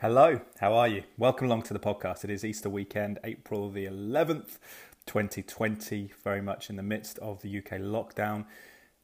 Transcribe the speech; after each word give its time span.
Hello, 0.00 0.40
how 0.60 0.74
are 0.74 0.86
you? 0.86 1.02
Welcome 1.16 1.48
along 1.48 1.62
to 1.62 1.74
the 1.74 1.80
podcast. 1.80 2.22
It 2.22 2.30
is 2.30 2.44
Easter 2.44 2.70
weekend, 2.70 3.18
April 3.24 3.68
the 3.68 3.86
11th, 3.86 4.58
2020, 5.06 6.12
very 6.22 6.40
much 6.40 6.70
in 6.70 6.76
the 6.76 6.84
midst 6.84 7.18
of 7.18 7.42
the 7.42 7.58
UK 7.58 7.80
lockdown. 7.80 8.44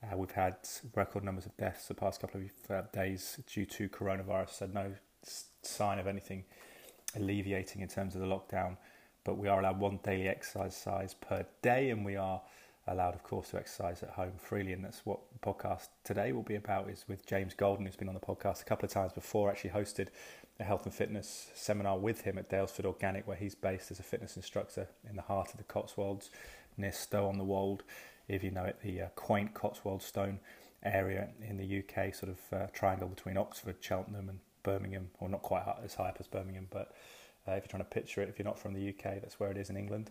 Uh, 0.05 0.17
we've 0.17 0.31
had 0.31 0.55
record 0.95 1.25
numbers 1.25 1.47
of 1.47 1.57
deaths 1.57 1.89
the 1.89 1.95
past 1.95 2.21
couple 2.21 2.43
of 2.43 2.71
uh, 2.71 2.83
days 2.93 3.41
due 3.53 3.67
to 3.67 3.89
coronavirus, 3.89 4.51
so 4.51 4.67
no 4.73 4.93
sign 5.63 5.99
of 5.99 6.07
anything 6.07 6.45
alleviating 7.17 7.83
in 7.83 7.89
terms 7.89 8.15
of 8.15 8.21
the 8.21 8.29
lockdown. 8.29 8.77
But 9.25 9.37
we 9.37 9.49
are 9.49 9.59
allowed 9.59 9.81
one 9.81 9.99
daily 10.05 10.29
exercise 10.29 10.77
size 10.77 11.13
per 11.13 11.45
day, 11.61 11.91
and 11.91 12.05
we 12.05 12.15
are 12.15 12.41
allowed, 12.87 13.15
of 13.15 13.23
course, 13.23 13.51
to 13.51 13.57
exercise 13.57 14.03
at 14.03 14.11
home 14.11 14.35
freely. 14.37 14.73
And 14.73 14.85
that's 14.85 15.05
what 15.05 15.19
the 15.33 15.39
podcast 15.39 15.89
today 16.05 16.33
will 16.33 16.43
be 16.43 16.55
about. 16.55 16.89
Is 16.89 17.05
with 17.09 17.27
James 17.27 17.55
Golden, 17.55 17.85
who's 17.85 17.97
been 17.97 18.09
on 18.09 18.15
the 18.15 18.21
podcast 18.21 18.63
a 18.63 18.65
couple 18.65 18.87
of 18.87 18.93
times 18.93 19.13
before. 19.13 19.51
Actually 19.51 19.71
hosted 19.71 20.09
a 20.61 20.65
health 20.65 20.85
and 20.85 20.95
fitness 20.95 21.51
seminar 21.55 21.99
with 21.99 22.23
him 22.23 22.39
at 22.39 22.49
Daylesford 22.49 22.85
Organic, 22.85 23.27
where 23.27 23.37
he's 23.37 23.55
based 23.55 23.91
as 23.91 23.99
a 23.99 24.03
fitness 24.03 24.37
instructor 24.37 24.89
in 25.09 25.17
the 25.17 25.23
heart 25.23 25.51
of 25.51 25.59
the 25.59 25.65
Cotswolds, 25.65 26.31
near 26.77 26.93
Stow 26.93 27.27
on 27.27 27.39
the 27.39 27.45
Wold. 27.45 27.83
If 28.29 28.45
you 28.45 28.51
know 28.51 28.65
it, 28.65 28.79
the 28.83 29.03
uh, 29.03 29.07
quaint 29.17 29.55
Cotswold 29.55 30.03
Stone 30.03 30.41
area 30.85 31.29
in 31.47 31.57
the 31.57 31.79
UK, 31.79 32.15
sort 32.15 32.33
of 32.33 32.59
uh, 32.59 32.67
triangle 32.73 33.09
between 33.09 33.37
Oxford, 33.37 33.77
Cheltenham, 33.81 34.29
and 34.29 34.39
Birmingham, 34.63 35.11
or 35.21 35.29
not 35.29 35.43
quite 35.43 35.65
as 35.85 35.95
high 35.95 36.09
up 36.09 36.17
as 36.21 36.27
Birmingham, 36.27 36.69
but 36.71 36.95
uh, 37.47 37.53
if 37.53 37.65
you're 37.65 37.71
trying 37.71 37.85
to 37.85 37.91
picture 37.91 38.23
it, 38.23 38.29
if 38.29 38.39
you're 38.39 38.47
not 38.47 38.59
from 38.59 38.73
the 38.73 38.89
UK, 38.89 39.21
that's 39.21 39.39
where 39.39 39.51
it 39.51 39.57
is 39.57 39.71
in 39.71 39.77
England. 39.77 40.11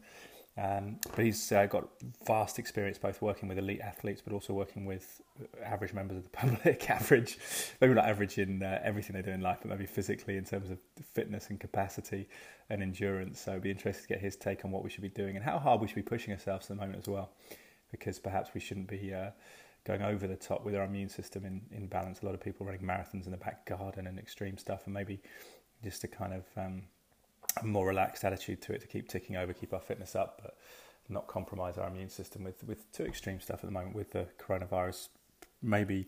Um, 0.56 1.00
but 1.16 1.26
he's 1.26 1.52
uh, 1.52 1.66
got 1.66 1.88
vast 2.28 2.60
experience 2.60 3.00
both 3.00 3.24
working 3.24 3.50
with 3.50 3.58
elite 3.58 3.82
athletes, 3.82 4.22
but 4.24 4.34
also 4.34 4.54
working 4.54 4.86
with 4.86 5.20
average 5.64 5.94
members 5.94 6.18
of 6.18 6.24
the 6.24 6.30
public. 6.32 6.90
average, 6.90 7.40
maybe 7.82 7.94
not 7.94 8.06
average 8.06 8.38
in 8.38 8.62
uh, 8.62 8.80
everything 8.84 9.16
they 9.16 9.24
do 9.24 9.32
in 9.32 9.42
life, 9.42 9.60
but 9.62 9.70
maybe 9.72 9.88
physically 9.88 10.38
in 10.38 10.46
terms 10.46 10.70
of 10.70 10.78
fitness 11.14 11.50
and 11.50 11.60
capacity 11.60 12.30
and 12.70 12.84
endurance. 12.84 13.40
So 13.40 13.52
it'd 13.52 13.64
be 13.64 13.72
interested 13.72 14.04
to 14.04 14.08
get 14.10 14.20
his 14.20 14.36
take 14.36 14.64
on 14.64 14.70
what 14.70 14.84
we 14.84 14.92
should 14.92 15.02
be 15.02 15.10
doing 15.10 15.36
and 15.36 15.44
how 15.44 15.58
hard 15.58 15.82
we 15.82 15.88
should 15.88 15.96
be 15.96 16.04
pushing 16.04 16.34
ourselves 16.34 16.66
at 16.66 16.78
the 16.78 16.82
moment 16.82 17.00
as 17.00 17.08
well, 17.08 17.32
because 17.92 18.20
perhaps 18.20 18.52
we 18.54 18.60
shouldn't 18.60 18.88
be 18.88 19.12
uh, 19.12 19.32
going 19.86 20.04
over 20.04 20.28
the 20.28 20.36
top 20.36 20.64
with 20.64 20.76
our 20.76 20.84
immune 20.84 21.10
system 21.10 21.46
in, 21.46 21.62
in 21.72 21.88
balance. 21.88 22.22
A 22.22 22.26
lot 22.26 22.36
of 22.36 22.42
people 22.42 22.64
running 22.64 22.82
marathons 22.82 23.26
in 23.26 23.32
the 23.32 23.38
back 23.38 23.66
garden 23.66 24.06
and 24.06 24.20
extreme 24.20 24.60
stuff, 24.60 24.84
and 24.86 24.94
maybe 24.94 25.20
just 25.84 26.02
to 26.02 26.08
kind 26.08 26.34
of 26.34 26.46
um, 26.58 26.84
a 27.64 27.68
more 27.68 27.88
relaxed 27.88 28.24
attitude 28.24 28.62
to 28.64 28.74
it 28.74 28.82
to 28.82 28.88
keep 28.88 29.08
ticking 29.10 29.36
over, 29.36 29.54
keep 29.54 29.74
our 29.74 29.82
fitness 29.82 30.16
up, 30.16 30.40
but 30.44 30.56
not 31.10 31.28
compromise 31.28 31.78
our 31.78 31.88
immune 31.88 32.10
system 32.10 32.44
with, 32.44 32.64
with 32.64 32.92
too 32.92 33.04
extreme 33.04 33.40
stuff 33.40 33.60
at 33.60 33.66
the 33.66 33.72
moment 33.72 33.96
with 33.96 34.12
the 34.12 34.26
coronavirus 34.40 35.10
maybe 35.62 36.08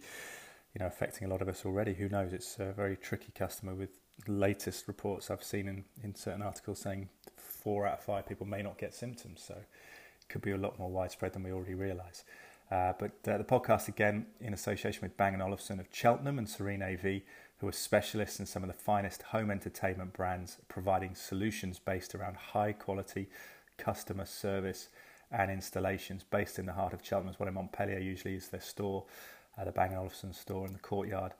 you 0.73 0.79
know 0.79 0.87
affecting 0.87 1.27
a 1.27 1.29
lot 1.29 1.41
of 1.41 1.47
us 1.47 1.65
already. 1.65 1.93
Who 1.93 2.09
knows? 2.09 2.33
It's 2.33 2.59
a 2.59 2.73
very 2.73 2.97
tricky 2.97 3.31
customer 3.33 3.73
with 3.73 3.89
latest 4.27 4.87
reports 4.87 5.31
I've 5.31 5.43
seen 5.43 5.67
in, 5.67 5.85
in 6.03 6.15
certain 6.15 6.41
articles 6.41 6.79
saying 6.79 7.09
four 7.37 7.87
out 7.87 7.99
of 7.99 8.03
five 8.03 8.27
people 8.27 8.45
may 8.45 8.61
not 8.61 8.77
get 8.77 8.93
symptoms. 8.93 9.43
So 9.45 9.55
it 9.55 10.29
could 10.29 10.41
be 10.41 10.51
a 10.51 10.57
lot 10.57 10.77
more 10.77 10.89
widespread 10.89 11.33
than 11.33 11.43
we 11.43 11.51
already 11.51 11.73
realise. 11.73 12.23
Uh, 12.71 12.93
but 12.99 13.11
uh, 13.27 13.37
the 13.37 13.43
podcast 13.43 13.87
again 13.87 14.25
in 14.41 14.53
association 14.53 15.01
with 15.03 15.15
Bang 15.17 15.39
& 15.41 15.41
Olufsen 15.41 15.79
of 15.79 15.87
Cheltenham 15.91 16.39
and 16.39 16.49
Serene 16.49 16.81
AV 16.81 17.21
who 17.59 17.67
are 17.67 17.71
specialists 17.71 18.39
in 18.39 18.45
some 18.45 18.63
of 18.63 18.67
the 18.67 18.73
finest 18.73 19.23
home 19.23 19.49
entertainment 19.49 20.13
brands, 20.13 20.57
providing 20.67 21.15
solutions 21.15 21.79
based 21.79 22.13
around 22.13 22.35
high 22.35 22.73
quality 22.73 23.27
customer 23.77 24.25
service 24.25 24.89
and 25.31 25.49
installations 25.49 26.23
based 26.23 26.59
in 26.59 26.65
the 26.65 26.73
heart 26.73 26.93
of 26.93 27.03
Cheltenham 27.03 27.33
as 27.33 27.39
well 27.39 27.49
in 27.49 27.55
Montpellier 27.55 27.99
usually 27.99 28.35
is 28.35 28.49
their 28.49 28.61
store 28.61 29.05
uh, 29.57 29.63
the 29.63 29.71
Bang 29.71 29.95
& 29.95 29.95
Olufsen 29.95 30.33
store 30.33 30.65
in 30.65 30.73
the 30.73 30.79
courtyard 30.79 31.33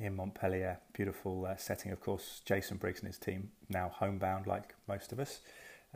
in 0.00 0.16
Montpellier. 0.16 0.78
Beautiful 0.92 1.46
uh, 1.46 1.56
setting 1.56 1.92
of 1.92 2.00
course. 2.00 2.40
Jason 2.44 2.76
Briggs 2.76 3.00
and 3.00 3.08
his 3.08 3.18
team 3.18 3.50
now 3.68 3.90
homebound 3.94 4.46
like 4.46 4.74
most 4.86 5.12
of 5.12 5.20
us 5.20 5.40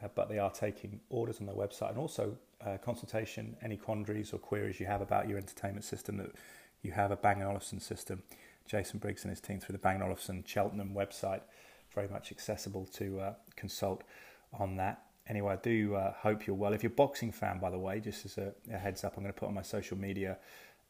uh, 0.03 0.09
but 0.15 0.28
they 0.28 0.39
are 0.39 0.50
taking 0.50 1.00
orders 1.11 1.41
on 1.41 1.47
their 1.47 1.55
website. 1.55 1.91
And 1.91 1.98
also 1.98 2.37
uh, 2.65 2.78
consultation 2.78 3.56
any 3.62 3.77
quandaries 3.77 4.32
or 4.32 4.38
queries 4.38 4.81
you 4.81 4.87
have 4.87 5.00
about 5.00 5.28
your 5.28 5.38
entertainment 5.38 5.84
system 5.84 6.16
that 6.19 6.31
you 6.82 6.93
have 6.93 7.11
a 7.11 7.16
Bang 7.16 7.43
& 7.43 7.44
Olufsen 7.44 7.81
system 7.81 8.22
Jason 8.67 8.99
Briggs 8.99 9.25
and 9.25 9.31
his 9.31 9.41
team 9.41 9.61
through 9.61 9.75
the 9.75 9.78
Bang 9.78 10.03
Olufsen 10.03 10.45
Cheltenham 10.47 10.95
website. 10.95 11.43
Very 11.95 12.09
much 12.09 12.33
accessible 12.33 12.87
to 12.95 13.21
uh, 13.21 13.34
consult 13.56 14.03
on 14.59 14.77
that. 14.77 15.05
Anyway, 15.28 15.53
I 15.53 15.56
do 15.56 15.95
uh, 15.95 16.12
hope 16.15 16.47
you're 16.47 16.56
well. 16.56 16.73
If 16.73 16.83
you're 16.83 16.93
a 16.93 16.95
boxing 16.95 17.33
fan, 17.33 17.59
by 17.61 17.71
the 17.71 17.78
way, 17.78 18.00
just 18.00 18.25
as 18.25 18.39
a, 18.39 18.53
a 18.73 18.78
heads 18.78 19.05
up, 19.05 19.17
I'm 19.17 19.23
going 19.23 19.33
to 19.33 19.39
put 19.39 19.49
on 19.49 19.55
my 19.55 19.62
social 19.62 19.97
media 19.97 20.39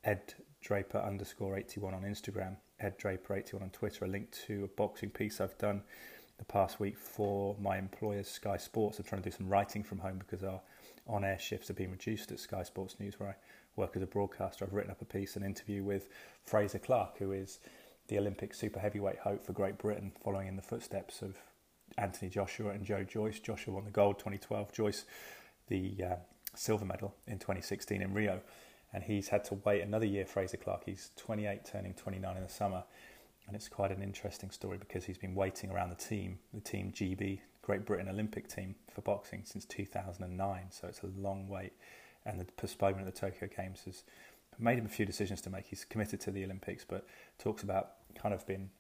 Ed 0.05 0.35
Draper 0.61 0.99
underscore 0.99 1.57
81 1.57 1.95
on 1.95 2.03
Instagram, 2.03 2.57
Ed 2.81 2.97
Draper 2.99 3.37
81 3.37 3.63
on 3.63 3.71
Twitter, 3.71 4.05
a 4.05 4.09
link 4.09 4.31
to 4.47 4.65
a 4.65 4.69
boxing 4.69 5.11
piece 5.11 5.41
I've 5.41 5.57
done 5.59 5.83
the 6.39 6.45
past 6.45 6.81
week 6.81 6.99
for 6.99 7.57
my 7.61 7.79
employers, 7.79 8.29
Sky 8.29 8.57
Sports. 8.57 8.99
I'm 8.99 9.05
trying 9.05 9.23
to 9.23 9.31
do 9.31 9.37
some 9.37 9.49
writing 9.49 9.85
from 9.85 9.99
home 9.99 10.19
because 10.19 10.43
our 10.43 10.61
on 11.07 11.25
air 11.25 11.39
shifts 11.39 11.71
are 11.71 11.75
being 11.75 11.91
reduced 11.91 12.33
at 12.33 12.41
Sky 12.41 12.63
Sports 12.63 12.97
News, 12.99 13.19
where 13.19 13.31
I 13.31 13.35
work 13.77 13.97
as 13.97 14.03
a 14.03 14.07
broadcaster, 14.07 14.65
I've 14.65 14.73
written 14.73 14.91
up 14.91 15.03
a 15.03 15.07
piece, 15.07 15.37
an 15.37 15.43
interview 15.43 15.83
with 15.83 16.09
Frazer 16.45 16.79
Clarke, 16.79 17.19
who 17.19 17.33
is 17.33 17.59
the 18.09 18.19
Olympic 18.19 18.55
super 18.55 18.81
heavyweight 18.81 19.19
hope 19.19 19.45
for 19.45 19.53
Great 19.53 19.79
Britain, 19.79 20.13
following 20.23 20.49
in 20.49 20.57
the 20.57 20.63
footsteps 20.63 21.23
of 21.23 21.39
Anthony 21.99 22.31
Joshua 22.31 22.71
and 22.71 22.85
Joe 22.85 23.05
Joyce. 23.05 23.41
Joshua 23.41 23.75
won 23.75 23.85
the 23.85 23.91
gold 23.91 24.19
2012, 24.19 24.73
Joyce 24.73 25.05
the 25.69 25.95
uh, 26.05 26.17
silver 26.55 26.85
medal 26.85 27.15
in 27.27 27.39
2016 27.39 28.03
in 28.03 28.13
Rio. 28.13 28.41
And 28.93 29.03
he's 29.03 29.29
had 29.29 29.45
to 29.45 29.55
wait 29.65 29.81
another 29.81 30.05
year, 30.05 30.27
Frazer 30.27 30.59
Clarke. 30.59 30.83
He's 30.85 31.11
28, 31.17 31.65
turning 31.65 31.95
29 31.95 32.37
in 32.37 32.43
the 32.43 32.49
summer. 32.49 32.85
And 33.47 33.57
it's 33.57 33.69
quite 33.69 33.91
an 33.91 34.03
interesting 34.03 34.51
story 34.51 34.79
because 34.79 35.05
he's 35.05 35.19
been 35.19 35.35
waiting 35.35 35.71
around 35.71 35.91
the 35.91 35.97
team, 35.97 36.39
the 36.53 36.61
Team 36.61 36.93
GB, 36.95 37.41
Great 37.63 37.87
Britain 37.87 38.09
Olympic 38.09 38.49
team 38.49 38.75
for 38.93 39.01
boxing 39.01 39.43
since 39.45 39.65
2009. 39.65 40.67
So 40.71 40.89
it's 40.89 41.03
a 41.03 41.07
long 41.19 41.49
wait 41.49 41.73
and 42.27 42.41
the 42.41 42.45
postponement 42.45 43.07
of 43.07 43.15
the 43.15 43.21
Tokyo 43.21 43.49
Games 43.55 43.83
has 43.85 44.05
made 44.59 44.79
him 44.79 44.87
a 44.87 44.89
few 44.89 45.07
decisions 45.07 45.41
to 45.43 45.51
make. 45.51 45.67
He's 45.67 45.85
committed 45.85 46.21
to 46.21 46.31
the 46.31 46.45
Olympics, 46.45 46.85
but 46.85 47.07
talks 47.39 47.63
about 47.63 47.93
kind 48.15 48.35
of 48.35 48.47
being 48.47 48.71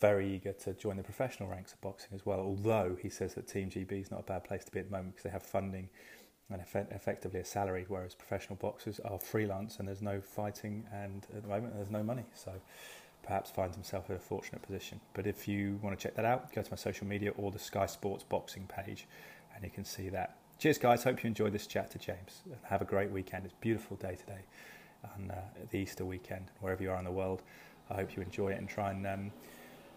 very 0.00 0.34
eager 0.34 0.52
to 0.52 0.72
join 0.74 0.96
the 0.96 1.02
professional 1.02 1.48
ranks 1.48 1.72
of 1.72 1.80
boxing 1.80 2.10
as 2.14 2.26
well. 2.26 2.40
Although 2.40 2.96
he 3.00 3.08
says 3.08 3.34
that 3.34 3.46
Team 3.46 3.70
GB 3.70 3.92
is 3.92 4.10
not 4.10 4.20
a 4.20 4.24
bad 4.24 4.44
place 4.44 4.64
to 4.64 4.72
be 4.72 4.80
at 4.80 4.86
the 4.86 4.90
moment 4.90 5.14
because 5.14 5.24
they 5.24 5.30
have 5.30 5.44
funding 5.44 5.88
and 6.50 6.60
eff- 6.60 6.90
effectively 6.90 7.40
a 7.40 7.44
salary, 7.44 7.84
whereas 7.88 8.14
professional 8.14 8.56
boxers 8.56 9.00
are 9.00 9.18
freelance 9.18 9.78
and 9.78 9.86
there's 9.86 10.02
no 10.02 10.20
fighting, 10.20 10.84
and 10.92 11.26
at 11.36 11.42
the 11.42 11.48
moment 11.48 11.74
there's 11.74 11.90
no 11.90 12.02
money. 12.02 12.24
So 12.34 12.52
perhaps 13.22 13.50
finds 13.50 13.76
himself 13.76 14.10
in 14.10 14.16
a 14.16 14.18
fortunate 14.18 14.62
position. 14.62 15.00
But 15.14 15.26
if 15.26 15.46
you 15.46 15.78
want 15.82 15.96
to 15.96 16.02
check 16.02 16.16
that 16.16 16.24
out, 16.24 16.52
go 16.52 16.62
to 16.62 16.70
my 16.70 16.76
social 16.76 17.06
media 17.06 17.30
or 17.36 17.52
the 17.52 17.58
Sky 17.58 17.86
Sports 17.86 18.24
boxing 18.24 18.66
page, 18.66 19.06
and 19.54 19.62
you 19.62 19.70
can 19.70 19.84
see 19.84 20.08
that 20.08 20.36
Cheers, 20.62 20.78
guys. 20.78 21.02
Hope 21.02 21.24
you 21.24 21.26
enjoyed 21.26 21.52
this 21.52 21.66
chat 21.66 21.90
to 21.90 21.98
James. 21.98 22.42
Have 22.62 22.82
a 22.82 22.84
great 22.84 23.10
weekend. 23.10 23.44
It's 23.44 23.52
a 23.52 23.56
beautiful 23.56 23.96
day 23.96 24.14
today 24.14 24.42
on 25.02 25.28
uh, 25.32 25.40
the 25.72 25.78
Easter 25.78 26.04
weekend, 26.04 26.52
wherever 26.60 26.80
you 26.80 26.92
are 26.92 26.98
in 27.00 27.04
the 27.04 27.10
world. 27.10 27.42
I 27.90 27.94
hope 27.94 28.14
you 28.14 28.22
enjoy 28.22 28.50
it 28.50 28.58
and 28.58 28.68
try 28.68 28.92
and, 28.92 29.04
um, 29.04 29.32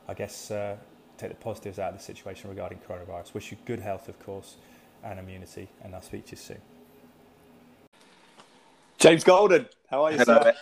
I 0.08 0.16
guess, 0.16 0.50
uh, 0.50 0.76
take 1.20 1.30
the 1.30 1.36
positives 1.36 1.78
out 1.78 1.92
of 1.92 2.00
the 2.00 2.04
situation 2.04 2.50
regarding 2.50 2.80
coronavirus. 2.80 3.36
Wish 3.36 3.52
you 3.52 3.58
good 3.66 3.80
health, 3.80 4.10
of 4.10 4.18
course, 4.18 4.56
and 5.04 5.20
immunity, 5.20 5.70
and 5.84 5.94
I'll 5.94 6.02
speak 6.02 6.26
to 6.26 6.32
you 6.32 6.38
soon. 6.38 6.62
James 8.98 9.24
Golden, 9.24 9.68
how 9.88 10.06
are 10.06 10.14
you, 10.14 10.18
Hello. 10.18 10.42
sir? 10.42 10.54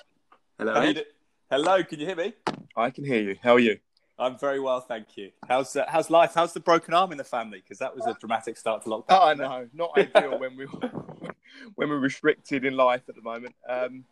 Hello. 0.60 0.74
How 0.74 0.82
you 0.82 0.96
do- 0.96 1.06
Hello, 1.50 1.82
can 1.82 2.02
you 2.02 2.08
hear 2.08 2.18
me? 2.18 2.34
I 2.76 2.90
can 2.90 3.06
hear 3.06 3.22
you. 3.22 3.38
How 3.42 3.54
are 3.54 3.60
you? 3.60 3.80
I'm 4.20 4.38
very 4.38 4.60
well, 4.60 4.80
thank 4.80 5.18
you. 5.18 5.32
How's 5.48 5.76
uh, 5.76 5.86
how's 5.88 6.10
life? 6.10 6.34
How's 6.36 6.54
the 6.54 6.60
broken 6.60 6.94
arm 6.94 7.12
in 7.12 7.18
the 7.18 7.24
family? 7.24 7.60
Because 7.64 7.80
that 7.80 7.96
was 7.96 8.06
a 8.06 8.14
dramatic 8.20 8.58
start 8.58 8.84
to 8.84 8.90
lockdown. 8.90 9.06
Oh, 9.10 9.24
I 9.28 9.34
know. 9.34 9.68
Not 9.74 9.98
ideal 9.98 10.40
when 10.40 10.56
we 10.56 10.66
when 11.76 11.90
we're 11.90 11.98
restricted 12.00 12.64
in 12.64 12.76
life 12.76 13.02
at 13.10 13.16
the 13.16 13.22
moment. 13.22 13.56
Um, 13.68 14.06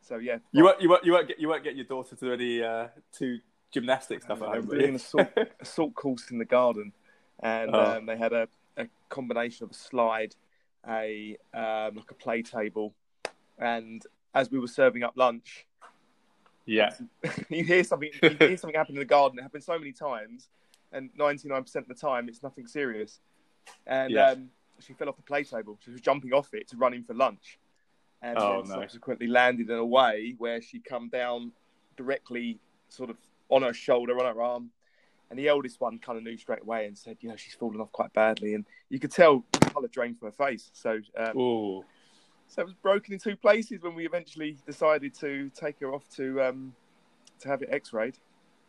so 0.00 0.16
yeah, 0.16 0.38
You 0.52 0.64
won't, 0.64 0.80
you 0.80 0.88
won't, 0.88 1.04
you 1.04 1.12
won't 1.12 1.28
get, 1.28 1.40
you 1.40 1.48
won't 1.48 1.64
get 1.64 1.76
your 1.76 1.84
daughter 1.84 2.16
to 2.16 2.24
do 2.24 2.32
any 2.32 2.62
uh, 2.62 2.88
to 3.18 3.38
gymnastic 3.72 4.22
stuff 4.22 4.40
at 4.40 4.48
home. 4.48 4.66
doing 4.66 4.80
you? 4.80 4.88
an 4.88 4.94
assault, 4.94 5.28
assault 5.60 5.94
course 5.94 6.30
in 6.30 6.38
the 6.38 6.44
garden, 6.44 6.92
and 7.40 7.74
Oh. 7.74 7.96
um, 7.98 8.06
they 8.06 8.16
had 8.16 8.32
a, 8.32 8.48
a 8.78 8.86
combination 9.10 9.64
of 9.64 9.70
a 9.72 9.74
slide, 9.74 10.34
a 10.88 11.36
um, 11.52 11.96
like 11.96 12.10
a 12.10 12.14
play 12.14 12.40
table, 12.42 12.94
and 13.58 14.02
as 14.34 14.50
we 14.50 14.58
were 14.58 14.68
serving 14.68 15.02
up 15.02 15.12
lunch, 15.16 15.66
yeah, 16.66 16.90
you 17.48 17.64
hear 17.64 17.82
something 17.84 18.10
you 18.22 18.30
hear 18.30 18.56
something 18.58 18.76
happen 18.76 18.94
in 18.96 18.98
the 18.98 19.04
garden. 19.04 19.38
It 19.38 19.42
happens 19.42 19.64
so 19.64 19.78
many 19.78 19.92
times, 19.92 20.48
and 20.92 21.10
ninety 21.16 21.48
nine 21.48 21.62
percent 21.62 21.86
of 21.88 21.96
the 21.96 22.00
time 22.06 22.28
it's 22.28 22.42
nothing 22.42 22.66
serious. 22.66 23.20
And 23.86 24.12
Yeah. 24.12 24.30
um, 24.30 24.50
she 24.80 24.92
fell 24.92 25.08
off 25.08 25.16
the 25.16 25.22
play 25.22 25.42
table. 25.44 25.78
She 25.84 25.90
was 25.90 26.00
jumping 26.00 26.32
off 26.32 26.52
it 26.52 26.68
to 26.68 26.76
run 26.76 26.92
in 26.94 27.02
for 27.04 27.14
lunch, 27.14 27.58
and 28.22 28.36
Oh, 28.38 28.62
no. 28.62 28.74
subsequently 28.82 29.26
landed 29.26 29.70
in 29.70 29.76
a 29.78 29.84
way 29.86 30.34
where 30.38 30.60
she 30.60 30.80
come 30.80 31.08
down 31.08 31.52
directly, 31.96 32.58
sort 32.88 33.10
of 33.10 33.16
on 33.48 33.62
her 33.62 33.72
shoulder, 33.72 34.18
on 34.20 34.34
her 34.34 34.42
arm. 34.42 34.70
And 35.30 35.36
the 35.38 35.48
eldest 35.48 35.80
one 35.80 35.98
kind 35.98 36.16
of 36.18 36.22
knew 36.24 36.36
straight 36.36 36.62
away 36.62 36.86
and 36.86 36.96
said, 36.96 37.16
"You 37.20 37.28
know, 37.30 37.36
she's 37.36 37.54
fallen 37.54 37.80
off 37.80 37.90
quite 37.90 38.12
badly." 38.12 38.54
And 38.54 38.64
you 38.90 39.00
could 39.00 39.10
tell 39.10 39.44
the 39.52 39.58
colour 39.70 39.88
drained 39.88 40.18
from 40.20 40.28
her 40.28 40.32
face. 40.32 40.70
So 40.72 41.00
um, 41.16 41.32
so 42.48 42.62
it 42.62 42.64
was 42.64 42.74
broken 42.74 43.12
in 43.14 43.18
two 43.18 43.36
places 43.36 43.82
when 43.82 43.94
we 43.94 44.06
eventually 44.06 44.56
decided 44.66 45.14
to 45.20 45.50
take 45.54 45.80
her 45.80 45.92
off 45.92 46.08
to 46.16 46.42
um, 46.42 46.74
to 47.40 47.48
have 47.48 47.62
it 47.62 47.68
X-rayed. 47.72 48.16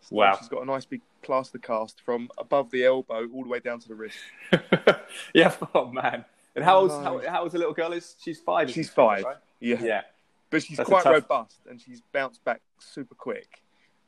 So 0.02 0.16
Wow. 0.16 0.36
She's 0.40 0.48
got 0.50 0.62
a 0.62 0.66
nice 0.66 0.86
big 0.86 1.02
plaster 1.24 1.58
cast 1.58 2.02
from 2.02 2.30
above 2.38 2.70
the 2.72 2.86
elbow 2.86 3.28
all 3.34 3.44
the 3.44 3.50
way 3.50 3.60
down 3.60 3.80
to 3.80 3.88
the 3.88 3.96
wrist. 3.96 4.18
yeah. 5.34 5.54
Oh 5.74 5.92
man. 5.92 6.26
And 6.56 6.64
how 6.66 6.80
old? 6.80 6.92
How, 6.92 7.22
how 7.30 7.44
old 7.44 7.52
the 7.52 7.58
little 7.60 7.74
girl 7.74 7.94
is? 7.94 8.16
She's 8.24 8.40
five. 8.40 8.70
She's 8.72 8.90
five. 8.90 9.24
Right? 9.24 9.36
Yeah. 9.60 9.82
Yeah. 9.82 10.02
But 10.50 10.64
she's 10.64 10.78
That's 10.78 10.90
quite 10.90 11.04
tough- 11.04 11.14
robust 11.14 11.60
and 11.70 11.80
she's 11.82 12.02
bounced 12.14 12.44
back 12.46 12.62
super 12.80 13.16
quick. 13.16 13.62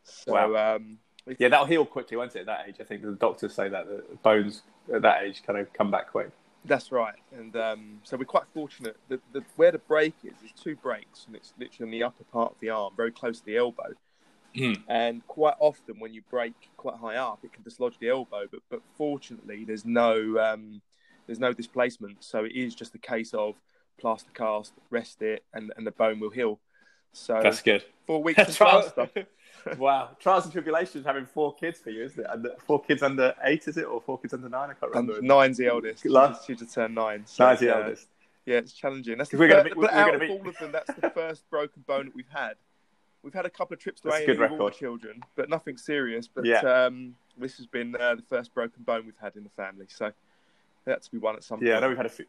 So, 0.03 0.33
Wow. 0.33 0.75
um, 0.77 0.97
Yeah, 1.37 1.49
that'll 1.49 1.65
heal 1.65 1.85
quickly, 1.85 2.17
won't 2.17 2.35
it? 2.35 2.39
At 2.41 2.45
that 2.47 2.65
age, 2.67 2.75
I 2.79 2.83
think 2.85 3.01
the 3.03 3.11
doctors 3.11 3.53
say 3.53 3.67
that 3.69 3.85
the 3.87 4.03
bones 4.23 4.63
at 4.93 5.01
that 5.03 5.23
age 5.23 5.43
kind 5.45 5.59
of 5.59 5.71
come 5.73 5.91
back 5.91 6.09
quick. 6.11 6.31
That's 6.65 6.91
right, 6.91 7.15
and 7.31 7.55
um, 7.55 7.99
so 8.03 8.17
we're 8.17 8.25
quite 8.25 8.43
fortunate. 8.53 8.97
that 9.07 9.21
the, 9.31 9.43
where 9.55 9.71
the 9.71 9.77
break 9.79 10.13
is, 10.23 10.33
there's 10.41 10.51
two 10.51 10.75
breaks, 10.75 11.25
and 11.25 11.35
it's 11.35 11.53
literally 11.57 11.87
on 11.87 11.91
the 11.91 12.03
upper 12.03 12.23
part 12.25 12.51
of 12.51 12.59
the 12.59 12.69
arm, 12.69 12.93
very 12.97 13.11
close 13.11 13.39
to 13.39 13.45
the 13.45 13.57
elbow. 13.57 13.93
Hmm. 14.55 14.73
And 14.87 15.25
quite 15.27 15.55
often, 15.59 15.99
when 15.99 16.13
you 16.13 16.21
break 16.29 16.53
quite 16.75 16.97
high 16.97 17.15
up, 17.15 17.39
it 17.43 17.53
can 17.53 17.63
dislodge 17.63 17.97
the 17.99 18.09
elbow. 18.09 18.45
But 18.51 18.61
but 18.69 18.81
fortunately, 18.97 19.63
there's 19.63 19.85
no 19.85 20.37
um, 20.37 20.81
there's 21.27 21.39
no 21.39 21.53
displacement, 21.53 22.23
so 22.23 22.43
it 22.43 22.51
is 22.53 22.75
just 22.75 22.93
a 22.95 22.99
case 22.99 23.33
of 23.33 23.55
plaster 23.99 24.31
cast, 24.33 24.73
rest 24.89 25.21
it, 25.21 25.43
and, 25.53 25.71
and 25.77 25.85
the 25.85 25.91
bone 25.91 26.19
will 26.19 26.29
heal. 26.31 26.59
So 27.13 27.39
That's 27.41 27.61
good. 27.61 27.83
four 28.05 28.21
weeks 28.23 28.39
of 28.39 28.55
Trials- 28.55 28.91
plaster. 28.91 29.27
wow, 29.77 30.09
trials 30.19 30.43
and 30.45 30.53
tribulations 30.53 31.05
having 31.05 31.25
four 31.25 31.53
kids 31.55 31.79
for 31.79 31.89
you, 31.89 32.03
isn't 32.05 32.19
it? 32.23 32.29
Under, 32.29 32.55
four 32.65 32.81
kids 32.81 33.01
under 33.03 33.33
eight, 33.43 33.67
is 33.67 33.77
it, 33.77 33.85
or 33.85 34.01
four 34.01 34.17
kids 34.19 34.33
under 34.33 34.49
nine? 34.49 34.69
I 34.69 34.73
can't 34.73 34.93
And 34.95 35.07
remember. 35.07 35.21
nine's 35.27 35.57
the 35.57 35.67
eldest. 35.67 36.05
Last- 36.05 36.45
She 36.47 36.55
just 36.55 36.73
turned 36.73 36.95
nine. 36.95 37.23
So, 37.25 37.45
Nine's 37.45 37.59
the 37.59 37.65
yeah. 37.67 37.75
eldest. 37.77 38.07
Yeah, 38.45 38.57
it's 38.57 38.73
challenging. 38.73 39.17
That's 39.17 39.29
the 39.29 39.37
We're 39.37 39.47
gonna 39.49 39.63
fir- 39.63 39.69
be- 39.69 39.75
but 39.75 39.91
we're 39.93 39.99
out 39.99 40.15
of 40.15 40.21
be- 40.21 40.29
all 40.29 40.47
of 40.47 40.57
them, 40.57 40.71
that's 40.71 40.93
the 40.93 41.09
first 41.11 41.47
broken 41.49 41.83
bone 41.85 42.05
that 42.05 42.15
we've 42.15 42.25
had. 42.29 42.53
We've 43.21 43.33
had 43.33 43.45
a 43.45 43.49
couple 43.49 43.73
of 43.73 43.79
trips 43.81 43.99
to 44.01 44.09
a 44.09 44.13
A&E 44.13 44.25
good 44.25 44.39
with 44.39 44.51
all 44.51 44.57
the 44.57 44.63
record. 44.63 44.79
children, 44.79 45.21
but 45.35 45.49
nothing 45.49 45.77
serious. 45.77 46.27
But 46.27 46.45
Yeah. 46.45 46.59
um, 46.61 47.15
this 47.37 47.57
has 47.57 47.65
been 47.67 47.95
uh, 47.95 48.15
the 48.15 48.21
first 48.23 48.53
broken 48.53 48.83
bone 48.83 49.05
we've 49.05 49.17
had 49.21 49.35
in 49.35 49.43
the 49.43 49.49
family, 49.51 49.85
so 49.89 50.11
that 50.85 51.01
to 51.03 51.11
be 51.11 51.17
one 51.17 51.35
at 51.35 51.43
some 51.43 51.61
Yeah, 51.61 51.77
I 51.77 51.79
know 51.81 51.89
we've 51.89 51.97
had 51.97 52.05
a 52.05 52.09
few. 52.09 52.25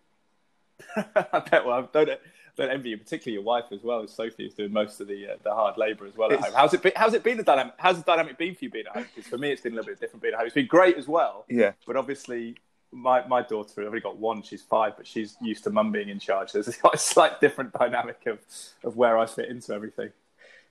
I 1.32 1.38
bet. 1.50 1.65
Well, 1.65 1.88
don't 1.93 2.11
don't 2.56 2.71
envy 2.71 2.91
you, 2.91 2.99
particularly 2.99 3.35
your 3.35 3.43
wife 3.44 3.67
as 3.73 3.82
well. 3.82 4.03
As 4.03 4.12
Sophie 4.12 4.44
is 4.47 4.55
doing 4.55 4.73
most 4.73 5.00
of 5.00 5.09
the 5.09 5.32
uh, 5.32 5.37
the 5.43 5.53
hard 5.55 5.77
labour 5.79 6.06
as 6.06 6.17
well 6.17 6.29
at 6.31 6.38
It's- 6.38 6.47
home. 6.53 6.55
How's 6.61 6.75
it 6.75 6.82
been? 6.82 6.93
How's 6.97 7.15
it 7.15 7.23
been 7.23 7.37
the 7.37 7.43
dynamic? 7.43 7.75
How's 7.79 7.99
the 7.99 8.05
dynamic 8.05 8.38
been 8.38 8.55
for 8.55 8.65
you 8.65 8.71
being 8.71 8.87
at 8.87 8.93
home? 8.97 9.06
Because 9.15 9.29
for 9.31 9.38
me, 9.38 9.50
it's 9.50 9.62
been 9.62 9.73
a 9.73 9.77
little 9.77 9.91
bit 9.91 10.00
different 10.00 10.23
being 10.23 10.35
at 10.35 10.38
home. 10.38 10.47
It's 10.47 10.55
been 10.55 10.67
great 10.67 10.97
as 10.97 11.06
well, 11.09 11.44
Yeah, 11.49 11.73
but 11.87 11.97
obviously. 11.97 12.56
My, 12.93 13.25
my 13.29 13.41
daughter, 13.43 13.82
I've 13.82 13.87
only 13.87 14.00
got 14.00 14.17
one, 14.17 14.43
she's 14.43 14.62
five, 14.62 14.97
but 14.97 15.06
she's 15.06 15.37
used 15.41 15.62
to 15.62 15.71
mum 15.71 15.93
being 15.93 16.09
in 16.09 16.19
charge. 16.19 16.50
There's 16.50 16.67
a 16.93 16.99
slight 16.99 17.41
different 17.41 17.73
dynamic 17.73 18.26
of, 18.26 18.41
of 18.83 18.97
where 18.97 19.17
I 19.17 19.26
fit 19.26 19.49
into 19.49 19.73
everything. 19.73 20.11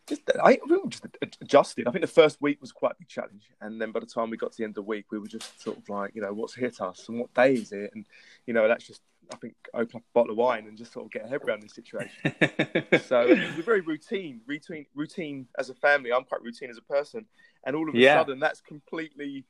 just 0.05 0.23
I 0.43 0.59
we 0.67 0.75
were 0.79 0.89
just 0.89 1.05
adjusted. 1.41 1.87
I 1.87 1.91
think 1.91 2.01
the 2.01 2.07
first 2.11 2.41
week 2.41 2.59
was 2.59 2.73
quite 2.73 2.91
a 2.91 2.95
big 2.99 3.07
challenge, 3.07 3.43
and 3.61 3.79
then 3.79 3.93
by 3.93 4.01
the 4.01 4.05
time 4.05 4.29
we 4.29 4.35
got 4.35 4.51
to 4.51 4.57
the 4.57 4.65
end 4.65 4.71
of 4.71 4.75
the 4.75 4.81
week, 4.81 5.05
we 5.13 5.17
were 5.17 5.27
just 5.27 5.61
sort 5.63 5.77
of 5.77 5.87
like, 5.87 6.13
you 6.13 6.21
know, 6.21 6.33
what's 6.33 6.53
hit 6.55 6.81
us 6.81 7.07
and 7.07 7.21
what 7.21 7.33
day 7.33 7.53
is 7.53 7.71
it, 7.71 7.89
and 7.95 8.05
you 8.45 8.53
know, 8.53 8.67
that's 8.67 8.85
just 8.85 8.99
I 9.31 9.35
think 9.35 9.55
open 9.73 9.97
up 9.97 10.01
a 10.03 10.13
bottle 10.13 10.31
of 10.31 10.37
wine 10.37 10.67
and 10.67 10.77
just 10.77 10.91
sort 10.91 11.05
of 11.05 11.11
get 11.11 11.25
a 11.25 11.27
head 11.27 11.41
around 11.45 11.61
this 11.61 11.73
situation. 11.75 12.33
So 13.07 13.27
we're 13.55 13.63
very 13.63 13.81
routine, 13.81 14.41
routine, 14.45 14.85
routine 14.93 15.47
as 15.57 15.69
a 15.69 15.73
family. 15.73 16.11
I'm 16.11 16.23
quite 16.25 16.41
routine 16.41 16.69
as 16.69 16.77
a 16.77 16.81
person, 16.81 17.25
and 17.65 17.75
all 17.75 17.87
of 17.89 17.95
a 17.95 17.97
Yeah. 17.97 18.15
sudden 18.15 18.39
that's 18.39 18.61
completely 18.61 19.45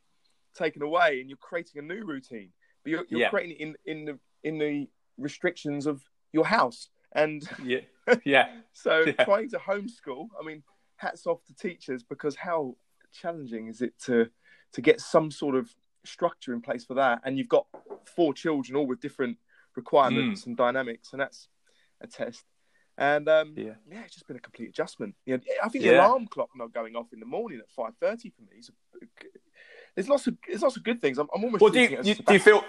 taken 0.54 0.82
away, 0.82 1.20
and 1.20 1.30
you're 1.30 1.38
creating 1.38 1.80
a 1.80 1.82
new 1.82 2.06
routine. 2.06 2.52
But 2.84 2.92
you're, 2.92 3.06
you're 3.10 3.22
Yeah. 3.22 3.30
creating 3.30 3.52
it 3.52 3.60
in 3.60 3.76
in 3.86 4.06
the 4.06 4.20
in 4.44 4.58
the 4.60 4.90
restrictions 5.18 5.88
of 5.88 6.04
your 6.32 6.46
house, 6.46 6.90
and 7.14 7.44
yeah, 7.64 7.82
yeah, 8.24 8.50
so 8.74 9.06
Yeah. 9.06 9.24
trying 9.26 9.50
to 9.50 9.58
homeschool. 9.58 10.28
I 10.40 10.46
mean, 10.46 10.64
hats 10.98 11.26
off 11.26 11.44
to 11.46 11.54
teachers 11.54 12.04
because 12.04 12.36
how 12.36 12.76
challenging 13.12 13.68
is 13.68 13.82
it 13.82 13.98
to 14.06 14.30
to 14.74 14.82
get 14.82 15.02
some 15.02 15.32
sort 15.32 15.56
of 15.56 15.74
structure 16.06 16.54
in 16.54 16.62
place 16.62 16.86
for 16.86 16.94
that? 16.96 17.22
And 17.26 17.38
you've 17.38 17.50
got 17.50 17.68
four 18.16 18.34
children 18.34 18.76
all 18.78 18.86
with 18.88 19.02
different 19.02 19.38
requirements 19.84 20.46
and 20.46 20.56
dynamics, 20.58 21.08
and 21.12 21.20
that's 21.22 21.48
a 22.02 22.08
test. 22.08 22.44
And 22.98 23.28
um, 23.30 23.54
Yeah. 23.56 23.76
yeah. 23.92 24.02
it's 24.06 24.14
just 24.14 24.28
been 24.28 24.36
a 24.38 24.42
complete 24.50 24.70
adjustment. 24.70 25.16
You 25.26 25.38
know, 25.38 25.44
I 25.64 25.70
think 25.70 25.84
Yeah. 25.86 25.92
the 25.94 26.06
alarm 26.06 26.28
clock 26.28 26.50
not 26.56 26.74
going 26.74 26.96
off 26.96 27.14
in 27.14 27.20
the 27.20 27.26
morning 27.26 27.60
at 27.60 27.70
five 27.72 27.94
thirty 28.00 28.30
for 28.36 28.42
me 28.44 28.60
is. 28.60 28.70
A, 28.70 28.74
there's 29.96 30.10
lots 30.10 30.28
of 30.28 30.38
there's 30.48 30.62
lots 30.62 30.78
of 30.78 30.84
good 30.84 31.02
things. 31.02 31.18
I'm, 31.18 31.28
I'm 31.34 31.44
almost. 31.44 31.62
Well, 31.62 31.72
do 31.72 31.82
you, 31.82 31.98
you 32.04 32.16
do 32.16 32.34
you 32.34 32.40
feel? 32.40 32.64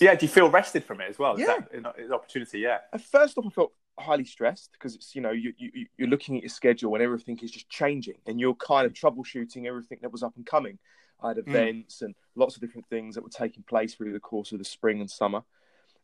Yeah, 0.00 0.14
do 0.14 0.24
you 0.26 0.32
feel 0.32 0.48
rested 0.50 0.84
from 0.84 1.00
it 1.00 1.08
as 1.10 1.18
well? 1.18 1.34
Is 1.34 1.40
Yeah. 1.40 1.58
that 1.58 1.96
an 1.98 2.12
opportunity? 2.12 2.60
Yeah. 2.60 2.78
at 2.92 3.00
first 3.02 3.36
off, 3.38 3.46
I 3.46 3.50
felt 3.50 3.72
highly 3.98 4.24
stressed 4.24 4.70
because 4.72 4.94
it's 4.94 5.14
you 5.14 5.20
know 5.20 5.32
you, 5.32 5.52
you 5.58 5.86
you're 5.98 6.08
looking 6.08 6.36
at 6.36 6.42
your 6.42 6.48
schedule 6.60 6.94
and 6.94 7.02
everything 7.02 7.38
is 7.42 7.50
just 7.50 7.68
changing, 7.68 8.18
and 8.26 8.38
you're 8.40 8.54
kind 8.54 8.86
of 8.86 8.92
troubleshooting 8.92 9.66
everything 9.66 9.98
that 10.02 10.12
was 10.12 10.22
up 10.22 10.34
and 10.36 10.46
coming. 10.46 10.78
I 11.22 11.28
had 11.28 11.38
events 11.38 12.02
and 12.02 12.14
lots 12.34 12.56
of 12.56 12.60
different 12.62 12.86
things 12.88 13.14
that 13.14 13.22
were 13.22 13.30
taking 13.30 13.62
place 13.62 13.94
through 13.94 14.12
the 14.12 14.20
course 14.20 14.50
of 14.52 14.58
the 14.58 14.64
spring 14.64 15.00
and 15.00 15.10
summer, 15.10 15.42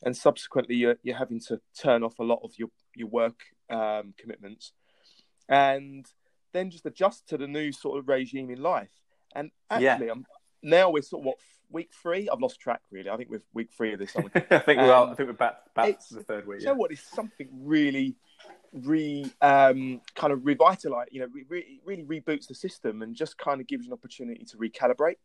and 0.02 0.16
subsequently 0.16 0.76
you're, 0.76 0.96
you're 1.02 1.16
having 1.16 1.40
to 1.40 1.60
turn 1.78 2.02
off 2.02 2.18
a 2.18 2.24
lot 2.24 2.40
of 2.44 2.52
your 2.58 2.68
your 2.94 3.08
work 3.08 3.40
um, 3.70 4.14
commitments, 4.18 4.72
and 5.48 6.06
then 6.52 6.70
just 6.70 6.86
adjust 6.86 7.28
to 7.28 7.36
the 7.38 7.46
new 7.46 7.72
sort 7.72 7.98
of 7.98 8.08
regime 8.08 8.50
in 8.50 8.62
life. 8.62 8.90
And 9.34 9.50
Yeah. 9.78 9.92
actually, 9.94 10.10
I'm 10.10 10.26
now 10.62 10.90
we're 10.90 11.02
sort 11.02 11.22
of 11.22 11.26
what 11.26 11.36
week 11.70 11.90
three. 12.02 12.28
I've 12.28 12.40
lost 12.40 12.58
track 12.60 12.80
really. 12.90 13.10
I 13.10 13.16
think 13.16 13.30
we're 13.30 13.42
week 13.52 13.68
three 13.76 13.92
of 13.92 13.98
this. 13.98 14.14
I 14.16 14.22
think 14.22 14.80
we're 14.80 14.86
well, 14.86 15.04
Um, 15.04 15.10
I 15.10 15.14
think 15.14 15.28
we're 15.28 15.34
back 15.34 15.74
back 15.74 15.98
to 16.08 16.14
the 16.14 16.22
third 16.24 16.46
week. 16.46 16.60
you 16.60 16.66
Yeah. 16.66 16.72
know 16.72 16.78
what? 16.78 16.90
It's 16.92 17.02
something 17.02 17.48
really, 17.52 18.16
re 18.72 19.30
um, 19.42 20.00
kind 20.14 20.32
of 20.32 20.44
revitalize. 20.46 21.08
You 21.10 21.20
know, 21.20 21.28
re- 21.48 21.80
really 21.84 22.04
reboots 22.04 22.46
the 22.48 22.54
system 22.54 23.02
and 23.02 23.14
just 23.14 23.36
kind 23.38 23.60
of 23.60 23.66
gives 23.66 23.84
you 23.84 23.92
an 23.92 23.98
opportunity 23.98 24.44
to 24.46 24.56
recalibrate. 24.56 25.16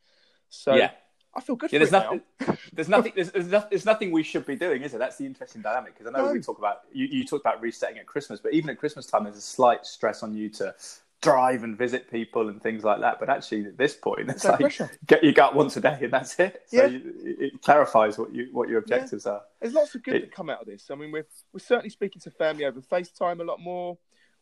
So 0.50 0.76
yeah. 0.76 0.92
I 1.36 1.42
feel 1.42 1.56
good 1.56 1.72
Yeah, 1.72 1.80
there's 1.80 1.92
nothing. 1.92 2.22
There's 2.74 2.90
nothing. 2.90 3.14
There's, 3.16 3.32
there's, 3.32 3.48
no, 3.48 3.64
there's 3.70 3.86
nothing 3.86 4.12
we 4.12 4.24
should 4.24 4.46
be 4.46 4.56
doing, 4.56 4.82
is 4.84 4.94
it? 4.94 4.98
That's 5.00 5.18
the 5.18 5.26
interesting 5.26 5.62
dynamic. 5.62 5.94
Because 5.98 6.08
I 6.14 6.18
know 6.18 6.26
No. 6.28 6.34
we 6.34 6.40
talk 6.40 6.58
about 6.60 6.82
you, 6.92 7.06
you 7.08 7.24
talked 7.26 7.44
about 7.46 7.62
resetting 7.62 7.98
at 7.98 8.06
Christmas, 8.06 8.40
but 8.40 8.54
even 8.54 8.70
at 8.70 8.78
Christmas 8.78 9.06
time, 9.08 9.24
there's 9.26 9.38
a 9.38 9.42
slight 9.42 9.86
stress 9.86 10.22
on 10.24 10.36
you 10.36 10.50
to 10.50 10.74
drive 11.22 11.64
and 11.64 11.78
visit 11.78 12.10
people 12.12 12.50
and 12.50 12.62
things 12.62 12.84
like 12.84 13.00
that. 13.02 13.20
But 13.20 13.30
actually, 13.30 13.66
at 13.66 13.78
this 13.78 13.94
point, 13.96 14.30
it's 14.30 14.44
No 14.44 14.52
like 14.52 14.60
pressure. 14.60 14.92
get 15.08 15.24
your 15.24 15.34
gut 15.34 15.56
once 15.56 15.76
a 15.78 15.82
day, 15.82 15.98
and 16.02 16.12
that's 16.14 16.40
it. 16.40 16.64
So 16.68 16.78
Yeah. 16.78 16.86
you, 16.88 17.14
it 17.40 17.62
clarifies 17.62 18.18
what 18.18 18.34
you 18.34 18.50
what 18.52 18.70
your 18.70 18.80
objectives 18.80 19.26
are. 19.26 19.42
There's 19.62 19.74
lots 19.74 19.94
of 19.96 20.04
good 20.04 20.16
It- 20.16 20.22
that 20.22 20.32
come 20.32 20.50
out 20.50 20.62
of 20.62 20.68
this. 20.68 20.90
I 20.92 20.96
mean, 20.96 21.12
we're 21.12 21.28
we're 21.52 21.60
certainly 21.60 21.90
speaking 21.90 22.22
to 22.22 22.32
family 22.32 22.66
over 22.66 22.82
FaceTime 22.82 23.40
a 23.40 23.44
lot 23.44 23.60
more. 23.60 23.98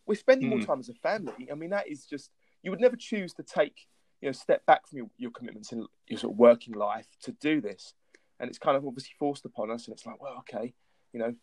We're 0.06 0.16
spending 0.16 0.50
more 0.50 0.60
Mm. 0.60 0.66
time 0.66 0.80
as 0.80 0.90
a 0.90 0.94
family. 0.94 1.50
I 1.52 1.56
mean, 1.56 1.70
that 1.72 1.88
is 1.88 2.06
just 2.06 2.32
you 2.64 2.72
would 2.72 2.82
never 2.82 2.96
choose 2.96 3.34
to 3.36 3.44
take 3.44 3.88
you 4.22 4.28
know 4.28 4.32
step 4.34 4.66
back 4.66 4.88
from 4.88 4.98
your, 5.00 5.10
your 5.18 5.32
commitments 5.32 5.72
in 5.72 5.86
your 6.08 6.20
sort 6.20 6.34
of 6.34 6.40
working 6.40 6.74
life 6.76 7.08
to 7.24 7.32
do 7.34 7.60
this, 7.62 7.94
and 8.40 8.50
it's 8.50 8.60
kind 8.60 8.78
of 8.78 8.86
obviously 8.86 9.12
forced 9.20 9.46
upon 9.46 9.72
us. 9.72 9.88
And 9.88 9.94
it's 9.96 10.06
like, 10.06 10.22
well, 10.22 10.38
okay, 10.40 10.74
you 11.14 11.20
know, 11.20 11.36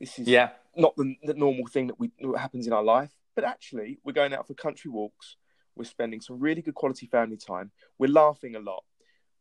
this 0.00 0.18
is 0.18 0.26
Yeah. 0.28 0.50
not 0.76 0.94
the, 0.96 1.16
the 1.22 1.34
normal 1.34 1.66
thing 1.66 1.86
that 1.88 1.98
we 1.98 2.10
that 2.20 2.38
happens 2.38 2.66
in 2.66 2.72
our 2.72 2.84
life. 2.84 3.12
But 3.34 3.44
actually, 3.44 3.98
we're 4.02 4.12
going 4.12 4.32
out 4.34 4.46
for 4.46 4.54
country 4.54 4.90
walks. 4.90 5.36
We're 5.76 5.84
spending 5.84 6.20
some 6.22 6.38
really 6.40 6.62
good 6.62 6.74
quality 6.74 7.06
family 7.06 7.36
time. 7.36 7.70
We're 7.98 8.10
laughing 8.10 8.56
a 8.56 8.60
lot. 8.60 8.82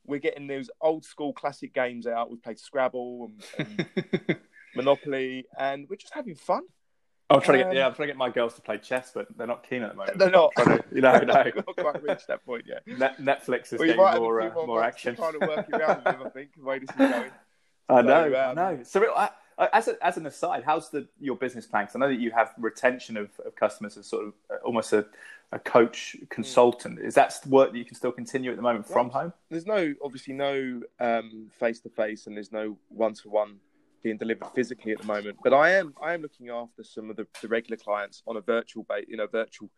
We're 0.05 0.19
getting 0.19 0.47
those 0.47 0.69
old 0.81 1.05
school 1.05 1.31
classic 1.33 1.73
games 1.73 2.05
out. 2.05 2.29
We've 2.29 2.43
played 2.43 2.59
Scrabble 2.59 3.31
and, 3.57 3.87
and 3.97 4.37
Monopoly, 4.75 5.45
and 5.57 5.87
we're 5.89 5.95
just 5.95 6.13
having 6.13 6.35
fun. 6.35 6.63
I'm 7.29 7.41
trying 7.41 7.57
to 7.57 7.63
get 7.63 7.69
Um, 7.71 7.75
yeah, 7.75 7.87
I'm 7.87 7.93
trying 7.95 8.07
to 8.07 8.13
get 8.13 8.17
my 8.17 8.29
girls 8.29 8.53
to 8.55 8.61
play 8.61 8.77
chess, 8.77 9.11
but 9.13 9.27
they're 9.35 9.47
not 9.47 9.67
keen 9.67 9.81
at 9.81 9.91
the 9.91 9.95
moment. 9.95 10.17
They're 10.19 10.29
not. 10.29 10.51
Trying 10.55 10.77
to- 10.77 10.83
you 10.93 11.01
know, 11.01 11.17
no. 11.25 11.33
I've 11.33 11.55
not 11.55 11.75
quite 11.75 12.03
reached 12.03 12.27
that 12.27 12.45
point 12.45 12.65
yet. 12.67 12.85
Net- 12.85 13.17
Netflix 13.19 13.73
is 13.73 13.79
Well, 13.79 13.87
getting 13.87 13.97
more 13.97 14.41
uh, 14.41 14.53
more 14.65 14.79
to 14.81 14.85
action. 14.85 15.15
Kind 15.15 15.35
of 15.35 15.41
work 15.41 15.67
around 15.71 16.03
them, 16.03 16.21
I 16.23 16.29
think, 16.29 16.49
the 16.55 16.63
way 16.63 16.79
this 16.79 16.89
is 16.89 16.95
going. 16.95 17.31
I 17.89 18.01
So, 18.01 18.07
know, 18.07 18.33
I 18.33 18.45
um, 18.49 18.55
know. 18.55 18.79
So, 18.83 19.15
I, 19.15 19.29
I, 19.57 19.69
as, 19.73 19.87
a, 19.87 20.05
as 20.05 20.17
an 20.17 20.25
aside, 20.27 20.63
how's 20.65 20.89
the 20.89 21.07
your 21.19 21.35
business 21.35 21.65
plan? 21.65 21.87
'Cause 21.87 21.95
I 21.95 21.99
know 21.99 22.09
that 22.09 22.19
you 22.19 22.31
have 22.31 22.53
retention 22.59 23.17
of, 23.17 23.29
of 23.45 23.55
customers 23.55 23.97
as 23.97 24.05
sort 24.05 24.25
of 24.27 24.33
uh, 24.51 24.55
almost 24.63 24.93
a, 24.93 25.05
a 25.51 25.59
coach 25.59 26.15
consultant. 26.29 26.99
Is 26.99 27.15
that 27.15 27.39
work 27.47 27.71
that 27.71 27.77
you 27.77 27.85
can 27.85 27.95
still 27.95 28.11
continue 28.11 28.51
at 28.51 28.57
the 28.57 28.63
moment 28.63 28.87
from 28.87 29.09
home? 29.09 29.33
There's 29.49 29.65
no, 29.65 29.93
obviously, 30.03 30.33
no 30.33 30.81
face 31.59 31.79
to 31.81 31.89
face, 31.89 32.27
and 32.27 32.35
there's 32.35 32.51
no 32.51 32.77
one 32.89 33.13
to 33.15 33.29
one 33.29 33.57
being 34.05 34.17
delivered 34.17 34.47
physically 34.53 34.91
at 34.91 34.99
the 35.01 35.07
moment. 35.07 35.35
But 35.43 35.51
I 35.53 35.71
am, 35.71 35.95
I 36.01 36.13
am 36.13 36.21
looking 36.21 36.49
after 36.49 36.83
some 36.83 37.09
of 37.09 37.15
the, 37.15 37.25
the 37.41 37.47
regular 37.47 37.75
clients 37.75 38.21
on 38.27 38.37
a 38.37 38.41
virtual 38.41 38.83
base, 38.87 39.05
you 39.09 39.17
know, 39.17 39.25
virtual, 39.25 39.71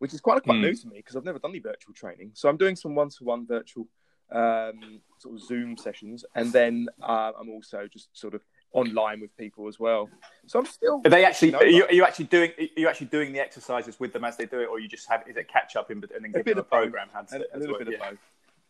which 0.00 0.12
is 0.12 0.20
quite 0.20 0.42
quite 0.42 0.58
Mm. 0.58 0.62
new 0.62 0.74
to 0.74 0.88
me 0.88 0.96
because 0.96 1.14
I've 1.14 1.24
never 1.24 1.38
done 1.38 1.52
any 1.52 1.60
virtual 1.60 1.94
training. 1.94 2.32
So 2.34 2.48
I'm 2.48 2.56
doing 2.56 2.74
some 2.74 2.96
one 2.96 3.10
to 3.10 3.22
one 3.24 3.46
virtual 3.46 3.86
um, 4.32 5.00
sort 5.18 5.34
of 5.36 5.40
Zoom 5.42 5.76
sessions, 5.76 6.24
and 6.34 6.52
then 6.52 6.88
uh, 7.00 7.30
I'm 7.38 7.48
also 7.48 7.86
just 7.96 8.08
sort 8.12 8.34
of 8.34 8.42
online 8.72 9.20
with 9.20 9.36
people 9.36 9.68
as 9.68 9.78
well. 9.78 10.08
So 10.46 10.58
I'm 10.58 10.66
still. 10.66 11.00
Are 11.04 11.10
they 11.10 11.24
actually? 11.24 11.48
you 11.48 11.52
know, 11.52 11.58
Are 11.60 11.66
you, 11.66 11.84
are 11.86 11.92
you 11.92 12.04
actually 12.04 12.26
doing? 12.26 12.50
Are 12.58 12.80
you 12.80 12.88
actually 12.88 13.08
doing 13.08 13.32
the 13.32 13.40
exercises 13.40 13.98
with 14.00 14.12
them 14.12 14.24
as 14.24 14.36
they 14.36 14.46
do 14.46 14.58
it, 14.60 14.66
or 14.66 14.78
you 14.80 14.88
just 14.88 15.08
have? 15.08 15.22
Is 15.28 15.36
it 15.36 15.48
catch 15.48 15.76
up 15.76 15.90
in 15.92 15.98
and 15.98 16.24
then 16.24 16.30
A 16.30 16.38
give 16.38 16.44
bit 16.44 16.56
them 16.56 16.58
a 16.58 16.60
of 16.62 16.70
both. 16.70 16.82
program? 16.82 17.08
To- 17.28 17.36
a, 17.54 17.56
a 17.56 17.58
little 17.58 17.78
bit 17.78 17.88
of 17.88 17.94
both. 18.00 18.18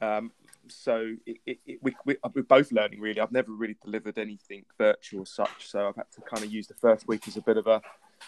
Um, 0.02 0.32
so 0.70 1.14
it, 1.26 1.36
it, 1.46 1.58
it, 1.66 1.78
we, 1.82 1.94
we, 2.06 2.16
we're 2.34 2.42
both 2.42 2.72
learning 2.72 3.00
really. 3.00 3.20
I've 3.20 3.32
never 3.32 3.52
really 3.52 3.76
delivered 3.84 4.18
anything 4.18 4.64
virtual 4.78 5.22
as 5.22 5.30
such, 5.30 5.68
so 5.68 5.88
I've 5.88 5.96
had 5.96 6.10
to 6.12 6.20
kind 6.22 6.44
of 6.44 6.52
use 6.52 6.66
the 6.66 6.74
first 6.74 7.06
week 7.08 7.26
as 7.28 7.36
a 7.36 7.42
bit 7.42 7.56
of 7.56 7.66
a 7.66 7.80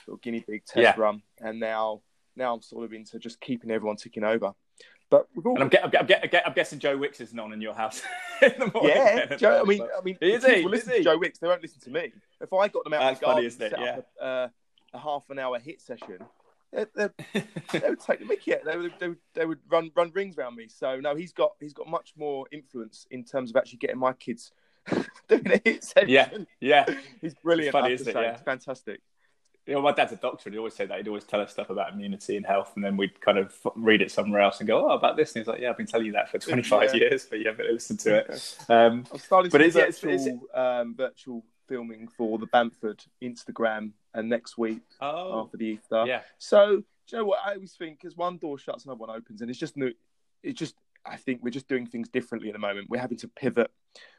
little 0.07 0.19
guinea 0.19 0.41
pig 0.41 0.65
test 0.67 0.79
Yeah. 0.83 0.95
run, 0.97 1.23
and 1.41 1.59
now 1.61 2.03
now 2.37 2.55
I'm 2.55 2.63
sort 2.63 2.85
of 2.85 2.93
into 2.93 3.19
just 3.19 3.41
keeping 3.41 3.71
everyone 3.71 3.97
ticking 3.97 4.25
over. 4.25 4.53
But 5.11 5.29
we've 5.37 5.45
all 5.45 5.55
And 5.57 5.65
I'm, 5.65 5.69
get, 5.69 5.85
I'm, 5.85 6.07
get, 6.07 6.43
I'm, 6.47 6.55
guessing 6.55 6.79
Joe 6.79 6.97
Wicks 6.97 7.21
isn't 7.21 7.39
on 7.39 7.53
in 7.53 7.61
your 7.61 7.75
house 7.75 8.01
in 8.43 8.55
the 8.59 8.71
morning. 8.73 8.93
yeah, 8.97 9.37
Joe. 9.37 9.57
I 9.57 9.59
but- 9.59 9.69
mean, 9.69 9.83
I 9.83 10.01
mean, 10.03 10.17
Is 10.23 10.43
he? 10.47 10.63
will 10.65 10.73
Is 10.73 10.87
listen 10.87 10.93
he? 10.93 10.99
to 11.01 11.05
Joe 11.05 11.19
Wicks. 11.19 11.39
They 11.39 11.47
won't 11.49 11.61
listen 11.61 11.81
to 11.83 11.91
me. 11.91 12.13
If 12.41 12.51
I 12.55 12.69
got 12.69 12.85
them 12.85 12.95
out 12.95 13.01
That's 13.01 13.21
the 13.21 13.27
funny, 13.27 13.45
isn't 13.45 13.61
it? 13.63 13.73
Yeah. 13.79 14.01
a, 14.21 14.25
uh, 14.25 14.49
a 14.95 14.99
half 14.99 15.29
an 15.29 15.39
hour 15.39 15.59
HIIT 15.61 15.83
session, 15.83 16.19
they, 16.73 16.87
they, 16.95 17.09
they 17.79 17.91
would 17.91 18.00
take 18.00 18.19
the 18.21 18.25
mickey. 18.25 18.55
They 18.64 18.76
would, 18.76 18.93
they 18.99 19.09
would, 19.09 19.19
they 19.35 19.47
would 19.47 19.59
run 19.69 19.91
run 19.95 20.11
rings 20.14 20.38
around 20.38 20.57
me. 20.57 20.69
So 20.69 20.99
no, 21.00 21.14
he's 21.14 21.33
got 21.33 21.52
he's 21.61 21.73
got 21.75 21.88
much 21.88 22.14
more 22.17 22.47
influence 22.50 23.07
in 23.11 23.25
terms 23.25 23.50
of 23.50 23.57
actually 23.57 23.79
getting 23.79 23.99
my 23.99 24.12
kids 24.14 24.52
doing 25.29 25.47
a 25.47 25.59
HIIT 25.59 25.85
session. 25.85 26.09
yeah, 26.09 26.29
yeah. 26.61 26.87
he's 27.21 27.35
brilliant. 27.35 27.69
It's 27.69 27.73
funny, 27.73 27.87
I 27.88 27.91
have 27.91 27.99
to 27.99 28.02
isn't 28.11 28.17
it? 28.17 28.23
Yeah. 28.23 28.33
It's 28.33 28.43
fantastic. 28.43 29.00
You 29.64 29.75
know, 29.75 29.83
my 29.83 29.93
dad's 29.93 30.11
a 30.12 30.17
doctor, 30.17 30.49
and 30.49 30.55
he 30.55 30.59
always 30.59 30.75
say 30.75 30.87
that. 30.87 30.97
He'd 30.99 31.07
always 31.07 31.23
tell 31.23 31.41
us 31.41 31.52
stuff 31.52 31.71
about 31.71 31.93
immunity 31.93 32.37
and 32.37 32.45
health, 32.45 32.73
and 32.75 32.85
then 32.85 32.97
we'd 32.97 33.21
kind 33.21 33.38
of 33.38 33.55
read 33.76 34.02
it 34.02 34.11
somewhere 34.11 34.41
else 34.41 34.59
and 34.59 34.67
go, 34.67 34.91
"Oh, 34.91 34.95
about 34.95 35.17
this." 35.17 35.37
And 35.37 35.43
he's 35.43 35.47
like, 35.47 35.61
"Yeah, 35.61 35.71
I've 35.71 35.76
been 35.76 35.87
telling 35.87 36.07
you 36.07 36.12
that 36.14 36.31
for 36.31 36.38
25 36.38 36.95
Yeah. 36.95 37.00
years, 37.00 37.26
but 37.26 37.38
you 37.38 37.47
haven't 37.47 37.73
listened 37.73 38.00
to 38.00 38.17
it." 38.17 38.57
Um, 38.69 39.05
I'm 39.12 39.19
starting 39.21 39.50
But 39.52 39.61
some 39.61 39.69
is 39.69 39.76
it- 39.76 39.88
is 39.88 40.00
virtual, 40.00 40.41
it- 40.52 40.59
um, 40.59 40.95
virtual 40.97 41.45
filming 41.73 42.07
for 42.07 42.38
the 42.38 42.47
Bamford 42.47 43.02
Instagram, 43.23 43.93
and 44.12 44.29
next 44.29 44.59
week 44.59 44.83
oh, 45.00 45.41
after 45.41 45.57
the 45.57 45.64
Easter. 45.64 46.05
yeah, 46.07 46.21
So, 46.38 46.76
do 46.76 46.85
you 47.11 47.19
know 47.19 47.25
what? 47.25 47.41
I 47.45 47.55
always 47.55 47.73
think 47.73 48.05
as 48.05 48.14
one 48.14 48.37
door 48.37 48.59
shuts, 48.59 48.85
another 48.85 48.99
one 48.99 49.09
opens, 49.11 49.41
and 49.41 49.49
it's 49.50 49.59
just 49.59 49.75
new. 49.76 49.93
It's 50.43 50.59
just, 50.59 50.75
I 51.07 51.17
think 51.17 51.41
we're 51.43 51.50
just 51.50 51.67
doing 51.69 51.87
things 51.87 52.09
differently 52.11 52.50
at 52.50 52.52
the 52.52 52.59
moment. 52.59 52.91
We're 52.91 52.99
having 53.00 53.17
to 53.19 53.29
pivot. 53.29 53.71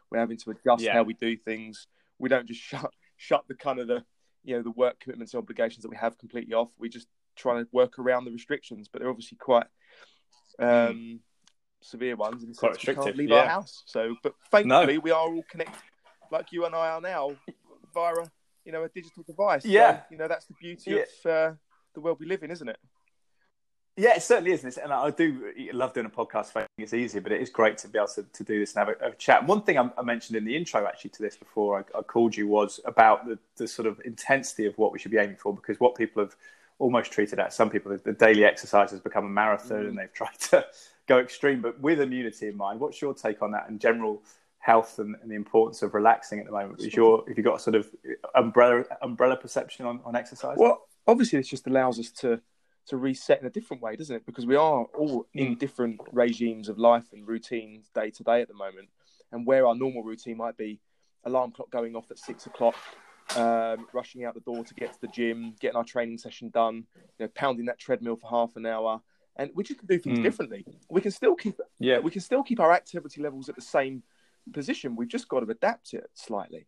We're 0.09 0.17
having 0.19 0.37
to 0.37 0.51
adjust 0.51 0.83
Yeah. 0.83 0.93
how 0.93 1.03
we 1.03 1.13
do 1.13 1.37
things. 1.37 1.87
We 2.17 2.27
don't 2.29 2.47
just 2.47 2.59
shut 2.61 2.91
shut 3.17 3.43
the 3.47 3.53
kind 3.55 3.79
of 3.79 3.87
the 3.87 4.03
you 4.43 4.55
know 4.55 4.63
the 4.63 4.71
work 4.71 4.99
commitments 4.99 5.33
and 5.33 5.41
obligations 5.43 5.83
that 5.83 5.89
we 5.89 5.97
have 5.97 6.17
completely 6.17 6.55
off. 6.55 6.71
We 6.79 6.89
just 6.89 7.07
try 7.35 7.59
to 7.61 7.67
work 7.71 7.99
around 7.99 8.25
the 8.25 8.31
restrictions, 8.31 8.87
but 8.91 8.99
they're 9.01 9.09
obviously 9.09 9.37
quite 9.37 9.67
um, 10.59 11.19
severe 11.81 12.15
ones. 12.15 12.45
The 12.45 12.53
Quite 12.53 12.71
we 12.71 12.77
can't 12.77 12.87
restrictive, 12.97 13.15
leave 13.15 13.29
yeah. 13.29 13.41
our 13.41 13.47
house. 13.47 13.83
So, 13.85 14.15
but 14.23 14.33
thankfully, 14.51 14.97
we 14.97 15.11
are 15.11 15.19
all 15.19 15.43
connected, 15.49 15.81
like 16.33 16.51
you 16.51 16.65
and 16.65 16.75
I 16.75 16.89
are 16.89 17.01
now, 17.01 17.31
via 17.93 18.13
a, 18.15 18.25
you 18.65 18.71
know 18.73 18.83
a 18.83 18.89
digital 18.89 19.23
device. 19.23 19.63
So, 19.63 19.69
Yeah. 19.69 20.01
you 20.11 20.17
know 20.17 20.27
that's 20.27 20.45
the 20.47 20.55
beauty 20.59 20.91
Yeah. 20.91 21.03
of 21.25 21.31
uh, 21.31 21.55
the 21.93 22.01
world 22.01 22.17
we 22.19 22.25
live 22.25 22.43
in, 22.43 22.51
isn't 22.51 22.67
it? 22.67 22.79
yeah, 23.95 24.15
it 24.15 24.23
certainly 24.23 24.51
is, 24.51 24.63
and, 24.63 24.75
and 24.79 24.91
I 24.91 25.11
do 25.11 25.53
love 25.71 25.93
doing 25.93 26.07
a 26.07 26.09
podcast. 26.09 26.47
I 26.55 26.61
think 26.61 26.67
it's 26.79 26.95
easier, 26.95 27.21
but 27.21 27.31
it 27.31 27.41
is 27.41 27.51
great 27.51 27.77
to 27.79 27.87
be 27.87 27.99
able 27.99 28.07
to, 28.07 28.23
to 28.23 28.43
do 28.43 28.59
this 28.59 28.75
and 28.75 28.79
have 28.87 28.97
a, 28.99 29.03
have 29.03 29.13
a 29.13 29.15
chat. 29.17 29.45
One 29.45 29.61
thing 29.61 29.77
I, 29.77 29.87
I 29.95 30.01
mentioned 30.01 30.35
in 30.35 30.45
the 30.45 30.55
intro, 30.57 30.87
actually, 30.87 31.11
to 31.11 31.21
this 31.21 31.37
before 31.37 31.77
I, 31.93 31.99
I 31.99 32.01
called 32.01 32.35
you 32.35 32.47
was 32.47 32.79
about 32.85 33.27
the, 33.27 33.37
the 33.57 33.67
sort 33.67 33.87
of 33.87 34.01
intensity 34.03 34.65
of 34.65 34.75
what 34.79 34.91
we 34.91 34.97
should 34.97 35.11
be 35.11 35.19
aiming 35.19 35.35
for, 35.35 35.53
because 35.53 35.79
what 35.79 35.93
people 35.93 36.23
have 36.23 36.35
almost 36.79 37.11
treated 37.11 37.37
as 37.39 37.53
some 37.55 37.69
people, 37.69 37.95
the 38.03 38.13
daily 38.13 38.43
exercise 38.45 38.89
has 38.89 38.99
become 38.99 39.25
a 39.25 39.29
marathon, 39.29 39.83
Mm. 39.83 39.89
and 39.89 39.97
they've 39.99 40.13
tried 40.21 40.39
to 40.49 40.65
go 41.07 41.19
extreme. 41.19 41.61
But 41.61 41.79
with 41.79 42.01
immunity 42.01 42.47
in 42.47 42.57
mind, 42.57 42.79
what's 42.79 42.99
your 42.99 43.13
take 43.13 43.43
on 43.43 43.51
that 43.51 43.69
and 43.69 43.79
general 43.79 44.23
health 44.63 44.97
and, 44.99 45.15
and 45.21 45.29
the 45.29 45.35
importance 45.35 45.81
of 45.81 45.93
relaxing 45.93 46.39
at 46.39 46.45
the 46.45 46.51
moment? 46.51 46.79
Is 46.79 46.95
your 46.95 47.25
have 47.27 47.37
you 47.37 47.43
got 47.43 47.55
a 47.55 47.59
sort 47.59 47.75
of 47.75 47.89
umbrella 48.33 48.85
umbrella 49.01 49.35
perception 49.35 49.85
on, 49.85 49.99
on 50.05 50.15
exercise? 50.15 50.55
Well, 50.57 50.87
obviously, 51.05 51.39
this 51.39 51.49
just 51.49 51.67
allows 51.67 51.99
us 51.99 52.11
to 52.21 52.39
to 52.87 52.97
reset 52.97 53.41
in 53.41 53.45
a 53.45 53.49
different 53.49 53.83
way, 53.83 53.95
doesn't 53.97 54.15
it? 54.15 54.25
Because 54.25 54.45
we 54.45 54.55
are 54.55 54.85
all 54.97 55.25
in 55.33 55.55
different 55.55 55.99
regimes 56.11 56.69
of 56.69 56.77
life 56.77 57.11
and 57.11 57.27
routines 57.27 57.89
day 57.93 58.09
to 58.11 58.23
day 58.23 58.41
at 58.41 58.47
the 58.47 58.53
moment, 58.53 58.87
and 59.33 59.45
where 59.45 59.67
our 59.67 59.75
normal 59.75 60.01
routine 60.01 60.37
might 60.37 60.55
be 60.55 60.79
alarm 61.25 61.51
clock 61.51 61.69
going 61.69 61.95
off 61.95 62.09
at 62.09 62.17
six 62.17 62.45
o'clock, 62.45 62.75
um, 63.35 63.85
rushing 63.93 64.23
out 64.23 64.33
the 64.33 64.41
door 64.41 64.63
to 64.63 64.73
get 64.73 64.93
to 64.93 65.01
the 65.01 65.07
gym, 65.07 65.55
getting 65.59 65.75
our 65.75 65.83
training 65.83 66.17
session 66.17 66.49
done, 66.49 66.85
you 66.95 67.25
know, 67.25 67.31
pounding 67.35 67.65
that 67.65 67.79
treadmill 67.79 68.15
for 68.15 68.29
half 68.29 68.55
an 68.55 68.65
hour, 68.65 69.01
and 69.35 69.51
we 69.55 69.63
just 69.65 69.79
can 69.79 69.87
do 69.87 69.99
things 69.99 70.19
Mm. 70.19 70.23
differently. 70.23 70.65
We 70.89 71.01
can 71.01 71.11
still 71.11 71.35
keep 71.35 71.59
yeah, 71.79 71.99
we 71.99 72.11
can 72.11 72.21
still 72.21 72.43
keep 72.43 72.61
our 72.61 72.71
activity 72.71 73.21
levels 73.21 73.49
at 73.49 73.55
the 73.55 73.61
same 73.61 74.03
position. 74.51 74.95
We've 74.95 75.07
just 75.07 75.27
got 75.29 75.41
to 75.41 75.49
adapt 75.49 75.93
it 75.93 76.09
slightly. 76.13 76.65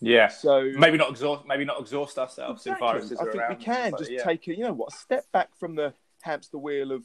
yeah. 0.00 0.28
So 0.28 0.70
Maybe 0.76 0.96
not 0.98 1.10
exhaust. 1.10 1.44
Maybe 1.46 1.64
not 1.64 1.80
exhaust 1.80 2.18
ourselves 2.18 2.64
Exactly. 2.66 2.86
viruses 2.86 3.18
I 3.18 3.24
think 3.24 3.36
around. 3.36 3.58
we 3.58 3.64
can 3.64 3.92
just 3.98 4.10
yeah. 4.10 4.22
take 4.24 4.46
a 4.48 4.56
you 4.56 4.64
know 4.64 4.72
what 4.72 4.92
a 4.92 4.96
step 4.96 5.24
back 5.32 5.50
from 5.58 5.74
the 5.74 5.92
hamster 6.22 6.58
wheel 6.58 6.92
of 6.92 7.04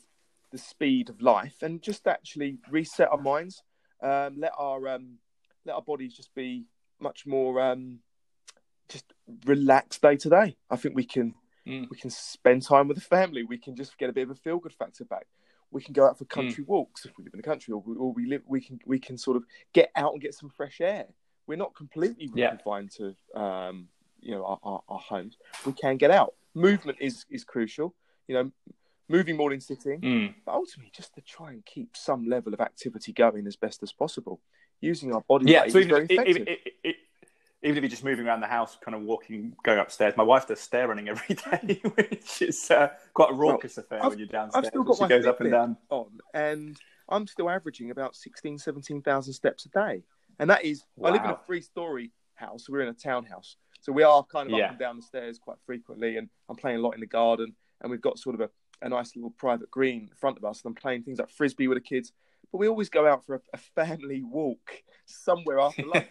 the 0.52 0.58
speed 0.58 1.10
of 1.10 1.22
life 1.22 1.56
and 1.64 1.82
just 1.82 2.08
actually 2.08 2.58
reset 2.70 3.10
our 3.10 3.18
minds. 3.18 3.64
Um, 4.02 4.36
let 4.38 4.52
our 4.58 4.88
um, 4.90 5.18
let 5.66 5.74
our 5.76 5.82
bodies 5.82 6.14
just 6.14 6.34
be 6.36 6.66
much 7.00 7.26
more 7.26 7.60
um, 7.62 8.00
just 8.90 9.06
relaxed 9.46 10.02
day 10.02 10.16
to 10.18 10.30
day. 10.30 10.56
I 10.70 10.76
think 10.76 10.96
we 10.96 11.06
can 11.06 11.34
Mm. 11.66 11.90
we 11.90 11.96
can 11.96 12.10
spend 12.10 12.62
time 12.62 12.90
with 12.90 12.98
the 12.98 13.02
family. 13.04 13.44
We 13.44 13.58
can 13.58 13.74
just 13.74 13.98
get 13.98 14.10
a 14.10 14.12
bit 14.14 14.24
of 14.24 14.32
a 14.32 14.36
feel 14.36 14.58
good 14.60 14.74
factor 14.74 15.06
back. 15.06 15.28
We 15.74 15.82
can 15.82 15.94
go 15.94 16.06
out 16.06 16.18
for 16.20 16.26
country 16.26 16.64
walks 16.64 17.06
if 17.06 17.18
we 17.18 17.24
live 17.24 17.34
in 17.34 17.40
the 17.40 17.44
country, 17.44 17.74
or 17.74 17.82
we, 17.82 17.96
or 17.96 18.14
we 18.14 18.28
live. 18.28 18.44
We 18.46 18.62
can 18.62 18.80
we 18.86 19.00
can 19.00 19.18
sort 19.18 19.38
of 19.38 19.44
get 19.74 19.92
out 19.96 20.14
and 20.14 20.22
get 20.22 20.36
some 20.36 20.50
fresh 20.50 20.80
air. 20.80 21.08
We're 21.48 21.58
not 21.58 21.74
completely 21.76 22.30
Yeah. 22.34 22.50
confined 22.52 22.92
to 22.98 23.16
um, 23.40 23.88
you 24.22 24.32
know 24.36 24.46
our, 24.46 24.60
our, 24.64 24.84
our 24.88 25.00
homes. 25.00 25.38
We 25.66 25.74
can 25.74 25.98
get 25.98 26.12
out. 26.12 26.36
Movement 26.54 27.00
is 27.02 27.26
is 27.30 27.44
crucial. 27.44 27.96
You 28.28 28.36
know, 28.36 28.52
moving 29.10 29.36
more 29.36 29.50
than 29.50 29.60
sitting, 29.60 30.00
Mm. 30.02 30.34
but 30.46 30.54
ultimately 30.54 30.92
just 30.96 31.14
to 31.16 31.22
try 31.22 31.52
and 31.52 31.66
keep 31.66 31.98
some 31.98 32.28
level 32.30 32.54
of 32.54 32.62
activity 32.62 33.12
going 33.12 33.48
as 33.48 33.56
best 33.56 33.82
as 33.84 33.92
possible. 33.92 34.40
Using 34.80 35.14
our 35.14 35.22
body 35.22 35.52
Yeah, 35.52 35.62
so 35.68 35.80
is 35.80 35.86
even 35.86 35.88
very 35.90 36.06
if, 36.06 36.12
effective. 36.12 36.48
Even, 37.64 37.78
if 37.78 37.84
you're 37.84 37.90
just 37.90 38.04
moving 38.04 38.28
around 38.28 38.42
the 38.42 38.48
house, 38.48 38.78
kind 38.84 38.96
of 38.96 39.02
walking, 39.04 39.56
going 39.64 39.80
upstairs. 39.80 40.14
My 40.18 40.24
wife 40.24 40.48
does 40.48 40.60
stair 40.60 40.88
running 40.88 41.08
every 41.10 41.36
day, 41.52 41.82
which 41.96 42.42
is 42.42 42.70
uh, 42.72 42.90
quite 43.14 43.32
a 43.32 43.34
raucous 43.34 43.78
affair 43.78 44.00
I've- 44.00 44.10
when 44.10 44.20
you're 44.20 44.28
downstairs. 44.28 44.66
I've 44.66 44.70
still 44.70 44.84
got 44.84 44.98
she 44.98 45.02
my 45.04 45.08
goes 45.10 45.26
up 45.26 45.42
and 45.42 45.52
down. 45.52 45.78
on, 45.90 46.08
and 46.34 46.78
I'm 47.10 47.28
still 47.28 47.50
averaging 47.50 47.92
about 47.92 48.16
16, 48.16 48.58
17,000 48.60 49.34
steps 49.34 49.66
a 49.66 49.70
day. 49.70 50.04
And 50.40 50.50
that 50.50 50.64
is, 50.66 50.84
I 51.04 51.10
live 51.12 51.24
in 51.24 51.30
a 51.30 51.40
three 51.46 51.62
story 51.62 52.12
house. 52.36 52.68
We're 52.70 52.82
in 52.82 52.88
a 52.90 52.94
townhouse. 52.94 53.56
So 53.82 53.92
we 53.92 54.04
are 54.04 54.24
kind 54.24 54.50
of 54.52 54.58
Yeah. 54.58 54.66
up 54.66 54.70
and 54.72 54.80
down 54.80 54.96
the 54.96 55.02
stairs 55.04 55.38
quite 55.38 55.58
frequently. 55.66 56.18
And 56.18 56.30
I'm 56.50 56.56
playing 56.56 56.78
a 56.80 56.82
lot 56.82 56.96
in 56.96 57.02
the 57.02 57.06
garden. 57.06 57.54
And 57.82 57.92
we've 57.92 58.02
got 58.02 58.18
sort 58.18 58.36
of 58.36 58.42
a, 58.42 58.50
a 58.86 58.90
nice 58.90 59.16
little 59.16 59.30
private 59.32 59.70
green 59.70 60.08
in 60.10 60.16
front 60.16 60.38
of 60.38 60.46
us. 60.46 60.62
And 60.64 60.72
I'm 60.72 60.76
playing 60.76 61.04
things 61.04 61.20
like 61.20 61.30
frisbee 61.30 61.68
with 61.68 61.78
the 61.78 61.82
kids. 61.82 62.14
But 62.52 62.58
we 62.60 62.68
always 62.68 62.90
go 62.90 63.06
out 63.08 63.26
for 63.26 63.36
a, 63.36 63.42
a 63.54 63.58
family 63.58 64.24
walk 64.24 64.72
somewhere 65.06 65.60
after 65.60 65.84
lunch. 65.94 66.08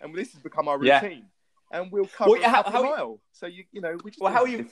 And 0.00 0.14
this 0.14 0.32
has 0.32 0.42
become 0.42 0.68
our 0.68 0.82
Yeah. 0.82 1.00
routine. 1.02 1.26
And 1.70 1.92
we'll 1.92 2.06
cover 2.06 2.30
Well, 2.32 2.42
a 2.42 2.48
how- 2.48 2.62
how- 2.62 2.82
mile. 2.82 3.20
So, 3.32 3.46
you, 3.46 3.64
you 3.72 3.80
know, 3.80 3.98
we 4.02 4.10
just 4.10 4.20
Well, 4.20 4.32
how 4.32 4.42
are 4.42 4.48
you-. 4.48 4.68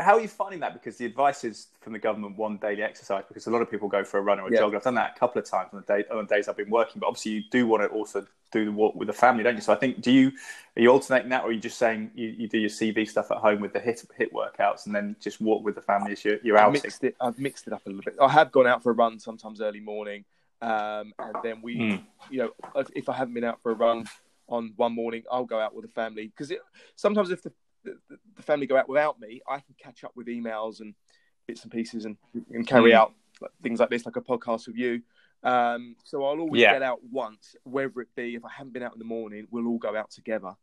How 0.00 0.14
are 0.14 0.20
you 0.20 0.26
finding 0.28 0.58
that? 0.60 0.72
Because 0.72 0.96
the 0.98 1.06
advice 1.06 1.44
is 1.44 1.68
from 1.80 1.92
the 1.92 2.00
government 2.00 2.36
one 2.36 2.56
daily 2.56 2.82
exercise. 2.82 3.22
Because 3.28 3.46
a 3.46 3.50
lot 3.50 3.62
of 3.62 3.70
people 3.70 3.88
go 3.88 4.02
for 4.02 4.18
a 4.18 4.22
run 4.22 4.40
or 4.40 4.48
a 4.48 4.52
Yeah. 4.52 4.58
jog. 4.58 4.74
I've 4.74 4.82
done 4.82 4.96
that 4.96 5.16
a 5.16 5.18
couple 5.18 5.40
of 5.40 5.48
times 5.48 5.70
on 5.72 5.84
the 5.86 5.86
day 5.86 6.04
on 6.10 6.26
the 6.26 6.34
days 6.34 6.48
I've 6.48 6.56
been 6.56 6.68
working. 6.68 6.98
But 6.98 7.06
obviously, 7.06 7.30
you 7.32 7.42
do 7.48 7.68
want 7.68 7.84
to 7.84 7.88
also 7.90 8.26
do 8.50 8.64
the 8.64 8.72
walk 8.72 8.96
with 8.96 9.06
the 9.06 9.12
family, 9.14 9.44
don't 9.44 9.54
you? 9.54 9.60
So 9.60 9.72
I 9.72 9.76
think 9.76 10.00
do 10.00 10.10
you 10.10 10.32
are 10.76 10.82
you 10.82 10.88
alternating 10.90 11.28
that, 11.30 11.44
or 11.44 11.48
are 11.50 11.52
you 11.52 11.60
just 11.60 11.78
saying 11.78 12.10
you, 12.14 12.28
you 12.28 12.48
do 12.48 12.58
your 12.58 12.70
CV 12.70 13.08
stuff 13.08 13.30
at 13.30 13.38
home 13.38 13.60
with 13.60 13.72
the 13.72 13.78
HIIT 13.80 14.04
HIIT 14.18 14.32
workouts 14.32 14.86
and 14.86 14.94
then 14.94 15.14
just 15.20 15.40
walk 15.40 15.62
with 15.64 15.76
the 15.76 15.80
family 15.82 16.10
as 16.12 16.24
you're, 16.24 16.38
you're 16.42 16.58
I've 16.58 16.72
mixed 16.72 17.04
it. 17.04 17.14
I've 17.20 17.38
mixed 17.38 17.68
it 17.68 17.72
up 17.72 17.86
a 17.86 17.88
little 17.88 18.02
bit. 18.02 18.16
I 18.20 18.28
have 18.30 18.50
gone 18.50 18.66
out 18.66 18.82
for 18.82 18.90
a 18.90 18.94
run 18.94 19.20
sometimes 19.20 19.60
early 19.60 19.80
morning, 19.80 20.24
um, 20.64 21.12
and 21.18 21.34
then 21.42 21.60
we, 21.62 21.76
Mm. 21.76 22.02
you 22.30 22.38
know, 22.38 22.50
if, 22.74 22.88
if 22.96 23.08
I 23.08 23.12
haven't 23.12 23.34
been 23.34 23.44
out 23.44 23.60
for 23.62 23.70
a 23.72 23.74
run 23.74 24.04
on 24.48 24.72
one 24.76 24.94
morning, 24.94 25.22
I'll 25.30 25.44
go 25.44 25.58
out 25.60 25.74
with 25.74 25.84
the 25.84 25.92
family 25.92 26.26
because 26.28 26.52
sometimes 26.96 27.30
if 27.30 27.42
the, 27.42 27.52
the 27.84 27.98
the 28.36 28.42
family 28.42 28.66
go 28.66 28.76
out 28.76 28.88
without 28.88 29.20
me, 29.20 29.40
I 29.48 29.56
can 29.60 29.74
catch 29.78 30.04
up 30.04 30.12
with 30.16 30.26
emails 30.26 30.80
and 30.80 30.94
bits 31.46 31.62
and 31.62 31.70
pieces 31.72 32.04
and 32.06 32.16
and 32.50 32.66
carry 32.66 32.92
Mm. 32.92 32.98
out 33.00 33.12
like, 33.40 33.50
things 33.62 33.78
like 33.80 33.90
this, 33.90 34.06
like 34.06 34.16
a 34.16 34.20
podcast 34.22 34.66
with 34.66 34.76
you. 34.76 35.02
Um, 35.42 35.96
so 36.04 36.24
I'll 36.24 36.40
always 36.40 36.62
Yeah. 36.62 36.72
get 36.72 36.82
out 36.82 37.00
once, 37.04 37.54
whether 37.64 38.00
it 38.00 38.08
be 38.14 38.34
if 38.34 38.44
I 38.44 38.50
haven't 38.50 38.72
been 38.72 38.82
out 38.82 38.94
in 38.94 38.98
the 38.98 39.04
morning, 39.04 39.46
we'll 39.50 39.66
all 39.68 39.78
go 39.78 39.94
out 39.94 40.10
together. 40.10 40.54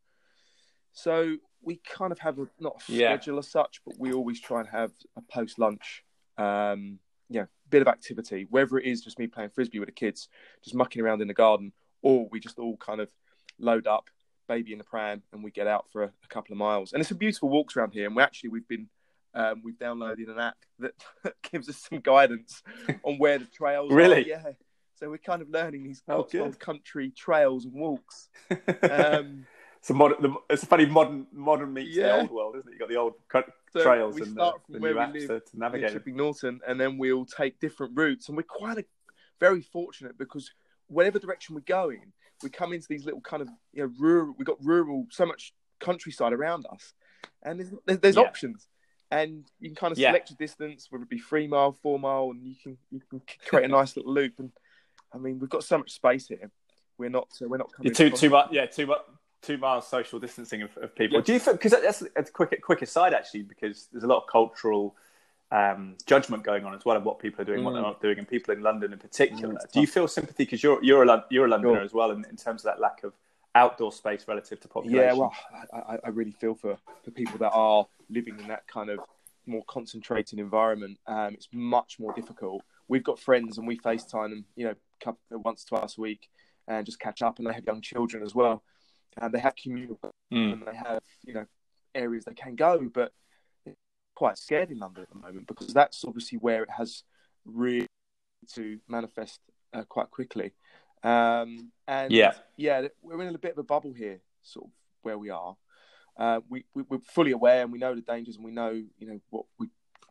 So 0.94 1.38
we 1.62 1.80
kind 1.88 2.12
of 2.12 2.20
have 2.20 2.40
a, 2.40 2.48
not 2.60 2.82
a 2.88 2.92
Yeah. 2.92 3.08
schedule 3.16 3.38
as 3.40 3.50
such, 3.52 3.82
but 3.86 3.96
we 4.00 4.12
always 4.14 4.40
try 4.40 4.60
and 4.62 4.70
have 4.70 4.92
a 5.16 5.22
post 5.22 5.60
lunch, 5.60 6.04
um, 6.38 7.00
yeah, 7.30 7.46
bit 7.72 7.82
of 7.82 7.88
activity. 7.88 8.46
Whether 8.50 8.78
it 8.78 8.86
is 8.86 9.02
just 9.02 9.18
me 9.18 9.28
playing 9.28 9.50
frisbee 9.50 9.80
with 9.80 9.88
the 9.88 9.94
kids, 9.94 10.28
just 10.64 10.76
mucking 10.76 11.02
around 11.02 11.22
in 11.22 11.28
the 11.28 11.34
garden, 11.34 11.72
or 12.02 12.28
we 12.32 12.40
just 12.40 12.60
all 12.60 12.78
kind 12.78 13.02
of 13.02 13.10
load 13.60 13.88
up, 13.88 14.10
baby 14.48 14.72
in 14.74 14.78
the 14.78 14.84
pram, 14.84 15.24
and 15.34 15.44
we 15.44 15.52
get 15.52 15.68
out 15.68 15.86
for 15.92 16.04
a, 16.04 16.08
a 16.08 16.28
couple 16.30 16.52
of 16.54 16.58
miles. 16.58 16.94
And 16.94 17.02
it's 17.02 17.12
a 17.12 17.16
beautiful 17.16 17.50
walks 17.50 17.76
around 17.76 17.92
here. 17.94 18.06
And 18.08 18.16
we 18.16 18.22
actually 18.24 18.50
we've 18.50 18.68
been 18.68 18.88
um, 19.34 19.62
we've 19.64 19.78
downloaded 19.80 20.30
an 20.30 20.40
app 20.40 20.58
that 20.80 20.94
gives 21.52 21.70
us 21.70 21.78
some 21.90 22.00
guidance 22.00 22.62
on 23.04 23.18
where 23.18 23.40
the 23.40 23.46
trails 23.46 23.92
are. 23.92 23.96
Really? 23.96 24.28
Yeah. 24.28 24.44
So 25.00 25.10
we're 25.10 25.18
kind 25.18 25.42
of 25.42 25.50
learning 25.50 25.84
these 25.84 26.04
Oh, 26.08 26.24
country 26.60 27.12
trails 27.12 27.66
and 27.66 27.74
walks. 27.74 28.30
Um, 28.84 29.48
It's 29.80 29.90
a 29.90 29.94
modern. 29.96 30.22
The, 30.22 30.36
it's 30.50 30.62
a 30.62 30.68
funny 30.68 30.86
modern 30.86 31.26
modern 31.34 31.74
meets 31.74 31.96
Yeah. 31.96 32.08
the 32.18 32.20
old 32.22 32.32
world, 32.32 32.56
isn't 32.58 32.70
it? 32.70 32.74
You 32.74 32.80
got 32.80 32.90
the 32.90 32.98
old 32.98 33.14
So 33.74 33.84
trails 33.84 34.16
we 34.16 34.22
and 34.24 34.32
start 34.32 34.56
the, 34.56 34.66
from 34.66 34.74
the 34.74 34.80
where 34.80 34.94
new 34.94 35.00
we 35.00 35.26
apps 35.26 35.30
live 35.30 35.46
to, 35.46 35.60
navigate. 35.60 35.94
Chipping 35.94 36.16
Norton, 36.18 36.60
and 36.68 36.80
then 36.80 36.98
we'll 36.98 37.26
take 37.26 37.60
different 37.60 37.94
routes. 37.96 38.28
And 38.28 38.36
we're 38.38 38.44
quite 38.44 38.78
a, 38.78 38.86
very 39.40 39.62
fortunate 39.62 40.18
because 40.18 40.52
whatever 40.88 41.18
direction 41.20 41.56
we're 41.56 41.62
going, 41.62 42.14
we 42.44 42.50
come 42.50 42.74
into 42.74 42.88
these 42.90 43.06
little 43.06 43.22
kind 43.22 43.42
of 43.42 43.50
you 43.74 43.84
know 43.84 43.92
rural. 43.98 44.36
We've 44.38 44.46
got 44.48 44.64
rural, 44.64 45.08
so 45.10 45.26
much 45.26 45.54
countryside 45.80 46.34
around 46.34 46.66
us, 46.72 46.94
and 47.44 47.60
there's 47.60 48.00
there's, 48.02 48.16
Yeah. 48.16 48.22
options. 48.24 48.68
and 49.10 49.46
you 49.60 49.70
can 49.70 49.76
kind 49.76 49.92
of 49.92 49.98
Yeah. 49.98 50.10
select 50.10 50.30
your 50.30 50.38
distance, 50.38 50.88
whether 50.90 51.04
it 51.04 51.10
be 51.10 51.20
three 51.20 51.48
mile, 51.48 51.74
four 51.74 52.00
mile, 52.00 52.32
and 52.32 52.46
you 52.46 52.56
can 52.62 52.78
you 52.92 53.02
can 53.10 53.22
create 53.48 53.66
a 53.66 53.68
nice 53.80 53.96
little 53.98 54.14
loop. 54.14 54.40
And 54.40 54.52
I 55.14 55.18
mean, 55.18 55.40
we've 55.40 55.50
got 55.50 55.64
so 55.64 55.78
much 55.78 55.92
space 55.92 56.28
here. 56.28 56.52
We're 56.98 57.10
not 57.10 57.30
uh, 57.42 57.48
we're 57.48 57.58
not 57.58 57.72
coming 57.74 57.88
You're 57.88 57.96
too 57.96 58.16
too 58.16 58.30
much. 58.30 58.50
Yeah, 58.52 58.68
too 58.68 58.86
much. 58.88 59.02
Two 59.42 59.58
miles 59.58 59.88
social 59.88 60.20
distancing 60.20 60.62
of, 60.62 60.76
of 60.78 60.96
people. 60.96 61.18
Yeah. 61.18 61.24
Do 61.24 61.34
you 61.34 61.40
think? 61.40 61.60
Because 61.60 61.72
that's 61.82 62.30
a 62.30 62.32
quick 62.32 62.62
quick 62.62 62.82
aside 62.84 63.14
actually, 63.14 63.42
because 63.42 63.88
there's 63.92 64.04
a 64.04 64.08
lot 64.08 64.18
of 64.22 64.28
cultural 64.28 64.96
um, 65.52 65.96
judgment 66.06 66.44
going 66.44 66.64
on 66.64 66.76
as 66.76 66.86
well 66.86 66.96
of 66.96 67.04
what 67.04 67.18
people 67.20 67.42
are 67.42 67.46
doing, 67.46 67.64
what 67.64 67.72
they're 67.74 67.82
Mm. 67.82 67.86
not 67.86 68.02
doing, 68.02 68.20
and 68.20 68.28
people 68.28 68.54
in 68.54 68.62
London 68.62 68.94
in 68.94 69.00
particular. 69.00 69.56
Mm, 69.56 69.72
Do 69.72 69.82
you 69.82 69.88
feel 69.88 70.08
sympathy 70.08 70.44
because 70.46 70.62
you're 70.62 70.82
you're 70.84 71.04
a 71.04 71.26
you're 71.32 71.46
a 71.46 71.50
Londoner 71.50 71.78
Sure. 71.78 71.84
as 71.84 71.94
well, 71.94 72.12
in, 72.12 72.24
in 72.26 72.36
terms 72.38 72.62
of 72.62 72.66
that 72.66 72.80
lack 72.80 73.04
of 73.04 73.14
outdoor 73.56 73.92
space 73.92 74.26
relative 74.28 74.60
to 74.62 74.68
population? 74.68 75.00
Yeah, 75.08 75.14
well, 75.14 75.34
I, 75.74 75.78
I- 75.96 76.00
I 76.06 76.10
really 76.10 76.32
feel 76.32 76.54
for, 76.54 76.78
for 77.04 77.12
people 77.12 77.38
that 77.40 77.50
are 77.52 77.86
living 78.10 78.40
in 78.40 78.48
that 78.48 78.68
kind 78.68 78.90
of 78.92 79.00
more 79.48 79.64
concentrated 79.68 80.38
environment. 80.40 81.00
Um, 81.08 81.34
it's 81.34 81.50
much 81.52 82.00
more 82.00 82.14
difficult. 82.14 82.62
We've 82.88 83.04
got 83.04 83.20
friends 83.20 83.58
and 83.58 83.66
we 83.68 83.78
FaceTime 83.80 84.30
them, 84.30 84.46
you 84.56 84.66
know, 84.68 84.76
couple, 85.04 85.20
once, 85.32 85.64
twice 85.66 85.98
a 85.98 86.02
week 86.02 86.30
and 86.68 86.86
just 86.86 87.00
catch 87.00 87.22
up. 87.24 87.40
And 87.40 87.48
they 87.48 87.54
have 87.54 87.66
young 87.66 87.82
children 87.82 88.22
as 88.24 88.36
well. 88.36 88.62
And 89.18 89.34
they 89.34 89.40
have 89.40 89.56
communal 89.56 90.00
Mm. 90.32 90.54
and 90.54 90.66
they 90.66 90.76
have, 90.76 91.04
you 91.26 91.34
know, 91.34 91.46
areas 91.94 92.24
they 92.24 92.34
can 92.34 92.56
go. 92.56 92.90
But 92.94 93.12
quite 94.16 94.38
scared 94.38 94.72
in 94.72 94.78
London 94.80 95.04
at 95.04 95.10
the 95.10 95.16
moment 95.16 95.48
because 95.48 95.74
that's 95.74 96.06
obviously 96.06 96.38
where 96.38 96.64
it 96.64 96.70
has 96.70 97.04
really 97.46 97.88
to 98.54 98.80
manifest 98.88 99.40
uh, 99.74 99.84
quite 99.84 100.12
quickly. 100.12 100.54
Um, 101.04 101.72
and 101.88 102.12
Yeah. 102.12 102.34
yeah, 102.56 102.88
we're 103.02 103.22
in 103.24 103.34
a 103.34 103.40
bit 103.40 103.54
of 103.54 103.58
a 103.58 103.64
bubble 103.64 103.94
here, 103.94 104.20
sort 104.42 104.66
of 104.68 104.72
where 105.02 105.18
we 105.18 105.30
are. 105.30 105.58
Uh, 106.18 106.42
we, 106.50 106.66
we 106.74 106.84
we're 106.84 107.00
fully 107.00 107.32
aware 107.32 107.64
and 107.64 107.72
we 107.72 107.80
know 107.80 107.96
the 107.96 108.02
dangers 108.02 108.36
and 108.36 108.46
we 108.46 108.52
know 108.52 108.72
you 109.00 109.08
know 109.08 109.20
what 109.30 109.46
we 109.58 109.68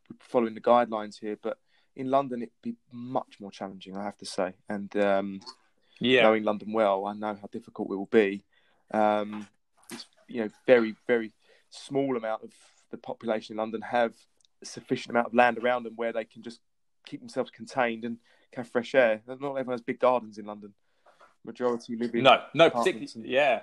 we're 0.09 0.17
following 0.19 0.55
the 0.55 0.61
guidelines 0.61 1.19
here. 1.21 1.37
But 1.41 1.59
in 1.95 2.11
London, 2.11 2.43
it'd 2.43 2.53
be 2.63 2.77
much 2.91 3.39
more 3.41 3.51
challenging, 3.51 3.97
I 3.97 4.05
have 4.05 4.17
to 4.19 4.27
say. 4.27 4.55
And 4.69 4.95
um, 4.97 5.41
yeah, 6.01 6.23
knowing 6.23 6.43
London 6.43 6.73
well, 6.73 7.07
I 7.07 7.13
know 7.13 7.35
how 7.35 7.49
difficult 7.53 7.91
it 7.91 7.97
will 7.97 8.07
be. 8.07 8.45
Um, 8.93 9.47
it's 9.91 10.07
you 10.29 10.43
know 10.43 10.51
very 10.67 10.95
very 11.07 11.33
small 11.71 12.17
amount 12.17 12.43
of 12.43 12.53
the 12.91 12.97
population 12.97 13.55
in 13.55 13.59
London 13.59 13.81
have 13.83 14.15
a 14.63 14.67
sufficient 14.67 15.11
amount 15.11 15.29
of 15.29 15.35
land 15.35 15.59
around 15.59 15.85
them 15.85 15.95
where 15.97 16.13
they 16.13 16.25
can 16.25 16.43
just 16.43 16.61
keep 17.07 17.21
themselves 17.21 17.51
contained 17.51 18.05
and 18.05 18.19
have 18.55 18.69
fresh 18.69 18.95
air. 18.95 19.23
Not 19.27 19.37
everyone 19.39 19.73
has 19.73 19.81
big 19.81 20.01
gardens 20.01 20.39
in 20.39 20.47
London. 20.47 20.75
Majority 21.45 21.97
live 21.97 22.15
in 22.15 22.25
no, 22.25 22.43
no, 22.53 22.69
particularly, 22.69 23.09
yeah. 23.25 23.61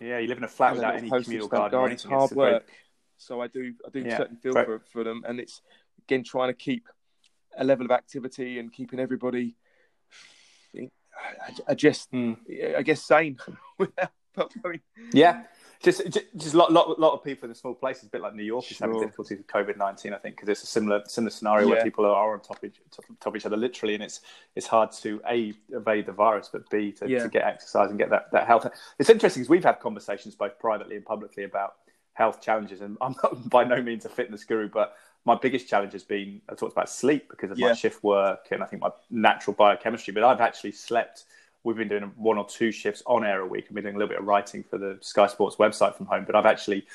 Yeah, 0.00 0.18
you 0.18 0.28
live 0.28 0.38
in 0.38 0.44
a 0.44 0.48
flat 0.48 0.74
without 0.74 0.96
any 0.96 1.10
communal 1.10 1.48
stamp 1.48 1.70
garden 1.72 1.92
It's 1.92 2.04
hard 2.04 2.30
It's 2.30 2.36
work. 2.36 2.68
So 3.16 3.40
I 3.40 3.46
do 3.46 3.74
I 3.86 3.90
do 3.90 4.00
Yeah, 4.00 4.16
certainly 4.16 4.40
feel 4.40 4.52
great. 4.52 4.66
for 4.66 4.78
for 4.80 5.04
them, 5.04 5.22
and 5.26 5.40
it's 5.40 5.60
again 6.04 6.24
trying 6.24 6.48
to 6.48 6.54
keep 6.54 6.88
a 7.56 7.64
level 7.64 7.84
of 7.84 7.90
activity 7.90 8.58
and 8.58 8.72
keeping 8.72 8.98
everybody. 8.98 9.56
I, 11.16 11.72
I 11.72 11.74
just 11.74 12.10
Mm. 12.12 12.36
I 12.76 12.82
guess 12.82 13.02
sane 13.02 13.38
without 13.78 14.10
going. 14.62 14.80
Yeah, 15.12 15.42
just 15.82 16.02
just, 16.36 16.54
a 16.54 16.56
lot, 16.56 16.72
lot, 16.72 16.98
lot 16.98 17.12
of 17.12 17.24
people 17.24 17.46
in 17.46 17.50
the 17.50 17.54
small 17.54 17.74
places, 17.74 18.04
a 18.04 18.10
bit 18.10 18.20
like 18.22 18.34
New 18.34 18.44
York, 18.44 18.70
is 18.70 18.78
having 18.78 19.00
difficulties 19.00 19.38
with 19.38 19.46
COVID 19.48 19.76
nineteen. 19.76 20.14
I 20.14 20.18
think 20.18 20.36
because 20.36 20.48
it's 20.48 20.62
a 20.62 20.66
similar 20.66 21.02
similar 21.06 21.30
scenario 21.30 21.68
where 21.68 21.82
people 21.82 22.06
are 22.06 22.32
on 22.34 22.40
top 22.40 22.62
of, 22.62 22.72
top, 22.90 23.04
top 23.20 23.26
of 23.32 23.36
each 23.36 23.46
other 23.46 23.56
literally, 23.56 23.94
and 23.94 24.02
it's 24.02 24.20
it's 24.56 24.66
hard 24.66 24.92
to 24.92 25.20
a 25.28 25.52
evade 25.70 26.06
the 26.06 26.12
virus, 26.12 26.48
but 26.52 26.68
b 26.70 26.92
to, 26.92 27.08
Yeah. 27.08 27.22
to 27.24 27.28
get 27.28 27.44
exercise 27.44 27.90
and 27.90 27.98
get 27.98 28.10
that 28.10 28.30
that 28.32 28.46
health. 28.46 28.66
It's 28.98 29.10
interesting 29.10 29.42
because 29.42 29.50
we've 29.50 29.64
had 29.64 29.80
conversations 29.80 30.34
both 30.34 30.58
privately 30.58 30.96
and 30.96 31.04
publicly 31.04 31.44
about 31.44 31.74
health 32.14 32.40
challenges, 32.40 32.80
and 32.80 32.96
I'm 33.00 33.14
not 33.22 33.48
by 33.50 33.64
no 33.64 33.82
means 33.82 34.04
a 34.04 34.08
fitness 34.08 34.44
guru, 34.44 34.68
but 34.68 34.94
my 35.24 35.36
biggest 35.36 35.68
challenge 35.68 35.92
has 35.92 36.02
been 36.02 36.40
I 36.48 36.54
talked 36.54 36.72
about 36.72 36.90
sleep 36.90 37.28
because 37.30 37.50
of 37.50 37.58
my 37.58 37.74
shift 37.74 38.02
work 38.02 38.48
and 38.50 38.62
I 38.62 38.66
think 38.66 38.82
my 38.82 38.90
natural 39.10 39.54
biochemistry. 39.54 40.12
But 40.12 40.24
I've 40.24 40.40
actually 40.40 40.72
slept. 40.72 41.24
We've 41.64 41.76
been 41.76 41.88
doing 41.88 42.10
one 42.16 42.38
or 42.38 42.46
two 42.46 42.72
shifts 42.72 43.04
on 43.06 43.24
air 43.24 43.40
a 43.40 43.46
week. 43.46 43.66
I've 43.68 43.74
been 43.74 43.84
doing 43.84 43.94
a 43.94 43.98
little 43.98 44.08
bit 44.08 44.18
of 44.18 44.26
writing 44.26 44.64
for 44.64 44.78
the 44.78 44.98
Sky 45.00 45.28
Sports 45.28 45.56
website 45.56 45.94
from 45.94 46.06
home, 46.06 46.24
but 46.24 46.34
I've 46.34 46.46
actually 46.46 46.86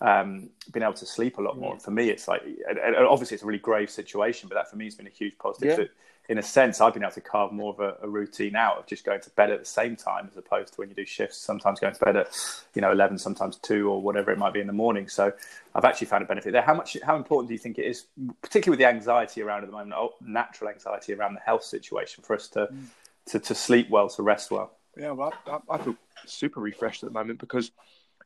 um, 0.00 0.50
been 0.72 0.82
able 0.82 0.94
to 0.94 1.06
sleep 1.06 1.38
a 1.38 1.42
lot 1.42 1.58
more. 1.58 1.72
And 1.72 1.80
for 1.80 1.92
me, 1.92 2.10
it's 2.10 2.26
like 2.26 2.42
and 2.68 2.96
obviously 2.96 3.36
it's 3.36 3.44
a 3.44 3.46
really 3.46 3.60
grave 3.60 3.88
situation, 3.88 4.48
but 4.48 4.56
that 4.56 4.68
for 4.68 4.76
me 4.76 4.86
has 4.86 4.96
been 4.96 5.06
a 5.06 5.10
huge 5.10 5.38
positive. 5.38 5.78
Yeah. 5.78 5.84
In 6.28 6.38
a 6.38 6.42
sense, 6.42 6.80
I've 6.80 6.92
been 6.92 7.04
able 7.04 7.12
to 7.12 7.20
carve 7.20 7.52
more 7.52 7.72
of 7.72 7.80
a, 7.80 7.96
a 8.02 8.08
routine 8.08 8.56
out 8.56 8.78
of 8.78 8.86
just 8.86 9.04
going 9.04 9.20
to 9.20 9.30
bed 9.30 9.50
at 9.50 9.60
the 9.60 9.64
same 9.64 9.94
time 9.94 10.28
as 10.30 10.36
opposed 10.36 10.74
to 10.74 10.80
when 10.80 10.88
you 10.88 10.94
do 10.94 11.04
shifts. 11.04 11.38
Sometimes 11.38 11.78
going 11.78 11.94
to 11.94 12.04
bed 12.04 12.16
at 12.16 12.36
you 12.74 12.82
know 12.82 12.90
eleven, 12.90 13.16
sometimes 13.16 13.56
two, 13.56 13.88
or 13.88 14.02
whatever 14.02 14.32
it 14.32 14.38
might 14.38 14.52
be 14.52 14.60
in 14.60 14.66
the 14.66 14.72
morning. 14.72 15.08
So 15.08 15.32
I've 15.74 15.84
actually 15.84 16.08
found 16.08 16.24
a 16.24 16.26
benefit 16.26 16.52
there. 16.52 16.62
How 16.62 16.74
much? 16.74 16.96
How 17.04 17.16
important 17.16 17.48
do 17.48 17.54
you 17.54 17.58
think 17.58 17.78
it 17.78 17.86
is, 17.86 18.06
particularly 18.42 18.76
with 18.76 18.80
the 18.80 18.88
anxiety 18.88 19.42
around 19.42 19.62
at 19.62 19.66
the 19.66 19.72
moment, 19.72 19.92
oh, 19.96 20.14
natural 20.20 20.70
anxiety 20.70 21.14
around 21.14 21.34
the 21.34 21.40
health 21.40 21.62
situation, 21.62 22.24
for 22.24 22.34
us 22.34 22.48
to 22.48 22.66
mm. 22.66 22.86
to, 23.26 23.38
to 23.38 23.54
sleep 23.54 23.88
well, 23.88 24.08
to 24.08 24.22
rest 24.22 24.50
well? 24.50 24.72
Yeah, 24.96 25.12
well, 25.12 25.32
I, 25.46 25.58
I 25.70 25.78
feel 25.78 25.94
super 26.24 26.60
refreshed 26.60 27.02
at 27.02 27.10
the 27.10 27.14
moment 27.14 27.38
because 27.38 27.70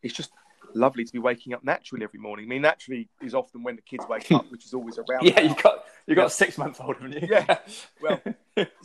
it's 0.03 0.15
just 0.15 0.31
lovely 0.75 1.05
to 1.05 1.13
be 1.13 1.19
waking 1.19 1.53
up 1.53 1.65
naturally 1.65 2.05
every 2.05 2.21
morning. 2.21 2.47
I 2.47 2.49
mean, 2.49 2.63
naturally 2.63 3.09
is 3.21 3.35
often 3.35 3.63
when 3.63 3.77
the 3.77 3.83
kids 3.83 4.05
wake 4.09 4.31
up, 4.33 4.51
which 4.51 4.65
is 4.65 4.75
always 4.75 4.99
around. 4.99 5.23
Yeah, 5.23 5.41
you've 5.41 5.63
got 5.63 5.80
you 6.11 6.17
got 6.17 6.23
Yeah. 6.23 6.27
a 6.27 6.31
six 6.31 6.59
month 6.59 6.81
old, 6.81 6.97
haven't 6.97 7.23
you? 7.23 7.29
Yeah. 7.31 7.59
Well, 8.03 8.21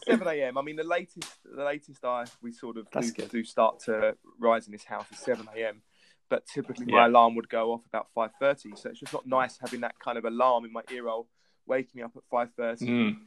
seven 0.07 0.27
a.m. 0.27 0.57
I 0.57 0.61
mean, 0.61 0.75
the 0.75 0.83
latest, 0.83 1.29
the 1.43 1.63
latest 1.63 2.03
I 2.05 2.25
we 2.41 2.51
sort 2.51 2.77
of 2.77 2.87
do, 2.91 3.11
do 3.27 3.43
start 3.43 3.79
to 3.85 4.15
rise 4.39 4.67
in 4.67 4.71
this 4.71 4.83
house 4.83 5.05
is 5.11 5.19
seven 5.19 5.47
a.m. 5.55 5.81
But 6.29 6.45
typically, 6.45 6.85
Yeah. 6.87 6.95
my 6.99 7.05
alarm 7.05 7.35
would 7.35 7.49
go 7.49 7.73
off 7.73 7.81
about 7.87 8.07
five 8.13 8.31
thirty. 8.39 8.75
So 8.75 8.89
it's 8.89 8.99
just 8.99 9.13
not 9.13 9.25
nice 9.25 9.57
having 9.59 9.81
that 9.81 9.97
kind 9.99 10.17
of 10.17 10.25
alarm 10.25 10.65
in 10.65 10.71
my 10.71 10.81
ear 10.91 11.03
roll, 11.03 11.27
waking 11.65 11.91
me 11.95 12.03
up 12.03 12.11
at 12.15 12.23
five 12.29 12.49
thirty 12.55 12.85
Mm. 12.87 13.17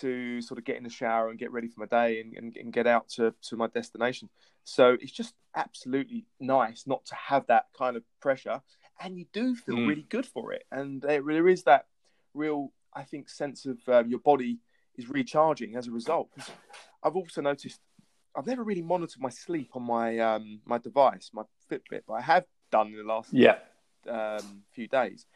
to 0.00 0.40
sort 0.42 0.58
of 0.58 0.64
get 0.64 0.76
in 0.76 0.82
the 0.84 0.90
shower 0.90 1.30
and 1.30 1.38
get 1.38 1.50
ready 1.50 1.68
for 1.68 1.80
my 1.80 1.86
day 1.86 2.20
and, 2.20 2.34
and, 2.36 2.56
and 2.56 2.72
get 2.72 2.86
out 2.86 3.08
to, 3.08 3.34
to 3.42 3.56
my 3.56 3.66
destination. 3.68 4.28
So 4.64 4.96
it's 5.00 5.10
just 5.12 5.34
absolutely 5.56 6.26
nice 6.38 6.86
not 6.86 7.04
to 7.06 7.14
have 7.14 7.46
that 7.48 7.66
kind 7.76 7.96
of 7.96 8.04
pressure, 8.20 8.60
and 9.00 9.18
you 9.18 9.26
do 9.32 9.54
feel 9.56 9.76
Mm. 9.76 9.88
really 9.88 10.06
good 10.08 10.26
for 10.26 10.52
it. 10.52 10.64
And 10.70 11.00
there, 11.02 11.22
there 11.22 11.48
is 11.48 11.64
that 11.64 11.86
real, 12.34 12.72
I 12.94 13.02
think, 13.02 13.28
sense 13.28 13.66
of 13.66 13.78
um, 13.88 14.08
your 14.08 14.18
body 14.20 14.58
is 14.96 15.08
recharging 15.08 15.76
as 15.76 15.86
a 15.86 15.90
result. 15.90 16.28
I've 17.02 17.16
also 17.16 17.40
noticed 17.40 17.80
I've 18.36 18.46
never 18.46 18.62
really 18.62 18.82
monitored 18.82 19.20
my 19.20 19.28
sleep 19.30 19.70
on 19.74 19.82
my 19.82 20.18
um, 20.18 20.60
my 20.64 20.78
device, 20.78 21.30
my 21.32 21.42
Fitbit, 21.70 22.02
but 22.06 22.14
I 22.14 22.20
have 22.20 22.44
done 22.70 22.88
in 22.88 22.96
the 22.96 23.02
last 23.04 23.32
Yeah. 23.32 23.58
um, 24.08 24.62
few 24.72 24.86
days, 24.88 25.26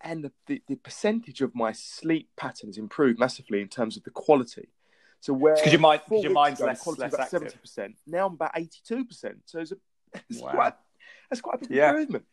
and 0.00 0.22
the, 0.24 0.32
the, 0.46 0.62
the 0.68 0.76
percentage 0.76 1.40
of 1.40 1.54
my 1.54 1.72
sleep 1.72 2.28
patterns 2.36 2.78
improved 2.78 3.18
massively 3.18 3.60
in 3.60 3.68
terms 3.68 3.96
of 3.96 4.04
the 4.04 4.10
quality. 4.10 4.68
So 5.20 5.32
where 5.32 5.56
'cause 5.56 5.72
your 5.72 5.80
mind- 5.80 6.02
your 6.10 6.30
mind's 6.32 6.60
ago, 6.60 6.68
less- 6.68 6.82
quality 6.82 7.02
less 7.02 7.14
about 7.14 7.30
seventy 7.30 7.56
percent. 7.58 7.96
Now 8.06 8.26
I'm 8.26 8.34
about 8.34 8.52
eighty 8.56 8.78
two 8.84 9.04
percent. 9.04 9.38
So 9.46 9.58
it's, 9.60 9.72
a, 9.72 9.76
it's 10.28 10.40
Wow. 10.40 10.50
quite 10.52 10.74
that's 11.30 11.40
quite 11.40 11.56
a 11.56 11.58
big 11.68 11.70
Yeah. 11.70 11.88
improvement. 11.90 12.24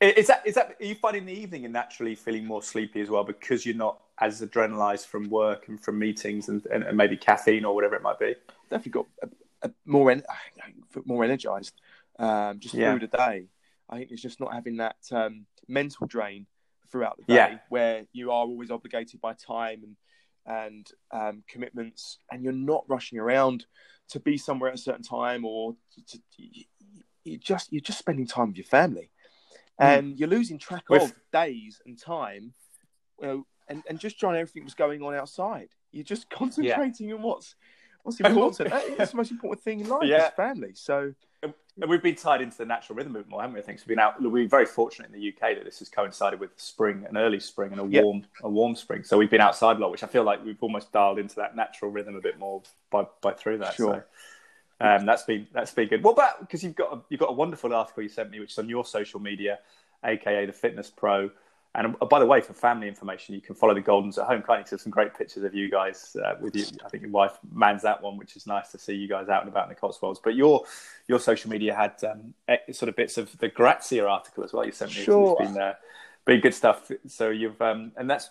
Is 0.00 0.26
that 0.26 0.44
is 0.44 0.54
that 0.56 0.76
are 0.80 0.84
you 0.84 0.96
finding 0.96 1.26
the 1.26 1.32
evening 1.32 1.64
and 1.64 1.72
naturally 1.72 2.16
feeling 2.16 2.44
more 2.46 2.62
sleepy 2.62 3.00
as 3.00 3.08
well 3.10 3.22
because 3.22 3.64
you're 3.64 3.76
not 3.76 4.01
as 4.20 4.40
adrenalized 4.40 5.06
from 5.06 5.28
work 5.28 5.68
and 5.68 5.82
from 5.82 5.98
meetings 5.98 6.48
and, 6.48 6.64
and, 6.66 6.84
and 6.84 6.96
maybe 6.96 7.16
caffeine 7.16 7.64
or 7.64 7.74
whatever 7.74 7.96
it 7.96 8.02
might 8.02 8.18
be? 8.18 8.34
Definitely 8.70 8.92
got 8.92 9.06
a, 9.22 9.68
a 9.68 9.70
more 9.84 10.10
en- 10.10 10.22
more 11.04 11.24
energized 11.24 11.80
um, 12.18 12.58
just 12.58 12.74
Yeah. 12.74 12.90
through 12.92 13.06
the 13.06 13.16
day. 13.16 13.46
I 13.88 13.98
think 13.98 14.10
it's 14.10 14.22
just 14.22 14.40
not 14.40 14.52
having 14.52 14.76
that 14.78 14.96
um, 15.10 15.46
mental 15.68 16.06
drain 16.06 16.46
throughout 16.90 17.16
the 17.16 17.24
day 17.24 17.34
Yeah. 17.34 17.58
where 17.68 18.04
you 18.12 18.30
are 18.30 18.46
always 18.46 18.70
obligated 18.70 19.20
by 19.20 19.34
time 19.34 19.82
and 19.84 19.96
and 20.44 20.90
um, 21.12 21.44
commitments, 21.46 22.18
and 22.32 22.42
you're 22.42 22.52
not 22.52 22.84
rushing 22.88 23.16
around 23.16 23.64
to 24.08 24.18
be 24.18 24.36
somewhere 24.36 24.70
at 24.70 24.74
a 24.74 24.82
certain 24.82 25.04
time, 25.04 25.44
or 25.44 25.76
to, 26.08 26.18
you, 26.36 26.64
you 27.22 27.38
just 27.38 27.72
you're 27.72 27.80
just 27.80 28.00
spending 28.00 28.26
time 28.26 28.48
with 28.48 28.56
your 28.56 28.64
family, 28.64 29.12
and 29.78 30.18
you're 30.18 30.28
losing 30.28 30.58
track 30.58 30.82
With- 30.88 31.02
of 31.02 31.14
days 31.32 31.80
and 31.86 31.96
time, 31.96 32.54
you 33.20 33.26
know, 33.26 33.46
and, 33.68 33.82
and 33.88 33.98
just 33.98 34.18
trying 34.18 34.36
everything 34.36 34.64
was 34.64 34.74
going 34.74 35.02
on 35.02 35.14
outside. 35.14 35.68
You're 35.92 36.04
just 36.04 36.28
concentrating 36.40 37.12
on 37.12 37.22
what's 37.22 37.54
what's 38.02 38.18
important. 38.20 38.70
That- 38.70 38.98
That's 38.98 39.10
the 39.12 39.16
most 39.16 39.30
important 39.30 39.62
thing 39.62 39.80
in 39.80 39.88
life 39.88 40.02
Yeah. 40.04 40.26
is 40.28 40.32
family. 40.34 40.72
So 40.74 41.14
And 41.42 41.54
we've 41.88 42.02
been 42.02 42.16
tied 42.16 42.42
into 42.42 42.58
the 42.58 42.64
natural 42.66 42.96
rhythm 42.96 43.12
movement, 43.12 43.30
more, 43.30 43.40
haven't 43.40 43.54
we? 43.54 43.60
I 43.60 43.62
think 43.62 43.78
so. 43.78 43.84
We've 43.86 43.96
been 43.96 43.98
out. 44.00 44.20
We've 44.20 44.32
been 44.32 44.48
very 44.48 44.66
fortunate 44.66 45.10
in 45.12 45.18
the 45.20 45.28
UK 45.28 45.56
that 45.56 45.64
this 45.64 45.78
has 45.78 45.88
coincided 45.88 46.38
with 46.40 46.50
spring, 46.56 47.06
an 47.08 47.16
early 47.16 47.40
spring, 47.40 47.72
and 47.72 47.80
a 47.80 47.86
Yeah. 47.86 48.02
warm, 48.02 48.24
a 48.42 48.48
warm 48.50 48.74
spring. 48.76 49.04
So 49.04 49.16
we've 49.16 49.30
been 49.30 49.40
outside 49.40 49.76
a 49.76 49.80
lot, 49.80 49.90
which 49.90 50.02
I 50.02 50.06
feel 50.08 50.24
like 50.24 50.44
we've 50.44 50.60
almost 50.62 50.92
dialed 50.92 51.18
into 51.18 51.36
that 51.36 51.54
natural 51.56 51.90
rhythm 51.90 52.16
a 52.16 52.20
bit 52.20 52.38
more 52.38 52.62
by 52.90 53.06
by 53.20 53.32
through 53.32 53.58
that. 53.58 53.74
Sure. 53.74 54.04
So 54.80 54.86
um, 54.86 55.06
that's 55.06 55.22
been 55.22 55.46
that's 55.52 55.72
been 55.72 55.88
good. 55.88 56.02
What 56.02 56.12
about 56.12 56.40
because 56.40 56.62
you've 56.64 56.74
got 56.74 56.92
a, 56.92 57.00
you've 57.08 57.20
got 57.20 57.30
a 57.30 57.34
wonderful 57.34 57.72
article 57.72 58.02
you 58.02 58.08
sent 58.08 58.30
me, 58.30 58.40
which 58.40 58.50
is 58.52 58.58
on 58.58 58.68
your 58.68 58.84
social 58.84 59.20
media, 59.20 59.60
aka 60.04 60.44
the 60.46 60.52
Fitness 60.52 60.90
Pro. 60.90 61.30
And 61.74 61.96
uh, 62.00 62.06
by 62.06 62.18
the 62.18 62.26
way, 62.26 62.40
for 62.40 62.52
family 62.52 62.86
information, 62.86 63.34
you 63.34 63.40
can 63.40 63.54
follow 63.54 63.74
the 63.74 63.80
Goldens 63.80 64.18
at 64.18 64.26
home. 64.26 64.42
Can't 64.42 64.68
some 64.68 64.90
great 64.90 65.14
pictures 65.14 65.42
of 65.42 65.54
you 65.54 65.70
guys 65.70 66.16
uh, 66.22 66.34
with 66.40 66.54
you. 66.54 66.64
I 66.84 66.88
think 66.88 67.02
your 67.02 67.12
wife 67.12 67.38
mans 67.50 67.82
that 67.82 68.02
one, 68.02 68.18
which 68.18 68.36
is 68.36 68.46
nice 68.46 68.70
to 68.72 68.78
see 68.78 68.94
you 68.94 69.08
guys 69.08 69.28
out 69.28 69.42
and 69.42 69.50
about 69.50 69.64
in 69.64 69.68
the 69.70 69.74
Cotswolds. 69.74 70.20
But 70.22 70.34
your 70.34 70.64
your 71.08 71.18
social 71.18 71.50
media 71.50 71.74
had 71.74 71.94
um, 72.04 72.34
eh, 72.48 72.58
sort 72.72 72.90
of 72.90 72.96
bits 72.96 73.16
of 73.16 73.36
the 73.38 73.48
Grazia 73.48 74.06
article 74.06 74.44
as 74.44 74.52
well. 74.52 74.66
You 74.66 74.72
sent 74.72 74.94
me. 74.94 75.02
Sure. 75.02 75.36
It's 75.40 75.50
been 75.50 75.60
uh, 75.60 75.74
Very 76.26 76.40
good 76.40 76.54
stuff. 76.54 76.90
So 77.06 77.30
you've 77.30 77.60
um, 77.62 77.92
and 77.96 78.08
that's 78.08 78.28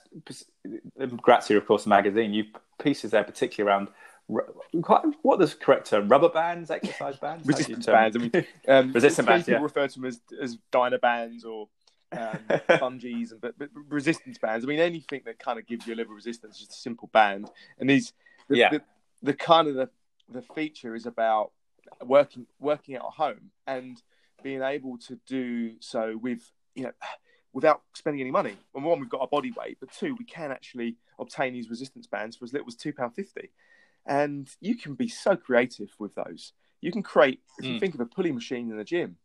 Grazia, 1.18 1.58
of 1.58 1.66
course, 1.66 1.88
magazine. 1.88 2.34
You 2.34 2.46
pieces 2.80 3.12
there, 3.12 3.24
particularly 3.24 3.72
around 3.72 3.88
what 4.28 5.40
the 5.40 5.54
correct 5.60 5.88
term? 5.88 6.08
Rubber 6.08 6.30
bands, 6.30 6.70
exercise 6.70 7.18
bands, 7.18 7.46
resistance 7.48 7.86
bands. 7.86 8.16
I 8.16 8.20
mean, 8.20 8.46
um, 8.68 8.92
resistance 8.94 9.28
bands. 9.28 9.46
People 9.46 9.62
yeah. 9.62 9.64
refer 9.64 9.88
to 9.88 10.00
them 10.00 10.06
as 10.06 10.22
as 10.42 10.58
dyna 10.72 11.00
bands 11.00 11.44
or 11.44 11.68
um, 12.12 12.39
bungees, 12.69 13.32
and 13.32 13.41
but, 13.41 13.58
but, 13.58 13.69
resistance 13.89 14.38
bands. 14.38 14.65
I 14.65 14.67
mean, 14.67 14.80
anything 14.80 15.21
that 15.26 15.39
kind 15.39 15.60
of 15.60 15.67
gives 15.67 15.88
you 15.88 15.93
a 15.93 15.97
little 15.97 16.13
resistance, 16.13 16.60
just 16.60 16.71
a 16.71 16.76
simple 16.76 17.10
band. 17.12 17.50
And 17.80 17.89
these, 17.89 18.13
the, 18.47 18.58
yeah, 18.58 18.69
the, 18.69 18.82
the 19.24 19.34
kind 19.34 19.67
of 19.67 19.76
the 19.76 19.89
the 20.30 20.41
feature 20.41 20.95
is 20.95 21.06
about 21.06 21.52
working 22.06 22.45
working 22.60 22.95
at 22.95 23.02
home 23.02 23.52
and 23.67 24.02
being 24.43 24.62
able 24.62 24.97
to 24.97 25.19
do 25.28 25.74
so 25.80 26.17
with 26.21 26.52
you 26.76 26.84
know 26.84 26.91
without 27.54 27.82
spending 27.93 28.21
any 28.21 28.32
money. 28.32 28.56
And 28.74 28.84
one, 28.84 29.00
we've 29.00 29.10
got 29.10 29.21
our 29.21 29.28
body 29.28 29.52
weight, 29.52 29.78
but 29.80 29.91
two, 29.91 30.15
we 30.15 30.24
can 30.24 30.52
actually 30.52 30.95
obtain 31.19 31.54
these 31.54 31.69
resistance 31.69 32.08
bands 32.08 32.38
for 32.38 32.45
as 32.45 32.54
little 32.54 32.67
as 32.67 32.76
two 32.76 32.93
pound 32.93 33.15
fifty, 33.15 33.50
and 34.06 34.50
you 34.60 34.76
can 34.76 34.95
be 34.95 35.08
so 35.08 35.36
creative 35.36 35.89
with 36.00 36.15
those. 36.15 36.54
You 36.82 36.91
can 36.91 37.04
create 37.04 37.41
if 37.60 37.65
you 37.65 37.76
mm. 37.76 37.80
think 37.80 37.93
of 37.93 38.00
a 38.00 38.06
pulley 38.06 38.32
machine 38.32 38.71
in 38.71 38.78
the 38.78 38.84
gym. 38.84 39.17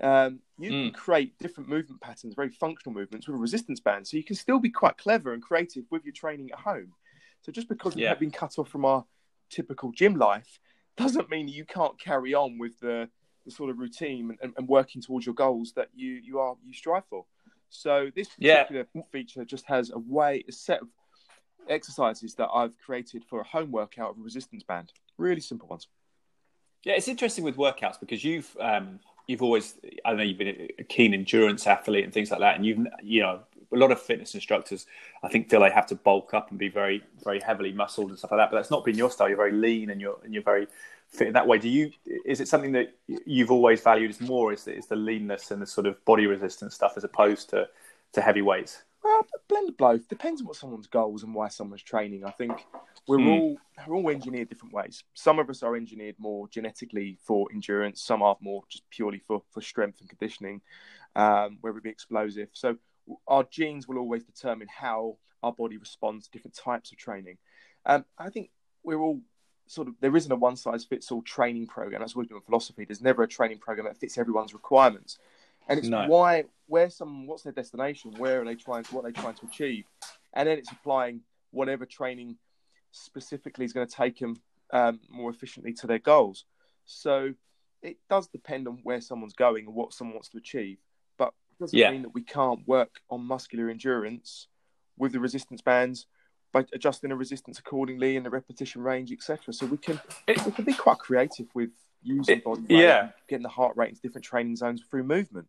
Um, 0.00 0.40
you 0.58 0.70
mm. 0.70 0.84
can 0.84 0.92
create 0.92 1.38
different 1.38 1.68
movement 1.68 2.00
patterns, 2.00 2.34
very 2.34 2.50
functional 2.50 2.94
movements 2.94 3.26
with 3.26 3.36
a 3.36 3.38
resistance 3.38 3.80
band. 3.80 4.06
So 4.06 4.16
you 4.16 4.24
can 4.24 4.36
still 4.36 4.58
be 4.58 4.70
quite 4.70 4.96
clever 4.96 5.32
and 5.32 5.42
creative 5.42 5.84
with 5.90 6.04
your 6.04 6.12
training 6.12 6.50
at 6.52 6.58
home. 6.58 6.92
So 7.42 7.52
just 7.52 7.68
because 7.68 7.96
yeah. 7.96 8.10
we've 8.10 8.20
been 8.20 8.30
cut 8.30 8.58
off 8.58 8.68
from 8.68 8.84
our 8.84 9.04
typical 9.50 9.92
gym 9.92 10.16
life 10.16 10.60
doesn't 10.96 11.30
mean 11.30 11.48
you 11.48 11.64
can't 11.64 11.98
carry 11.98 12.34
on 12.34 12.58
with 12.58 12.78
the, 12.80 13.08
the 13.44 13.50
sort 13.50 13.70
of 13.70 13.78
routine 13.78 14.36
and, 14.42 14.52
and, 14.56 14.68
working 14.68 15.00
towards 15.00 15.24
your 15.24 15.34
goals 15.34 15.72
that 15.76 15.88
you 15.94 16.10
you 16.10 16.40
are 16.40 16.56
you 16.66 16.74
strive 16.74 17.04
for. 17.08 17.24
So 17.70 18.10
this 18.14 18.28
particular 18.28 18.86
yeah. 18.94 19.02
feature 19.12 19.44
just 19.44 19.64
has 19.66 19.90
a 19.90 19.98
way, 19.98 20.44
a 20.48 20.52
set 20.52 20.82
of 20.82 20.88
exercises 21.68 22.34
that 22.34 22.48
I've 22.52 22.76
created 22.78 23.24
for 23.24 23.40
a 23.40 23.44
home 23.44 23.70
workout 23.70 24.10
of 24.10 24.18
a 24.18 24.22
resistance 24.22 24.62
band. 24.62 24.92
Really 25.18 25.40
simple 25.40 25.68
ones. 25.68 25.86
Yeah, 26.84 26.94
it's 26.94 27.08
interesting 27.08 27.44
with 27.44 27.56
workouts 27.56 28.00
because 28.00 28.24
you've 28.24 28.56
um, 28.60 29.00
you've 29.28 29.42
always 29.42 29.74
I 30.04 30.14
know 30.14 30.24
you've 30.24 30.38
been 30.38 30.68
a 30.78 30.84
keen 30.84 31.14
endurance 31.14 31.66
athlete 31.68 32.02
and 32.02 32.12
things 32.12 32.32
like 32.32 32.40
that, 32.40 32.56
and 32.56 32.66
you've 32.66 32.84
you 33.02 33.22
know 33.22 33.40
a 33.70 33.76
lot 33.76 33.92
of 33.92 34.00
fitness 34.00 34.34
instructors 34.34 34.86
I 35.22 35.28
think 35.28 35.50
feel 35.50 35.60
they 35.60 35.70
have 35.70 35.86
to 35.88 35.94
bulk 35.94 36.32
up 36.32 36.50
and 36.50 36.58
be 36.58 36.68
very 36.68 37.04
very 37.22 37.38
heavily 37.38 37.70
muscled 37.70 38.08
and 38.08 38.18
stuff 38.18 38.32
like 38.32 38.40
that. 38.40 38.50
But 38.50 38.56
that's 38.56 38.70
not 38.70 38.84
been 38.84 38.96
your 38.96 39.10
style. 39.10 39.28
You're 39.28 39.36
very 39.36 39.52
lean 39.52 39.90
and 39.90 40.00
you're 40.00 40.18
and 40.24 40.34
you're 40.34 40.42
very 40.42 40.66
fit 41.08 41.28
in 41.28 41.34
that 41.34 41.46
way. 41.46 41.58
Do 41.58 41.68
you? 41.68 41.92
Is 42.24 42.40
it 42.40 42.48
something 42.48 42.72
that 42.72 42.94
you've 43.06 43.50
always 43.50 43.80
valued 43.82 44.10
as 44.10 44.20
more? 44.20 44.52
Is 44.52 44.64
the, 44.64 44.74
is 44.74 44.86
the 44.86 44.96
leanness 44.96 45.50
and 45.50 45.62
the 45.62 45.66
sort 45.66 45.86
of 45.86 46.02
body 46.04 46.26
resistance 46.26 46.74
stuff 46.74 46.94
as 46.96 47.04
opposed 47.04 47.50
to 47.50 47.68
to 48.14 48.20
heavy 48.22 48.42
weights? 48.42 48.82
Well, 49.08 49.26
blend 49.48 49.70
of 49.70 49.76
both. 49.78 50.06
Depends 50.06 50.42
on 50.42 50.46
what 50.46 50.56
someone's 50.56 50.86
goals 50.86 51.22
and 51.22 51.34
why 51.34 51.48
someone's 51.48 51.82
training. 51.82 52.26
I 52.26 52.30
think 52.30 52.66
we're 53.06 53.16
mm. 53.16 53.30
all 53.30 53.56
we're 53.86 53.96
all 53.96 54.10
engineered 54.10 54.50
different 54.50 54.74
ways. 54.74 55.02
Some 55.14 55.38
of 55.38 55.48
us 55.48 55.62
are 55.62 55.74
engineered 55.76 56.16
more 56.18 56.46
genetically 56.48 57.16
for 57.24 57.48
endurance. 57.50 58.02
Some 58.02 58.20
are 58.20 58.36
more 58.42 58.64
just 58.68 58.88
purely 58.90 59.18
for 59.18 59.42
for 59.50 59.62
strength 59.62 60.00
and 60.00 60.10
conditioning, 60.10 60.60
um, 61.16 61.56
where 61.62 61.72
we 61.72 61.80
be 61.80 61.88
explosive. 61.88 62.50
So 62.52 62.76
our 63.26 63.44
genes 63.44 63.88
will 63.88 63.96
always 63.96 64.24
determine 64.24 64.68
how 64.68 65.16
our 65.42 65.52
body 65.52 65.78
responds 65.78 66.26
to 66.26 66.30
different 66.30 66.54
types 66.54 66.92
of 66.92 66.98
training. 66.98 67.38
Um, 67.86 68.04
I 68.18 68.28
think 68.28 68.50
we're 68.82 69.00
all 69.00 69.22
sort 69.68 69.88
of 69.88 69.94
there 70.00 70.14
isn't 70.16 70.32
a 70.32 70.36
one 70.36 70.56
size 70.56 70.84
fits 70.84 71.10
all 71.10 71.22
training 71.22 71.66
program. 71.66 72.02
That's 72.02 72.14
always 72.14 72.28
been 72.28 72.42
philosophy. 72.42 72.84
There's 72.84 73.00
never 73.00 73.22
a 73.22 73.28
training 73.28 73.60
program 73.60 73.86
that 73.86 73.96
fits 73.96 74.18
everyone's 74.18 74.52
requirements, 74.52 75.18
and 75.68 75.78
it's 75.78 75.88
no. 75.88 76.06
why 76.06 76.44
where 76.66 76.90
some 76.90 77.26
what's 77.26 77.42
their 77.42 77.52
destination, 77.52 78.14
where 78.16 78.42
are 78.42 78.44
they 78.44 78.54
trying 78.54 78.84
to 78.84 78.94
what 78.94 79.04
are 79.04 79.10
they 79.10 79.20
trying 79.20 79.34
to 79.34 79.46
achieve, 79.46 79.84
and 80.34 80.48
then 80.48 80.58
it's 80.58 80.72
applying 80.72 81.20
whatever 81.50 81.86
training 81.86 82.36
specifically 82.92 83.64
is 83.64 83.72
going 83.72 83.86
to 83.86 83.94
take 83.94 84.18
them 84.18 84.36
um, 84.72 85.00
more 85.08 85.30
efficiently 85.30 85.72
to 85.72 85.86
their 85.86 85.98
goals. 85.98 86.44
So 86.84 87.34
it 87.82 87.98
does 88.08 88.28
depend 88.28 88.66
on 88.66 88.80
where 88.82 89.00
someone's 89.00 89.34
going 89.34 89.66
and 89.66 89.74
what 89.74 89.92
someone 89.92 90.14
wants 90.14 90.30
to 90.30 90.38
achieve, 90.38 90.78
but 91.16 91.32
it 91.52 91.62
doesn't 91.62 91.78
yeah. 91.78 91.90
mean 91.90 92.02
that 92.02 92.14
we 92.14 92.22
can't 92.22 92.66
work 92.66 93.00
on 93.10 93.22
muscular 93.22 93.68
endurance 93.70 94.48
with 94.96 95.12
the 95.12 95.20
resistance 95.20 95.62
bands 95.62 96.06
by 96.52 96.64
adjusting 96.72 97.10
the 97.10 97.16
resistance 97.16 97.58
accordingly 97.58 98.16
and 98.16 98.24
the 98.24 98.30
repetition 98.30 98.82
range, 98.82 99.12
etc. 99.12 99.52
So 99.52 99.66
we 99.66 99.76
can 99.76 100.00
it, 100.26 100.44
we 100.44 100.52
can 100.52 100.64
be 100.64 100.72
quite 100.72 100.98
creative 100.98 101.46
with 101.54 101.70
using 102.02 102.40
body 102.44 102.62
yeah, 102.68 103.10
getting 103.28 103.42
the 103.42 103.48
heart 103.48 103.76
rate 103.76 103.90
into 103.90 104.00
different 104.00 104.24
training 104.24 104.56
zones 104.56 104.82
through 104.90 105.04
movement. 105.04 105.46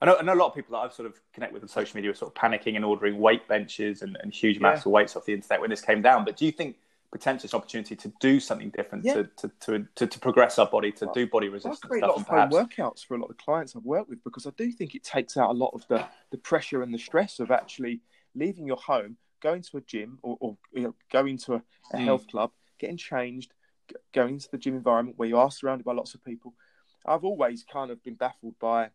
I 0.00 0.06
know, 0.06 0.16
I 0.16 0.22
know 0.22 0.32
a 0.32 0.34
lot 0.34 0.48
of 0.48 0.54
people 0.54 0.72
that 0.72 0.78
I've 0.78 0.92
sort 0.94 1.06
of 1.06 1.20
connected 1.32 1.54
with 1.54 1.62
on 1.62 1.68
social 1.68 1.96
media 1.96 2.10
are 2.10 2.14
sort 2.14 2.34
of 2.34 2.40
panicking 2.40 2.76
and 2.76 2.84
ordering 2.84 3.18
weight 3.18 3.46
benches 3.46 4.02
and, 4.02 4.16
and 4.22 4.32
huge 4.32 4.56
amounts 4.56 4.80
yeah. 4.80 4.88
of 4.88 4.92
weights 4.92 5.14
off 5.14 5.26
the 5.26 5.34
internet 5.34 5.60
when 5.60 5.70
this 5.70 5.82
came 5.82 6.00
down. 6.00 6.24
But 6.24 6.36
do 6.36 6.46
you 6.46 6.52
think 6.52 6.76
potentially 7.12 7.50
an 7.52 7.56
opportunity 7.56 7.96
to 7.96 8.12
do 8.20 8.40
something 8.40 8.70
different 8.70 9.04
yeah. 9.04 9.14
to, 9.14 9.24
to, 9.36 9.50
to, 9.60 9.86
to, 9.96 10.06
to 10.06 10.18
progress 10.20 10.58
our 10.58 10.66
body, 10.66 10.92
to 10.92 11.06
well, 11.06 11.14
do 11.14 11.26
body 11.26 11.48
resistance 11.48 11.80
I 11.84 11.88
create 11.88 12.00
stuff? 12.00 12.10
a 12.10 12.12
lot 12.12 12.20
of 12.20 12.26
perhaps... 12.26 12.54
workouts 12.56 13.04
for 13.06 13.14
a 13.14 13.20
lot 13.20 13.30
of 13.30 13.36
clients 13.36 13.74
I've 13.76 13.84
worked 13.84 14.08
with 14.08 14.22
because 14.24 14.46
I 14.46 14.50
do 14.56 14.70
think 14.70 14.94
it 14.94 15.02
takes 15.02 15.36
out 15.36 15.50
a 15.50 15.52
lot 15.52 15.72
of 15.74 15.86
the, 15.88 16.06
the 16.30 16.38
pressure 16.38 16.82
and 16.82 16.94
the 16.94 16.98
stress 16.98 17.40
of 17.40 17.50
actually 17.50 18.00
leaving 18.34 18.66
your 18.66 18.76
home, 18.76 19.16
going 19.42 19.62
to 19.62 19.78
a 19.78 19.80
gym 19.80 20.18
or, 20.22 20.36
or 20.40 20.56
you 20.72 20.82
know, 20.82 20.94
going 21.12 21.36
to 21.38 21.54
a, 21.54 21.62
a 21.92 21.96
mm. 21.96 22.04
health 22.04 22.26
club, 22.28 22.52
getting 22.78 22.96
changed, 22.96 23.52
going 24.14 24.34
into 24.34 24.48
the 24.50 24.58
gym 24.58 24.76
environment 24.76 25.18
where 25.18 25.28
you 25.28 25.36
are 25.36 25.50
surrounded 25.50 25.84
by 25.84 25.92
lots 25.92 26.14
of 26.14 26.24
people. 26.24 26.54
I've 27.04 27.24
always 27.24 27.64
kind 27.64 27.90
of 27.90 28.02
been 28.04 28.14
baffled 28.14 28.54
by 28.60 28.90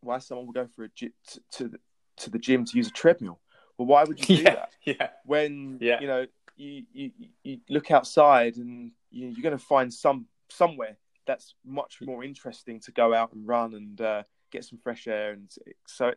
why 0.00 0.18
someone 0.18 0.46
would 0.46 0.54
go 0.54 0.68
for 0.74 0.84
a 0.84 0.88
to, 0.88 1.10
to 1.52 1.68
the, 1.68 1.78
to 2.18 2.30
the 2.30 2.38
gym 2.38 2.64
to 2.64 2.76
use 2.76 2.88
a 2.88 2.92
treadmill. 2.92 3.40
Well, 3.76 3.86
why 3.86 4.04
would 4.04 4.18
you 4.28 4.36
do 4.36 4.42
yeah, 4.42 4.54
that? 4.54 4.70
Yeah. 4.84 5.08
When 5.24 5.78
yeah. 5.80 6.00
you 6.00 6.06
know 6.06 6.26
you, 6.56 6.84
you 6.92 7.10
you 7.44 7.58
look 7.68 7.90
outside 7.90 8.56
and 8.56 8.92
you, 9.10 9.28
are 9.28 9.42
going 9.42 9.56
to 9.56 9.64
find 9.64 9.92
some 9.92 10.26
somewhere 10.48 10.96
that's 11.26 11.54
much 11.64 11.98
more 12.00 12.24
interesting 12.24 12.80
to 12.80 12.92
go 12.92 13.14
out 13.14 13.32
and 13.32 13.46
run 13.46 13.74
and 13.74 14.00
uh, 14.00 14.22
get 14.50 14.64
some 14.64 14.78
fresh 14.78 15.06
air 15.06 15.32
and 15.32 15.50
so. 15.86 16.12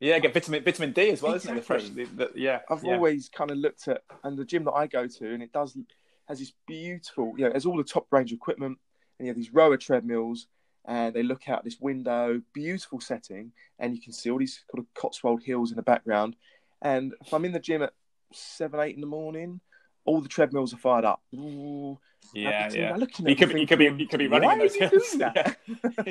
Yeah, 0.00 0.18
get 0.18 0.34
vitamin 0.34 0.64
vitamin 0.64 0.92
D 0.92 1.10
as 1.10 1.22
well, 1.22 1.34
exactly. 1.34 1.58
isn't 1.58 1.58
it? 1.58 1.60
The 1.60 1.66
fresh, 1.66 2.08
the, 2.16 2.24
the, 2.24 2.40
yeah, 2.40 2.60
I've 2.68 2.84
yeah. 2.84 2.94
always 2.94 3.28
kind 3.28 3.50
of 3.50 3.58
looked 3.58 3.88
at 3.88 4.02
and 4.24 4.36
the 4.36 4.44
gym 4.44 4.64
that 4.64 4.72
I 4.72 4.86
go 4.86 5.06
to, 5.06 5.32
and 5.32 5.42
it 5.42 5.52
does 5.52 5.76
has 6.28 6.38
this 6.38 6.52
beautiful, 6.66 7.34
you 7.36 7.44
know, 7.44 7.50
there's 7.50 7.66
all 7.66 7.76
the 7.76 7.84
top 7.84 8.06
range 8.10 8.32
equipment, 8.32 8.78
and 9.18 9.26
you 9.26 9.30
have 9.30 9.36
these 9.36 9.52
rower 9.52 9.76
treadmills, 9.76 10.46
and 10.86 11.14
they 11.14 11.22
look 11.22 11.48
out 11.48 11.64
this 11.64 11.80
window, 11.80 12.40
beautiful 12.52 13.00
setting, 13.00 13.52
and 13.78 13.94
you 13.94 14.02
can 14.02 14.12
see 14.12 14.30
all 14.30 14.38
these 14.38 14.62
kind 14.70 14.84
of 14.84 15.00
Cotswold 15.00 15.42
hills 15.42 15.70
in 15.70 15.76
the 15.76 15.82
background. 15.82 16.36
And 16.82 17.14
if 17.24 17.32
I'm 17.32 17.44
in 17.44 17.52
the 17.52 17.60
gym 17.60 17.82
at 17.82 17.92
seven, 18.32 18.80
eight 18.80 18.94
in 18.94 19.00
the 19.00 19.06
morning, 19.06 19.60
all 20.04 20.20
the 20.20 20.28
treadmills 20.28 20.74
are 20.74 20.78
fired 20.78 21.04
up. 21.04 21.22
Ooh, 21.34 21.98
yeah, 22.34 22.70
yeah. 22.72 22.96
Looking 22.96 23.28
you 23.28 23.36
could, 23.36 23.52
be, 23.52 23.60
you 23.60 23.66
could 23.66 23.78
be, 23.78 23.84
you 23.84 24.06
could 24.06 24.18
be 24.18 24.28
running 24.28 24.50
in 24.50 24.58
those 24.58 24.74
hills. 24.74 25.14
yeah. 25.18 25.54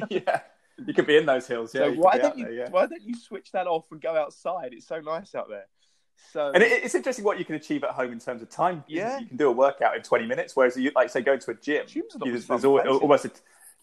yeah. 0.10 0.40
you 0.86 0.94
could 0.94 1.08
be 1.08 1.18
in 1.18 1.26
those 1.26 1.48
hills. 1.48 1.74
Yeah. 1.74 1.86
So 1.86 1.92
why 1.94 2.18
don't 2.18 2.38
you? 2.38 2.46
There, 2.46 2.54
yeah. 2.54 2.70
Why 2.70 2.88
don't 2.88 3.04
you 3.04 3.16
switch 3.16 3.52
that 3.52 3.68
off 3.68 3.86
and 3.92 4.02
go 4.02 4.16
outside? 4.16 4.74
It's 4.74 4.88
so 4.88 5.00
nice 5.00 5.36
out 5.36 5.50
there. 5.50 5.68
So, 6.32 6.52
and 6.54 6.64
it, 6.64 6.84
it's 6.84 6.96
interesting 6.96 7.26
what 7.26 7.38
you 7.38 7.46
can 7.46 7.56
achieve 7.56 7.84
at 7.84 7.92
home 7.92 8.12
in 8.12 8.20
terms 8.20 8.42
of 8.42 8.50
time. 8.50 8.84
Yeah, 8.88 9.20
you 9.20 9.28
can 9.28 9.38
do 9.38 9.50
a 9.50 9.52
workout 9.52 9.96
in 9.96 10.02
twenty 10.02 10.26
minutes, 10.26 10.56
whereas 10.56 10.78
you 10.78 10.92
like 10.96 11.10
say 11.10 11.22
going 11.22 11.40
to 11.40 11.52
a 11.52 11.56
gym. 11.56 11.86
Gyms 11.86 12.16
are 12.16 12.20
not 12.20 12.48
there's 12.48 12.66
almost 12.66 13.26
a, 13.26 13.32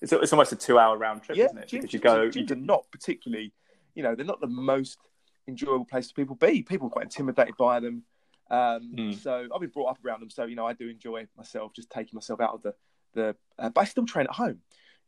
it's, 0.00 0.12
it's 0.12 0.32
almost 0.32 0.52
a 0.52 0.56
two-hour 0.56 0.96
round 0.96 1.22
trip, 1.22 1.36
yeah, 1.36 1.46
isn't 1.46 1.58
it? 1.58 1.68
Gyms, 1.68 1.70
because 1.70 1.92
you 1.92 1.98
go, 2.00 2.28
gyms 2.28 2.50
you... 2.50 2.56
are 2.56 2.58
not 2.58 2.84
particularly, 2.90 3.52
you 3.94 4.02
know, 4.02 4.14
they're 4.14 4.24
not 4.24 4.40
the 4.40 4.46
most 4.46 4.98
enjoyable 5.46 5.84
place 5.84 6.10
for 6.10 6.14
people 6.14 6.36
be. 6.36 6.62
People 6.62 6.86
are 6.86 6.90
quite 6.90 7.04
intimidated 7.04 7.54
by 7.58 7.80
them. 7.80 8.04
Um, 8.50 8.92
mm. 8.96 9.22
So 9.22 9.46
I've 9.54 9.60
been 9.60 9.70
brought 9.70 9.90
up 9.90 9.98
around 10.04 10.20
them. 10.20 10.30
So 10.30 10.44
you 10.44 10.56
know, 10.56 10.66
I 10.66 10.72
do 10.72 10.88
enjoy 10.88 11.26
myself, 11.36 11.72
just 11.74 11.90
taking 11.90 12.16
myself 12.16 12.40
out 12.40 12.54
of 12.54 12.62
the 12.62 12.74
the. 13.14 13.36
Uh, 13.58 13.70
but 13.70 13.82
I 13.82 13.84
still 13.84 14.06
train 14.06 14.26
at 14.26 14.34
home. 14.34 14.58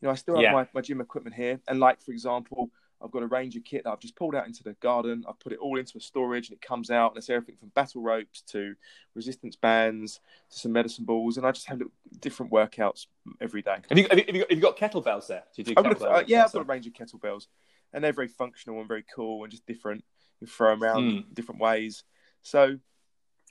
You 0.01 0.09
know, 0.09 0.11
I 0.11 0.15
still 0.15 0.35
have 0.35 0.43
yeah. 0.43 0.53
my, 0.53 0.67
my 0.75 0.81
gym 0.81 1.01
equipment 1.01 1.35
here, 1.35 1.61
and 1.67 1.81
like 1.81 2.03
for 2.03 2.13
example, 2.13 2.71
I've 3.03 3.11
got 3.11 3.23
a 3.23 3.27
Ranger 3.27 3.61
kit 3.61 3.85
that 3.85 3.91
I've 3.91 4.01
just 4.01 4.17
pulled 4.17 4.35
out 4.35 4.47
into 4.47 4.63
the 4.63 4.75
garden. 4.75 5.25
I've 5.29 5.39
put 5.41 5.53
it 5.53 5.59
all 5.59 5.79
into 5.79 5.99
a 5.99 6.01
storage 6.01 6.49
and 6.49 6.57
it 6.57 6.63
comes 6.63 6.91
out 6.91 7.13
and 7.13 7.19
it's 7.19 7.29
everything 7.29 7.57
from 7.57 7.71
battle 7.71 8.03
ropes 8.03 8.43
to 8.49 8.75
resistance 9.15 9.57
bands 9.57 10.21
to 10.51 10.59
some 10.59 10.73
medicine 10.73 11.05
balls. 11.05 11.37
And 11.37 11.47
I 11.47 11.53
just 11.53 11.69
have 11.69 11.83
different 12.21 12.53
workouts 12.53 13.07
every 13.41 13.63
day. 13.63 13.77
Have 13.89 13.99
you, 13.99 14.07
have 14.09 14.19
you, 14.19 14.25
have 14.27 14.35
you, 14.35 14.41
got, 14.41 14.51
have 14.51 14.59
you 14.59 14.63
got, 14.63 14.77
kettlebells 14.77 15.27
there? 15.27 15.45
Do 15.55 15.63
you 15.63 15.65
do 15.65 15.75
I've 15.77 15.85
got 15.85 16.01
a, 16.01 16.11
uh, 16.11 16.25
yeah, 16.27 16.45
I've 16.45 16.53
got 16.53 16.63
a 16.63 16.65
range 16.65 16.87
of 16.87 16.93
kettlebells 16.93 17.47
and 17.93 18.03
they're 18.03 18.13
very 18.13 18.29
functional 18.29 18.79
and 18.79 18.89
very 18.89 19.05
cool 19.15 19.43
and 19.43 19.51
just 19.51 19.67
different. 19.67 20.05
You 20.41 20.47
throw 20.47 20.71
them 20.71 20.83
around 20.83 21.03
mm. 21.03 21.35
different 21.35 21.61
ways. 21.61 22.05
So 22.43 22.79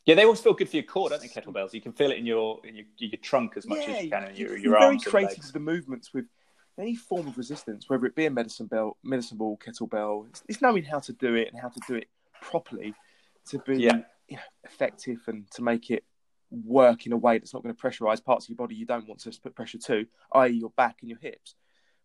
yeah, 0.05 0.15
they 0.15 0.23
always 0.23 0.39
feel 0.39 0.53
good 0.53 0.69
for 0.69 0.77
your 0.77 0.83
core, 0.83 1.09
don't 1.09 1.21
they? 1.21 1.27
Kettlebells. 1.27 1.73
You 1.73 1.81
can 1.81 1.93
feel 1.93 2.11
it 2.11 2.17
in 2.17 2.25
your 2.25 2.59
in 2.65 2.75
your, 2.75 2.85
your 2.97 3.19
trunk 3.21 3.53
as 3.55 3.67
much 3.67 3.87
yeah, 3.87 3.93
as 3.93 4.03
you 4.03 4.09
can 4.09 4.23
in 4.23 4.35
your, 4.35 4.57
your 4.57 4.77
arms. 4.77 5.03
Very 5.03 5.25
creative 5.25 5.43
with 5.43 5.53
the 5.53 5.59
movements 5.59 6.13
with 6.13 6.25
any 6.81 6.95
form 6.95 7.27
of 7.27 7.37
resistance, 7.37 7.89
whether 7.89 8.05
it 8.05 8.15
be 8.15 8.25
a 8.25 8.31
medicine 8.31 8.65
bell, 8.65 8.97
medicine 9.03 9.37
ball, 9.37 9.57
kettlebell, 9.57 10.27
it's, 10.29 10.43
it's 10.47 10.61
knowing 10.61 10.83
how 10.83 10.99
to 10.99 11.13
do 11.13 11.35
it 11.35 11.49
and 11.51 11.61
how 11.61 11.69
to 11.69 11.79
do 11.87 11.95
it 11.95 12.07
properly 12.41 12.93
to 13.49 13.59
be 13.59 13.77
yeah. 13.77 14.01
you 14.27 14.35
know, 14.37 14.41
effective 14.63 15.19
and 15.27 15.49
to 15.51 15.61
make 15.61 15.91
it 15.91 16.03
work 16.49 17.05
in 17.05 17.13
a 17.13 17.17
way 17.17 17.37
that's 17.37 17.53
not 17.53 17.63
going 17.63 17.73
to 17.73 17.81
pressurize 17.81 18.23
parts 18.23 18.45
of 18.45 18.49
your 18.49 18.57
body 18.57 18.75
you 18.75 18.85
don't 18.85 19.07
want 19.07 19.21
to 19.21 19.31
put 19.41 19.55
pressure 19.55 19.77
to, 19.77 20.05
i.e., 20.33 20.51
your 20.51 20.71
back 20.71 20.97
and 21.01 21.09
your 21.09 21.19
hips. 21.19 21.55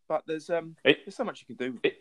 But 0.08 0.22
there's 0.26 0.50
um, 0.50 0.76
it, 0.84 0.98
there's 1.04 1.16
so 1.16 1.24
much 1.24 1.44
you 1.46 1.56
can 1.56 1.72
do. 1.72 1.78
It, 1.82 1.96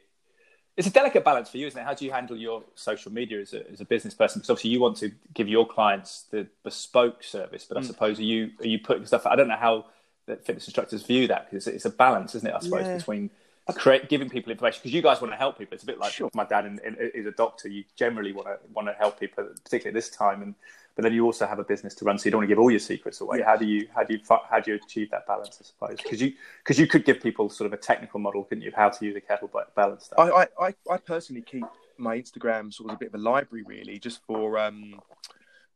it's 0.78 0.88
a 0.88 0.92
delicate 0.92 1.24
balance 1.24 1.50
for 1.50 1.58
you, 1.58 1.68
isn't 1.68 1.80
it? 1.80 1.86
How 1.86 1.94
do 1.94 2.04
you 2.04 2.12
handle 2.12 2.36
your 2.36 2.64
social 2.76 3.12
media 3.12 3.40
as 3.40 3.54
a, 3.54 3.72
as 3.72 3.80
a 3.80 3.86
business 3.86 4.14
person? 4.14 4.40
Because 4.40 4.50
obviously 4.50 4.72
you 4.72 4.82
want 4.82 4.98
to 4.98 5.12
give 5.34 5.48
your 5.48 5.66
clients 5.66 6.26
the 6.30 6.48
bespoke 6.64 7.24
service, 7.24 7.66
but 7.66 7.78
I 7.78 7.82
mm. 7.82 7.86
suppose 7.86 8.20
are 8.20 8.24
you 8.24 8.52
are 8.60 8.68
you 8.68 8.80
putting 8.80 9.06
stuff? 9.06 9.26
I 9.26 9.36
don't 9.36 9.48
know 9.48 9.56
how 9.56 9.86
the 10.26 10.36
fitness 10.38 10.68
instructors 10.68 11.04
view 11.04 11.28
that 11.28 11.50
because 11.50 11.68
it's, 11.68 11.76
it's, 11.78 11.86
a 11.86 11.90
balance, 11.90 12.36
isn't 12.36 12.48
it? 12.48 12.54
I 12.56 12.60
suppose 12.60 12.86
yeah. 12.86 12.98
between 12.98 13.30
create, 13.74 14.10
giving 14.10 14.30
people 14.30 14.52
information 14.52 14.80
because 14.82 14.94
you 14.94 15.02
guys 15.02 15.22
want 15.22 15.34
to 15.34 15.38
help 15.38 15.58
people. 15.58 15.74
It's 15.74 15.84
a 15.84 15.88
bit 15.88 16.00
like 16.00 16.14
sure. 16.14 16.30
my 16.34 16.46
dad 16.46 16.80
is 17.14 17.26
a 17.26 17.32
doctor. 17.32 17.68
You 17.68 17.84
generally 17.96 18.32
want 18.32 18.48
to 18.48 18.58
want 18.74 18.88
to 18.88 18.94
help 18.94 19.20
people, 19.20 19.48
particularly 19.64 19.90
at 19.90 19.94
this 19.94 20.10
time, 20.10 20.42
and 20.42 20.56
but 20.96 21.04
then 21.04 21.14
you 21.14 21.26
also 21.26 21.46
have 21.46 21.60
a 21.60 21.64
business 21.64 21.94
to 21.96 22.06
run, 22.06 22.18
so 22.18 22.26
you 22.26 22.32
don't 22.32 22.40
want 22.40 22.50
to 22.50 22.56
give 22.56 22.60
all 22.60 22.72
your 22.72 22.80
secrets 22.80 23.20
away. 23.20 23.40
Yeah. 23.40 23.46
How 23.46 23.58
do 23.58 23.66
you 23.66 23.88
how 23.94 24.04
do 24.04 24.14
you 24.14 24.20
how 24.30 24.60
do 24.60 24.72
you 24.72 24.78
achieve 24.78 25.12
that 25.12 25.28
balance? 25.28 25.58
I 25.62 25.66
suppose 25.66 26.02
because 26.02 26.22
you 26.22 26.34
because 26.64 26.80
you 26.80 26.88
could 26.88 27.06
give 27.06 27.22
people 27.22 27.50
sort 27.50 27.66
of 27.66 27.74
a 27.74 27.82
technical 27.82 28.20
model, 28.20 28.44
couldn't 28.44 28.62
you, 28.62 28.70
of 28.70 28.76
how 28.76 28.90
to 28.90 29.06
use 29.06 29.16
a 29.16 29.22
kettle 29.22 29.50
balance 29.76 30.06
stuff? 30.06 30.20
I, 30.20 30.48
I 30.60 30.74
I 30.90 30.98
personally 30.98 31.42
keep 31.42 31.66
my 31.98 32.18
Instagram 32.18 32.74
sort 32.74 32.90
of 32.90 32.96
a 32.96 33.00
bit 33.00 33.10
of 33.10 33.16
a 33.16 33.24
library, 33.24 33.64
really, 33.68 34.00
just 34.00 34.22
for 34.26 34.58
um 34.58 35.02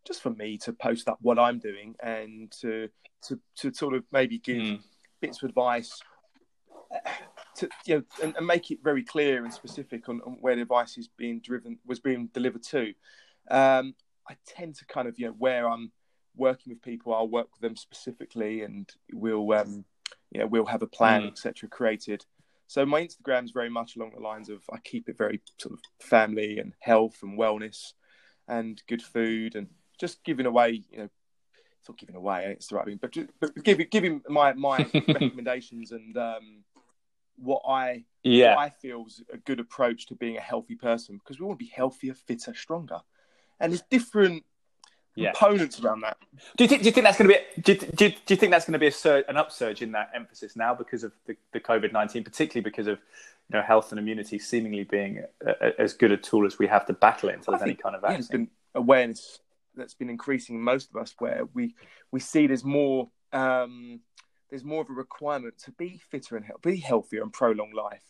just 0.05 0.21
for 0.21 0.31
me 0.31 0.57
to 0.59 0.73
post 0.73 1.07
up 1.07 1.17
what 1.21 1.39
I'm 1.39 1.59
doing 1.59 1.95
and 2.01 2.51
to 2.61 2.89
to 3.23 3.39
to 3.57 3.73
sort 3.73 3.93
of 3.93 4.03
maybe 4.11 4.39
give 4.39 4.57
mm. 4.57 4.79
bits 5.21 5.43
of 5.43 5.49
advice 5.49 6.01
to 7.55 7.69
you 7.85 7.95
know 7.95 8.03
and, 8.23 8.35
and, 8.35 8.47
make 8.47 8.71
it 8.71 8.79
very 8.83 9.03
clear 9.03 9.43
and 9.43 9.53
specific 9.53 10.09
on, 10.09 10.21
on, 10.25 10.37
where 10.41 10.55
the 10.55 10.63
advice 10.63 10.97
is 10.97 11.07
being 11.17 11.39
driven 11.39 11.77
was 11.85 11.99
being 11.99 12.29
delivered 12.33 12.63
to. 12.63 12.93
Um, 13.51 13.95
I 14.29 14.35
tend 14.45 14.75
to 14.75 14.85
kind 14.85 15.07
of 15.07 15.19
you 15.19 15.27
know 15.27 15.35
where 15.37 15.69
I'm 15.69 15.91
working 16.35 16.71
with 16.73 16.81
people, 16.81 17.13
I'll 17.13 17.27
work 17.27 17.49
with 17.51 17.61
them 17.61 17.75
specifically, 17.75 18.61
and 18.61 18.89
we'll 19.13 19.51
um, 19.53 19.85
you 20.31 20.39
know 20.39 20.47
we'll 20.47 20.65
have 20.65 20.81
a 20.81 20.87
plan, 20.87 21.23
mm. 21.23 21.27
etc. 21.27 21.69
created. 21.69 22.25
So 22.67 22.85
my 22.85 23.01
Instagram 23.01 23.45
is 23.45 23.51
very 23.51 23.69
much 23.69 23.95
along 23.95 24.11
the 24.15 24.21
lines 24.21 24.49
of 24.49 24.61
I 24.71 24.77
keep 24.83 25.09
it 25.09 25.17
very 25.17 25.41
sort 25.57 25.73
of 25.73 25.79
family 25.99 26.59
and 26.59 26.73
health 26.79 27.17
and 27.23 27.37
wellness 27.37 27.93
and 28.47 28.81
good 28.87 29.01
food 29.01 29.55
and 29.55 29.67
just 29.99 30.23
giving 30.23 30.45
away 30.45 30.83
you 30.91 30.97
know 30.97 31.09
it's 31.79 31.89
not 31.89 31.97
giving 31.97 32.15
away 32.15 32.45
it's 32.51 32.67
the 32.67 32.75
right 32.75 32.85
thing 32.85 32.99
but, 33.01 33.11
just, 33.11 33.29
but 33.39 33.63
giving 33.63 33.87
giving 33.89 34.21
my 34.27 34.53
my 34.53 34.77
recommendations 35.07 35.91
and 35.91 36.17
um, 36.17 36.63
what 37.37 37.61
I 37.67 38.03
yeah. 38.23 38.55
what 38.55 38.61
I 38.61 38.69
feel 38.69 39.05
is 39.07 39.23
a 39.31 39.37
good 39.37 39.59
approach 39.59 40.07
to 40.07 40.15
being 40.15 40.37
a 40.37 40.41
healthy 40.41 40.75
person 40.75 41.17
because 41.17 41.39
we 41.39 41.45
want 41.45 41.59
to 41.59 41.65
be 41.65 41.71
healthier, 41.73 42.13
fitter, 42.13 42.53
stronger 42.53 42.99
and 43.59 43.71
there's 43.71 43.83
different 43.89 44.43
yeah. 45.15 45.31
components 45.31 45.79
around 45.81 46.01
that. 46.01 46.17
Do 46.57 46.63
you 46.63 46.67
think? 46.67 46.81
Do 46.81 46.87
you 46.87 46.91
think 46.91 47.05
that's 47.05 47.17
going 47.17 47.29
to 47.29 47.35
be? 47.35 47.61
Do 47.61 47.71
you, 47.73 47.77
do 47.77 48.05
you, 48.05 48.11
do 48.11 48.33
you 48.33 48.35
think 48.35 48.51
that's 48.51 48.65
going 48.65 48.73
to 48.73 48.79
be 48.79 48.87
a 48.87 48.91
sur- 48.91 49.23
an 49.27 49.37
upsurge 49.37 49.81
in 49.81 49.91
that 49.91 50.11
emphasis 50.13 50.55
now 50.55 50.73
because 50.73 51.03
of 51.03 51.11
the, 51.25 51.35
the 51.51 51.59
COVID 51.59 51.91
nineteen, 51.91 52.23
particularly 52.23 52.63
because 52.63 52.87
of 52.87 52.99
you 53.49 53.57
know 53.57 53.61
health 53.61 53.91
and 53.91 53.99
immunity 53.99 54.39
seemingly 54.39 54.83
being 54.83 55.23
a, 55.45 55.49
a, 55.49 55.81
as 55.81 55.93
good 55.93 56.11
a 56.11 56.17
tool 56.17 56.45
as 56.45 56.57
we 56.57 56.67
have 56.67 56.85
to 56.85 56.93
battle 56.93 57.29
it 57.29 57.35
until 57.35 57.53
there's 57.53 57.63
any 57.63 57.75
kind 57.75 57.95
of 57.95 58.01
vaccine. 58.01 58.41
Yeah, 58.41 58.79
awareness 58.79 59.39
that's 59.79 59.93
been 59.93 60.09
increasing 60.09 60.61
most 60.61 60.89
of 60.89 61.01
us, 61.01 61.15
where 61.19 61.43
we 61.53 61.75
we 62.11 62.19
see 62.19 62.47
there's 62.47 62.63
more. 62.63 63.09
Um, 63.31 64.01
there's 64.49 64.63
more 64.63 64.81
of 64.81 64.89
a 64.89 64.93
requirement 64.93 65.59
to 65.59 65.71
be 65.73 66.01
fitter 66.09 66.35
and 66.35 66.45
be 66.63 66.77
healthier 66.77 67.21
and 67.21 67.31
prolong 67.31 67.71
life. 67.71 68.01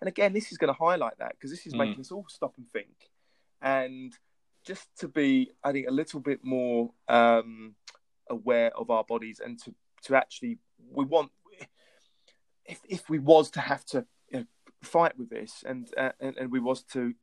And 0.00 0.06
again, 0.06 0.32
this 0.32 0.52
is 0.52 0.58
going 0.58 0.72
to 0.72 0.78
highlight 0.78 1.18
that 1.18 1.32
because 1.32 1.50
this 1.50 1.66
is 1.66 1.74
mm. 1.74 1.78
making 1.78 2.00
us 2.00 2.12
all 2.12 2.24
stop 2.28 2.54
and 2.56 2.70
think. 2.70 3.10
And 3.60 4.16
just 4.64 4.86
to 5.00 5.08
be, 5.08 5.50
I 5.64 5.72
think, 5.72 5.88
a 5.88 5.92
little 5.92 6.20
bit 6.20 6.44
more 6.44 6.92
um, 7.08 7.74
aware 8.30 8.70
of 8.76 8.90
our 8.90 9.04
bodies 9.04 9.40
and 9.44 9.60
to 9.64 9.74
to 10.04 10.14
actually, 10.14 10.58
we 10.92 11.04
want 11.04 11.32
if 12.64 12.80
if 12.88 13.10
we 13.10 13.18
was 13.18 13.50
to 13.52 13.60
have 13.60 13.84
to 13.86 14.06
you 14.30 14.40
know, 14.40 14.46
fight 14.82 15.18
with 15.18 15.30
this 15.30 15.64
and, 15.66 15.88
uh, 15.96 16.12
and 16.20 16.36
and 16.36 16.52
we 16.52 16.60
was 16.60 16.84
to 16.84 17.14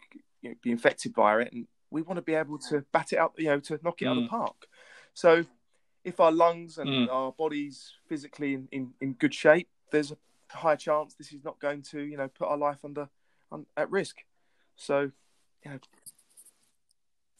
you 0.41 0.49
know, 0.49 0.55
be 0.61 0.71
infected 0.71 1.13
by 1.13 1.39
it, 1.41 1.53
and 1.53 1.67
we 1.95 2.01
want 2.01 2.17
to 2.17 2.21
be 2.21 2.33
able 2.33 2.57
to 2.57 2.83
bat 2.91 3.13
it 3.13 3.17
out, 3.17 3.33
you 3.37 3.45
know, 3.45 3.59
to 3.61 3.79
knock 3.81 4.01
it 4.01 4.05
mm. 4.05 4.09
out 4.09 4.17
of 4.17 4.23
the 4.23 4.27
mm. 4.27 4.29
park. 4.29 4.67
So, 5.13 5.45
if 6.03 6.19
our 6.19 6.31
lungs 6.31 6.77
and 6.77 6.89
mm. 6.89 7.09
our 7.09 7.31
bodies 7.31 7.93
physically 8.09 8.53
in, 8.53 8.67
in, 8.71 8.93
in 8.99 9.13
good 9.13 9.33
shape, 9.33 9.69
there's 9.91 10.11
a 10.11 10.17
high 10.49 10.75
chance 10.75 11.13
this 11.13 11.31
is 11.31 11.43
not 11.45 11.57
going 11.59 11.81
to, 11.83 12.01
you 12.01 12.17
know, 12.17 12.27
put 12.27 12.49
our 12.49 12.57
life 12.57 12.83
under 12.83 13.07
on, 13.49 13.65
at 13.77 13.89
risk. 13.89 14.17
So, 14.75 15.11
you 15.63 15.71
know, 15.71 15.79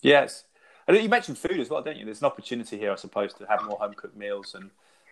Yes. 0.01 0.45
And 0.87 0.95
you 0.95 1.09
mentioned 1.09 1.37
food 1.37 1.59
as 1.59 1.69
well, 1.69 1.81
don't 1.81 1.97
you? 1.97 2.05
There's 2.05 2.21
an 2.21 2.27
opportunity 2.27 2.77
here, 2.77 2.91
I 2.91 2.95
suppose, 2.95 3.33
to 3.33 3.45
have 3.47 3.65
more 3.65 3.77
home 3.77 3.93
cooked 3.93 4.15
meals 4.15 4.55
and, 4.55 4.69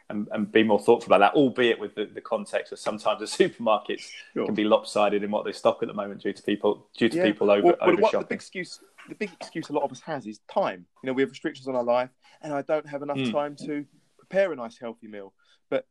and, 0.09 0.29
and 0.31 0.51
be 0.51 0.63
more 0.63 0.79
thoughtful 0.79 1.13
about 1.13 1.33
that, 1.33 1.37
albeit 1.37 1.79
with 1.79 1.95
the, 1.95 2.05
the 2.05 2.21
context 2.21 2.71
of 2.71 2.79
sometimes 2.79 3.19
the 3.19 3.25
supermarkets 3.49 4.11
sure. 4.33 4.45
can 4.45 4.55
be 4.55 4.63
lopsided 4.63 5.21
in 5.21 5.31
what 5.31 5.43
they 5.43 5.51
stock 5.51 5.79
at 5.81 5.87
the 5.87 5.93
moment 5.93 6.21
due 6.21 6.31
to 6.31 6.43
people 6.43 6.87
due 6.95 7.09
to 7.09 7.17
yeah. 7.17 7.23
people 7.23 7.51
over 7.51 7.63
well, 7.63 7.77
over 7.81 8.01
shopping. 8.03 8.19
The 8.19 8.25
big 8.25 8.35
excuse 8.35 8.79
the 9.09 9.15
big 9.15 9.31
excuse 9.39 9.69
a 9.69 9.73
lot 9.73 9.83
of 9.83 9.91
us 9.91 10.01
has 10.01 10.25
is 10.25 10.39
time. 10.51 10.85
You 11.01 11.07
know, 11.07 11.13
we 11.13 11.21
have 11.21 11.29
restrictions 11.29 11.67
on 11.67 11.75
our 11.75 11.83
life, 11.83 12.09
and 12.41 12.53
I 12.53 12.61
don't 12.61 12.87
have 12.87 13.01
enough 13.01 13.17
mm. 13.17 13.31
time 13.31 13.55
to 13.65 13.85
prepare 14.17 14.51
a 14.51 14.55
nice 14.55 14.77
healthy 14.77 15.07
meal. 15.07 15.33
But 15.69 15.87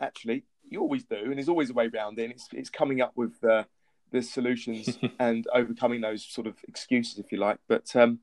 actually, 0.00 0.44
you 0.68 0.80
always 0.80 1.04
do, 1.04 1.16
and 1.16 1.34
there's 1.34 1.48
always 1.48 1.70
a 1.70 1.74
way 1.74 1.90
around 1.92 2.18
it. 2.18 2.24
And 2.24 2.32
it's 2.32 2.48
it's 2.52 2.70
coming 2.70 3.00
up 3.00 3.12
with 3.16 3.42
uh, 3.44 3.64
the 4.10 4.22
solutions 4.22 4.98
and 5.18 5.46
overcoming 5.54 6.00
those 6.00 6.24
sort 6.24 6.46
of 6.46 6.56
excuses, 6.68 7.18
if 7.18 7.32
you 7.32 7.38
like. 7.38 7.58
But 7.68 7.94
um, 7.96 8.20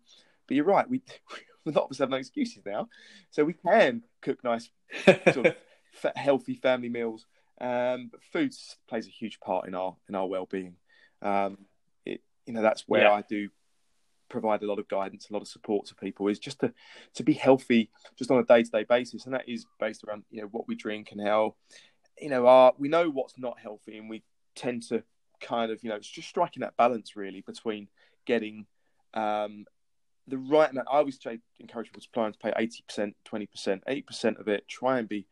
but 0.48 0.56
you're 0.56 0.66
right. 0.66 0.90
We 0.90 1.02
a 1.66 1.72
lot 1.72 1.86
of 1.86 1.92
us 1.92 1.98
have 2.00 2.10
no 2.10 2.18
excuses 2.18 2.64
now, 2.66 2.90
so 3.32 3.44
we 3.44 3.54
can 3.54 4.04
cook 4.22 4.44
nice, 4.44 4.70
sort 5.34 5.48
of 5.48 5.56
healthy 6.16 6.56
family 6.56 6.90
meals. 6.90 7.26
Um, 7.60 8.10
but 8.12 8.22
food 8.32 8.54
plays 8.88 9.08
a 9.08 9.12
huge 9.12 9.40
part 9.40 9.68
in 9.68 9.74
our 9.74 9.96
in 10.08 10.16
our 10.16 10.28
well-being. 10.28 10.76
Um, 11.22 11.58
it, 12.06 12.22
you 12.46 12.54
know, 12.54 12.62
that's 12.62 12.84
where 12.88 13.04
yeah. 13.04 13.14
I 13.14 13.24
do 13.28 13.50
provide 14.30 14.63
a 14.63 14.68
lot 14.68 14.80
of 14.80 14.88
guidance, 14.88 15.30
a 15.30 15.34
lot 15.34 15.42
of 15.42 15.48
support 15.48 15.86
to 15.88 15.96
people. 15.96 16.28
Is 16.28 16.40
just 16.40 16.60
to 16.60 16.74
to 17.16 17.24
be 17.24 17.34
healthy, 17.34 17.90
just 18.18 18.32
on 18.32 18.40
a 18.40 18.44
day-to-day 18.44 18.86
basis, 18.86 19.26
and 19.26 19.34
that 19.34 19.48
is 19.48 19.66
based 19.80 20.04
around 20.04 20.24
you 20.30 20.42
know 20.42 20.48
what 20.52 20.68
we 20.68 20.76
drink 20.76 21.12
and 21.12 21.22
how 21.22 21.56
you 22.20 22.30
know 22.30 22.48
our 22.48 22.74
we 22.78 22.90
know 22.90 23.10
what's 23.10 23.38
not 23.38 23.60
healthy, 23.60 23.98
and 23.98 24.10
we 24.10 24.24
tend 24.56 24.84
to 24.84 25.04
kind 25.40 25.72
of 25.72 25.84
you 25.84 25.90
know 25.90 25.96
it's 25.96 26.10
just 26.10 26.28
striking 26.28 26.62
that 26.62 26.78
balance 26.78 27.16
really 27.16 27.42
between 27.42 27.88
getting 28.26 28.66
um, 29.13 29.66
the 30.28 30.38
right 30.38 30.70
amount. 30.70 30.88
I 30.92 30.98
always 30.98 31.22
say 31.22 31.40
encourage 31.60 31.88
people 31.88 32.02
to 32.02 32.10
plan 32.10 32.32
to 32.32 32.40
pay 32.40 32.54
eighty 32.58 32.84
percent, 32.88 33.16
twenty 33.24 33.48
percent, 33.48 33.84
eighty 33.88 34.02
percent 34.02 34.38
of 34.40 34.48
it. 34.48 34.68
Try 34.68 35.00
and 35.00 35.08
be 35.08 35.26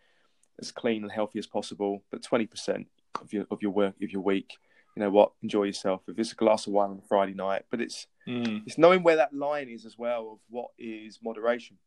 as 0.60 0.71
clean 0.71 1.03
and 1.03 1.12
healthy 1.12 1.39
as 1.39 1.47
possible, 1.47 2.03
but 2.12 2.23
twenty 2.23 2.45
percent 2.45 2.88
of 3.21 3.34
your 3.34 3.45
of 3.51 3.62
your 3.62 3.71
work 3.71 3.95
of 4.01 4.12
your 4.12 4.21
week. 4.21 4.58
You 4.95 5.03
know 5.03 5.10
what? 5.10 5.31
Enjoy 5.43 5.63
yourself. 5.63 6.01
If 6.08 6.17
it's 6.17 6.31
a 6.31 6.36
glass 6.36 6.67
of 6.67 6.73
wine 6.73 6.91
on 6.91 7.01
a 7.03 7.08
Friday 7.08 7.34
night, 7.34 7.63
but 7.69 7.81
it's 7.81 8.08
mm. 8.27 8.63
it's 8.65 8.77
knowing 8.77 9.03
where 9.03 9.17
that 9.17 9.34
line 9.34 9.69
is 9.69 9.86
as 9.86 9.97
well 9.97 10.31
of 10.34 10.39
what 10.49 10.69
is 10.77 11.19
moderation, 11.21 11.77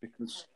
because 0.00 0.46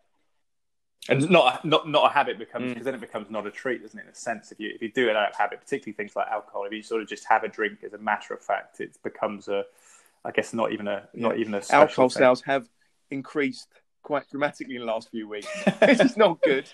and 1.09 1.31
not 1.31 1.65
not 1.65 1.89
not 1.89 2.11
a 2.11 2.13
habit 2.13 2.39
becomes 2.39 2.69
because 2.69 2.83
mm. 2.83 2.85
then 2.85 2.95
it 2.95 3.01
becomes 3.01 3.31
not 3.31 3.47
a 3.47 3.51
treat, 3.51 3.83
doesn't 3.83 3.99
it? 3.99 4.03
In 4.03 4.09
a 4.09 4.15
sense, 4.15 4.53
if 4.53 4.61
you 4.61 4.73
if 4.75 4.83
you 4.83 4.91
do 4.91 5.09
it 5.09 5.17
out 5.17 5.31
of 5.31 5.37
habit, 5.37 5.61
particularly 5.61 5.95
things 5.95 6.15
like 6.15 6.29
alcohol, 6.29 6.65
if 6.65 6.73
you 6.73 6.83
sort 6.83 7.01
of 7.01 7.09
just 7.09 7.25
have 7.27 7.43
a 7.43 7.49
drink 7.49 7.79
as 7.85 7.95
a 7.95 7.99
matter 7.99 8.35
of 8.35 8.43
fact, 8.43 8.81
it 8.81 8.97
becomes 9.03 9.49
a, 9.49 9.65
I 10.25 10.31
guess 10.31 10.53
not 10.53 10.73
even 10.73 10.89
a 10.89 11.09
yeah. 11.15 11.29
not 11.29 11.39
even 11.39 11.55
a 11.55 11.63
alcohol 11.71 12.09
thing. 12.09 12.21
sales 12.21 12.43
have 12.43 12.69
increased 13.11 13.69
quite 14.03 14.29
dramatically 14.31 14.75
in 14.75 14.81
the 14.81 14.87
last 14.87 15.11
few 15.11 15.29
weeks, 15.29 15.49
which 15.81 16.01
is 16.01 16.17
not 16.17 16.41
good. 16.43 16.69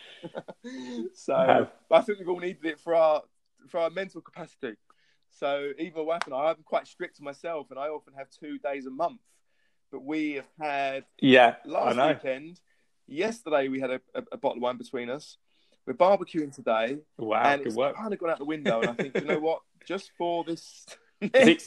so 1.15 1.69
I 1.91 2.01
think 2.01 2.19
we've 2.19 2.29
all 2.29 2.41
needed 2.41 2.65
it 2.65 2.81
for 2.81 2.95
our 2.95 3.23
for 3.69 3.79
our 3.79 3.91
mental 3.91 4.21
capacity. 4.21 4.75
So 5.39 5.73
even 5.79 5.99
my 5.99 6.03
wife 6.03 6.23
and 6.27 6.35
I, 6.35 6.51
I'm 6.51 6.63
quite 6.65 6.87
strict 6.87 7.17
to 7.17 7.23
myself, 7.23 7.71
and 7.71 7.79
I 7.79 7.89
often 7.89 8.15
have 8.17 8.29
two 8.31 8.59
days 8.59 8.87
a 8.87 8.91
month. 8.91 9.21
But 9.93 10.03
we 10.03 10.33
have 10.33 10.49
had 10.59 11.05
yeah 11.21 11.57
last 11.65 11.97
weekend 11.97 12.61
Yesterday 13.09 13.69
we 13.69 13.81
had 13.81 13.91
a, 13.91 14.01
a, 14.15 14.23
a, 14.33 14.37
bottle 14.37 14.59
of 14.59 14.63
wine 14.63 14.79
between 14.79 15.11
us. 15.11 15.37
We're 15.87 15.95
barbecuing 15.95 16.53
today. 16.53 16.99
Wow, 17.19 17.43
and 17.45 17.61
good 17.61 17.69
it's 17.69 17.77
work. 17.77 17.97
kind 17.97 18.13
of 18.13 18.19
gone 18.19 18.31
out 18.31 18.39
the 18.39 18.45
window. 18.45 18.81
And 18.81 18.91
I 18.91 18.95
think, 18.95 19.15
you 19.15 19.25
know 19.25 19.39
what? 19.41 19.61
Just 19.87 20.11
for 20.19 20.43
this. 20.43 20.87
is, 21.21 21.33
it, 21.33 21.63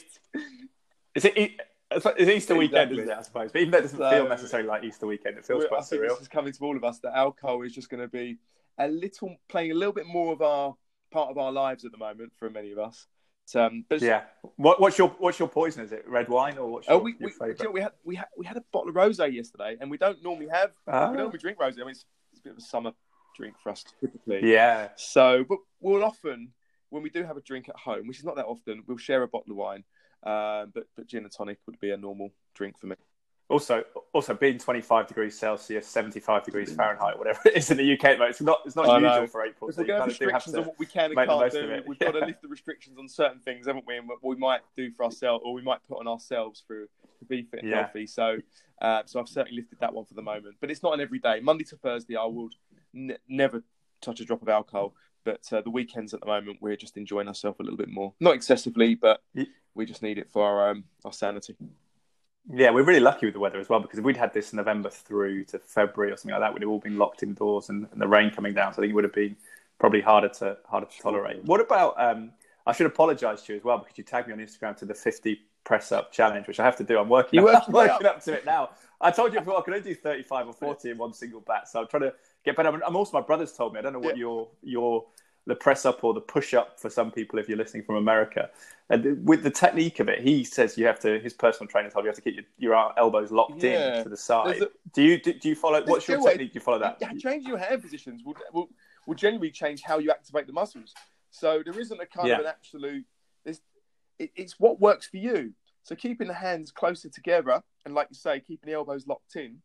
is 1.14 1.24
it? 1.24 1.56
It's 1.90 2.30
Easter 2.30 2.54
weekend, 2.54 2.92
isn't 2.92 3.08
it? 3.08 3.16
I 3.16 3.22
suppose, 3.22 3.52
but 3.52 3.62
even 3.62 3.70
though 3.70 3.78
it 3.78 3.82
doesn't 3.82 3.98
so, 3.98 4.10
feel 4.10 4.28
necessarily 4.28 4.68
like 4.68 4.84
Easter 4.84 5.06
weekend, 5.06 5.38
it 5.38 5.46
feels 5.46 5.64
quite 5.64 5.80
I 5.80 5.84
surreal. 5.84 6.10
This 6.10 6.20
is 6.20 6.28
coming 6.28 6.52
to 6.52 6.64
all 6.64 6.76
of 6.76 6.84
us 6.84 6.98
that 7.00 7.16
alcohol 7.16 7.62
is 7.62 7.72
just 7.72 7.88
going 7.88 8.02
to 8.02 8.08
be 8.08 8.38
a 8.78 8.86
little 8.86 9.34
playing 9.48 9.72
a 9.72 9.74
little 9.74 9.94
bit 9.94 10.06
more 10.06 10.32
of 10.34 10.42
our 10.42 10.76
part 11.10 11.30
of 11.30 11.38
our 11.38 11.50
lives 11.50 11.86
at 11.86 11.92
the 11.92 11.98
moment 11.98 12.32
for 12.38 12.50
many 12.50 12.72
of 12.72 12.78
us. 12.78 13.06
Um, 13.54 13.84
but 13.88 14.00
yeah, 14.00 14.22
what, 14.56 14.80
what's 14.80 14.98
your 14.98 15.08
what's 15.18 15.38
your 15.38 15.48
poison? 15.48 15.84
Is 15.84 15.92
it 15.92 16.04
red 16.06 16.28
wine 16.28 16.58
or 16.58 16.70
what's 16.70 16.88
oh, 16.88 16.92
your, 16.92 17.00
oh, 17.00 17.04
we, 17.04 17.16
your 17.18 17.30
we, 17.40 17.48
you 17.48 17.64
know, 17.64 17.70
we 17.70 17.80
had 17.80 17.92
we 18.04 18.16
had 18.16 18.26
we 18.36 18.46
had 18.46 18.56
a 18.56 18.64
bottle 18.72 18.88
of 18.88 18.94
rosé 18.94 19.32
yesterday, 19.32 19.76
and 19.80 19.90
we 19.90 19.98
don't 19.98 20.22
normally 20.22 20.48
have 20.48 20.70
ah. 20.88 21.10
we 21.10 21.16
don't 21.16 21.24
normally 21.24 21.38
drink 21.38 21.58
rosé. 21.58 21.76
I 21.76 21.80
mean, 21.80 21.90
it's, 21.90 22.04
it's, 22.32 22.40
a 22.40 22.42
bit 22.42 22.52
of 22.52 22.58
a 22.58 22.62
summer 22.62 22.92
drink 23.36 23.54
for 23.62 23.70
us 23.70 23.84
typically. 24.00 24.50
Yeah. 24.50 24.88
So, 24.96 25.44
but 25.48 25.58
we'll 25.80 26.04
often 26.04 26.52
when 26.90 27.02
we 27.02 27.10
do 27.10 27.24
have 27.24 27.36
a 27.36 27.40
drink 27.40 27.68
at 27.68 27.76
home, 27.76 28.06
which 28.06 28.18
is 28.18 28.24
not 28.24 28.36
that 28.36 28.46
often, 28.46 28.82
we'll 28.86 28.98
share 28.98 29.22
a 29.22 29.28
bottle 29.28 29.52
of 29.52 29.56
wine. 29.56 29.84
Um, 30.22 30.70
but 30.74 30.84
but 30.96 31.06
gin 31.06 31.22
and 31.24 31.32
tonic 31.32 31.58
would 31.66 31.80
be 31.80 31.90
a 31.90 31.96
normal 31.96 32.30
drink 32.54 32.78
for 32.78 32.86
me. 32.86 32.96
Also, 33.50 33.82
also 34.12 34.32
being 34.34 34.58
25 34.58 35.06
degrees 35.08 35.38
Celsius, 35.38 35.86
75 35.86 36.44
degrees 36.44 36.72
Fahrenheit, 36.72 37.18
whatever 37.18 37.40
it 37.46 37.56
is 37.56 37.70
in 37.70 37.76
the 37.76 37.92
UK, 37.92 38.16
it's 38.20 38.40
not 38.40 38.60
it's 38.64 38.76
not 38.76 38.88
I 38.88 38.98
usual 38.98 39.22
know. 39.22 39.26
for 39.26 39.44
April. 39.44 39.70
So 39.72 39.80
you 39.82 39.88
to 39.88 39.92
have 39.94 40.00
kind 40.02 40.10
of 40.12 40.18
do 40.18 40.24
have 40.26 40.34
restrictions 40.34 40.56
on 40.56 40.64
what 40.66 40.78
we 40.78 40.86
can 40.86 41.04
and 41.10 41.16
can't 41.28 41.52
do. 41.52 41.70
it. 41.70 41.84
We've 41.86 41.98
got 41.98 42.12
to 42.12 42.18
lift 42.26 42.42
the 42.42 42.48
restrictions 42.48 42.96
on 42.98 43.08
certain 43.08 43.40
things, 43.40 43.66
haven't 43.66 43.86
we? 43.86 43.96
And 43.96 44.08
what 44.08 44.22
we 44.22 44.36
might 44.36 44.60
do 44.76 44.90
for 44.92 45.04
ourselves, 45.04 45.42
or 45.44 45.52
we 45.52 45.62
might 45.62 45.80
put 45.88 45.98
on 45.98 46.06
ourselves 46.08 46.62
for 46.66 46.84
to 46.84 47.24
be 47.28 47.42
fit 47.42 47.60
and 47.60 47.70
Yeah. 47.70 47.82
healthy. 47.82 48.06
So, 48.06 48.38
uh, 48.80 49.02
so 49.04 49.20
I've 49.20 49.28
certainly 49.28 49.60
lifted 49.60 49.78
that 49.80 49.92
one 49.92 50.04
for 50.06 50.14
the 50.14 50.22
moment. 50.22 50.56
But 50.60 50.70
it's 50.70 50.82
not 50.82 50.94
an 50.94 51.00
everyday. 51.00 51.40
Monday 51.40 51.64
to 51.64 51.76
Thursday, 51.76 52.16
I 52.16 52.24
would 52.24 52.54
n- 52.94 53.18
never 53.28 53.62
touch 54.00 54.20
a 54.20 54.24
drop 54.24 54.42
of 54.42 54.48
alcohol. 54.48 54.94
But 55.24 55.40
uh, 55.52 55.60
the 55.60 55.70
weekends 55.70 56.14
at 56.14 56.20
the 56.20 56.26
moment, 56.26 56.58
we're 56.62 56.76
just 56.76 56.96
enjoying 56.96 57.28
ourselves 57.28 57.58
a 57.60 57.62
little 57.62 57.76
bit 57.76 57.90
more. 57.90 58.14
Not 58.20 58.34
excessively, 58.34 58.94
but 58.94 59.22
we 59.74 59.84
just 59.84 60.02
need 60.02 60.16
it 60.18 60.30
for 60.30 60.42
our 60.44 60.70
um, 60.70 60.84
our 61.04 61.12
sanity. 61.12 61.56
Yeah, 62.48 62.70
we're 62.70 62.82
really 62.84 63.00
lucky 63.00 63.26
with 63.26 63.34
the 63.34 63.40
weather 63.40 63.60
as 63.60 63.68
well 63.68 63.80
because 63.80 63.98
if 63.98 64.04
we'd 64.04 64.16
had 64.16 64.32
this 64.32 64.52
November 64.52 64.90
through 64.90 65.44
to 65.46 65.58
February 65.58 66.12
or 66.12 66.16
something 66.16 66.32
like 66.32 66.40
that, 66.40 66.52
we'd 66.54 66.62
have 66.62 66.70
all 66.70 66.78
been 66.78 66.98
locked 66.98 67.22
indoors 67.22 67.68
and, 67.68 67.86
and 67.92 68.00
the 68.00 68.08
rain 68.08 68.30
coming 68.30 68.54
down. 68.54 68.72
So 68.72 68.78
I 68.78 68.82
think 68.82 68.92
it 68.92 68.94
would 68.94 69.04
have 69.04 69.12
been 69.12 69.36
probably 69.78 70.00
harder 70.00 70.28
to 70.28 70.56
harder 70.66 70.86
to 70.86 70.98
tolerate. 71.02 71.44
What 71.44 71.60
about? 71.60 72.00
Um, 72.00 72.32
I 72.66 72.72
should 72.72 72.86
apologise 72.86 73.42
to 73.42 73.52
you 73.52 73.58
as 73.58 73.64
well 73.64 73.78
because 73.78 73.96
you 73.98 74.04
tagged 74.04 74.26
me 74.28 74.32
on 74.32 74.38
Instagram 74.40 74.76
to 74.78 74.84
the 74.84 74.94
50 74.94 75.40
press 75.64 75.92
up 75.92 76.12
challenge, 76.12 76.48
which 76.48 76.58
I 76.58 76.64
have 76.64 76.76
to 76.76 76.84
do. 76.84 76.98
I'm 76.98 77.08
working. 77.08 77.38
You 77.40 77.48
up, 77.48 77.68
working 77.68 77.74
I'm 77.74 77.88
working 77.90 78.06
up 78.06 78.24
to 78.24 78.32
it 78.32 78.44
now. 78.46 78.70
I 79.00 79.10
told 79.10 79.32
you 79.32 79.38
before 79.40 79.58
I 79.58 79.62
could 79.62 79.74
only 79.74 79.88
do 79.88 79.94
35 79.94 80.48
or 80.48 80.52
40 80.52 80.90
in 80.90 80.98
one 80.98 81.12
single 81.12 81.40
bat, 81.40 81.68
so 81.68 81.80
I'm 81.80 81.86
trying 81.88 82.02
to 82.02 82.14
get 82.44 82.56
better. 82.56 82.68
I'm 82.84 82.96
also 82.96 83.12
my 83.18 83.24
brother's 83.24 83.52
told 83.52 83.74
me. 83.74 83.78
I 83.78 83.82
don't 83.82 83.92
know 83.92 83.98
what 83.98 84.16
Yeah. 84.16 84.20
your 84.20 84.48
your 84.62 85.06
the 85.50 85.54
press 85.56 85.84
up 85.84 86.02
or 86.02 86.14
the 86.14 86.20
push 86.20 86.54
up 86.54 86.80
for 86.80 86.88
some 86.88 87.10
people 87.10 87.38
if 87.38 87.48
you're 87.48 87.58
listening 87.58 87.82
from 87.82 87.96
America. 87.96 88.48
And 88.88 89.26
with 89.28 89.42
the 89.42 89.50
technique 89.50 90.00
of 90.00 90.08
it, 90.08 90.20
he 90.20 90.42
says 90.42 90.78
you 90.78 90.86
have 90.86 90.98
to. 91.00 91.20
His 91.20 91.34
personal 91.34 91.68
trainer 91.68 91.90
told 91.90 92.04
you 92.04 92.08
have 92.08 92.16
to 92.16 92.22
keep 92.22 92.34
your, 92.36 92.44
your 92.74 92.98
elbows 92.98 93.30
locked 93.30 93.62
Yeah. 93.62 93.98
in 93.98 94.04
to 94.04 94.08
the 94.08 94.16
side. 94.16 94.62
A- 94.62 94.70
do 94.94 95.02
you 95.02 95.20
do, 95.20 95.32
do 95.34 95.48
you 95.48 95.54
follow? 95.54 95.84
What's 95.84 96.08
your 96.08 96.20
technique? 96.22 96.52
Do 96.52 96.56
you 96.58 96.60
follow 96.60 96.78
that? 96.78 96.96
Yeah, 97.00 97.12
changing 97.18 97.48
your 97.48 97.58
hand 97.58 97.82
positions 97.82 98.22
will, 98.24 98.36
will 98.52 98.68
will 99.06 99.14
generally 99.14 99.50
change 99.50 99.82
how 99.82 99.98
you 99.98 100.10
activate 100.10 100.46
the 100.46 100.52
muscles. 100.52 100.94
So 101.30 101.62
there 101.64 101.78
isn't 101.78 102.00
a 102.00 102.06
kind 102.06 102.28
Yeah. 102.28 102.34
of 102.34 102.40
an 102.40 102.46
absolute. 102.46 103.04
It's 103.44 103.60
it, 104.18 104.30
it's 104.34 104.58
what 104.58 104.80
works 104.80 105.06
for 105.06 105.18
you. 105.18 105.52
So 105.82 105.94
keeping 105.94 106.28
the 106.28 106.34
hands 106.34 106.70
closer 106.72 107.08
together 107.08 107.62
and, 107.84 107.94
like 107.94 108.08
you 108.10 108.16
say, 108.16 108.40
keeping 108.40 108.68
the 108.68 108.74
elbows 108.74 109.06
locked 109.06 109.36
in, 109.36 109.62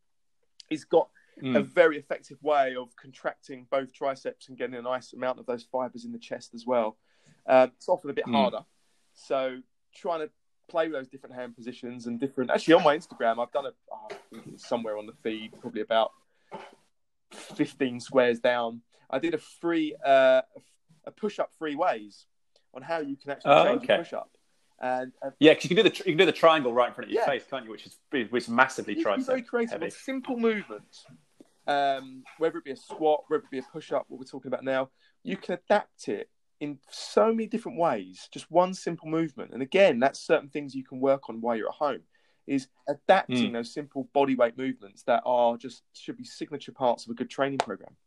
is 0.70 0.86
got 0.86 1.10
a 1.38 1.42
Mm. 1.42 1.66
very 1.66 1.98
effective 1.98 2.42
way 2.42 2.76
of 2.76 2.96
contracting 2.96 3.66
both 3.70 3.92
triceps 3.92 4.48
and 4.48 4.58
getting 4.58 4.76
a 4.76 4.82
nice 4.82 5.12
amount 5.14 5.40
of 5.40 5.46
those 5.46 5.64
fibers 5.64 6.06
in 6.06 6.12
the 6.14 6.20
chest 6.20 6.54
as 6.54 6.66
well. 6.66 6.98
Um, 7.46 7.72
it's 7.76 7.90
often 7.90 8.10
a 8.10 8.14
bit 8.14 8.26
Mm. 8.26 8.34
harder. 8.34 8.66
So 9.14 9.62
trying 9.94 10.22
to 10.22 10.32
play 10.68 10.86
with 10.88 10.94
those 10.94 11.08
different 11.10 11.36
hand 11.36 11.56
positions 11.56 12.08
and 12.08 12.20
different. 12.20 12.52
Actually, 12.52 12.76
on 12.76 12.84
my 12.84 12.98
Instagram, 12.98 13.40
I've 13.42 13.52
done 13.52 13.66
a. 13.66 13.74
Oh, 13.92 14.08
I 14.12 14.16
think 14.32 14.48
it's 14.48 14.68
somewhere 14.68 14.98
on 14.98 15.06
the 15.06 15.14
feed, 15.14 15.52
probably 15.60 15.82
about 15.82 16.12
fifteen 17.32 18.00
squares 18.00 18.40
down. 18.40 18.82
I 19.10 19.20
did 19.20 19.34
a 19.34 19.38
free, 19.38 19.96
uh, 20.04 20.42
a 21.06 21.12
push-up 21.12 21.52
three 21.58 21.76
ways 21.76 22.26
on 22.74 22.82
how 22.82 23.00
you 23.00 23.16
can 23.16 23.32
actually 23.32 23.52
Oh, 23.54 23.64
change 23.66 23.84
okay. 23.84 23.94
a 23.96 23.98
push-up. 24.00 24.32
And, 24.80 25.14
and 25.22 25.34
Yeah, 25.40 25.54
because 25.54 25.70
you 25.70 25.76
can 25.76 25.84
do 25.86 25.90
the 25.90 25.98
you 25.98 26.04
can 26.04 26.18
do 26.18 26.26
the 26.26 26.32
triangle 26.32 26.74
right 26.74 26.90
in 26.90 26.94
front 26.94 27.08
of 27.10 27.14
your 27.14 27.22
Yeah. 27.22 27.28
face, 27.28 27.46
can't 27.50 27.64
you? 27.66 27.72
Which 27.72 27.86
is 27.86 27.98
which 28.10 28.44
is 28.44 28.50
massively 28.50 28.96
can 29.02 29.22
very 29.24 29.42
creative 29.42 29.80
heavy. 29.80 29.90
simple 29.92 30.38
movements. 30.38 31.06
Um, 31.68 32.24
whether 32.38 32.58
it 32.60 32.64
be 32.64 32.72
a 32.72 32.76
squat, 32.76 33.24
whether 33.28 33.44
it 33.44 33.52
be 33.52 33.60
a 33.60 33.64
push-up, 33.64 34.06
what 34.08 34.20
we're 34.20 34.26
talking 34.26 34.50
about 34.50 34.64
now, 34.64 34.90
you 35.24 35.36
can 35.38 35.56
adapt 35.56 36.08
it 36.08 36.30
in 36.60 36.80
so 36.90 37.28
many 37.28 37.48
different 37.48 37.80
ways. 37.80 38.30
Just 38.32 38.50
one 38.52 38.74
simple 38.74 39.08
movement, 39.08 39.52
and 39.52 39.62
again, 39.62 40.00
that's 40.00 40.20
certain 40.20 40.50
things 40.50 40.76
you 40.76 40.84
can 40.84 41.00
work 41.00 41.30
on 41.30 41.42
while 41.42 41.56
you're 41.56 41.70
at 41.70 41.76
home. 41.76 42.02
Is 42.48 42.68
adapting 42.88 43.50
Mm. 43.50 43.54
those 43.54 43.74
simple 43.74 44.08
body 44.14 44.36
weight 44.36 44.56
movements 44.56 45.02
that 45.04 45.24
are 45.26 45.58
just 45.58 45.82
should 45.94 46.18
be 46.18 46.24
signature 46.24 46.72
parts 46.72 47.06
of 47.06 47.10
a 47.10 47.16
good 47.16 47.30
training 47.30 47.58
program. 47.58 47.98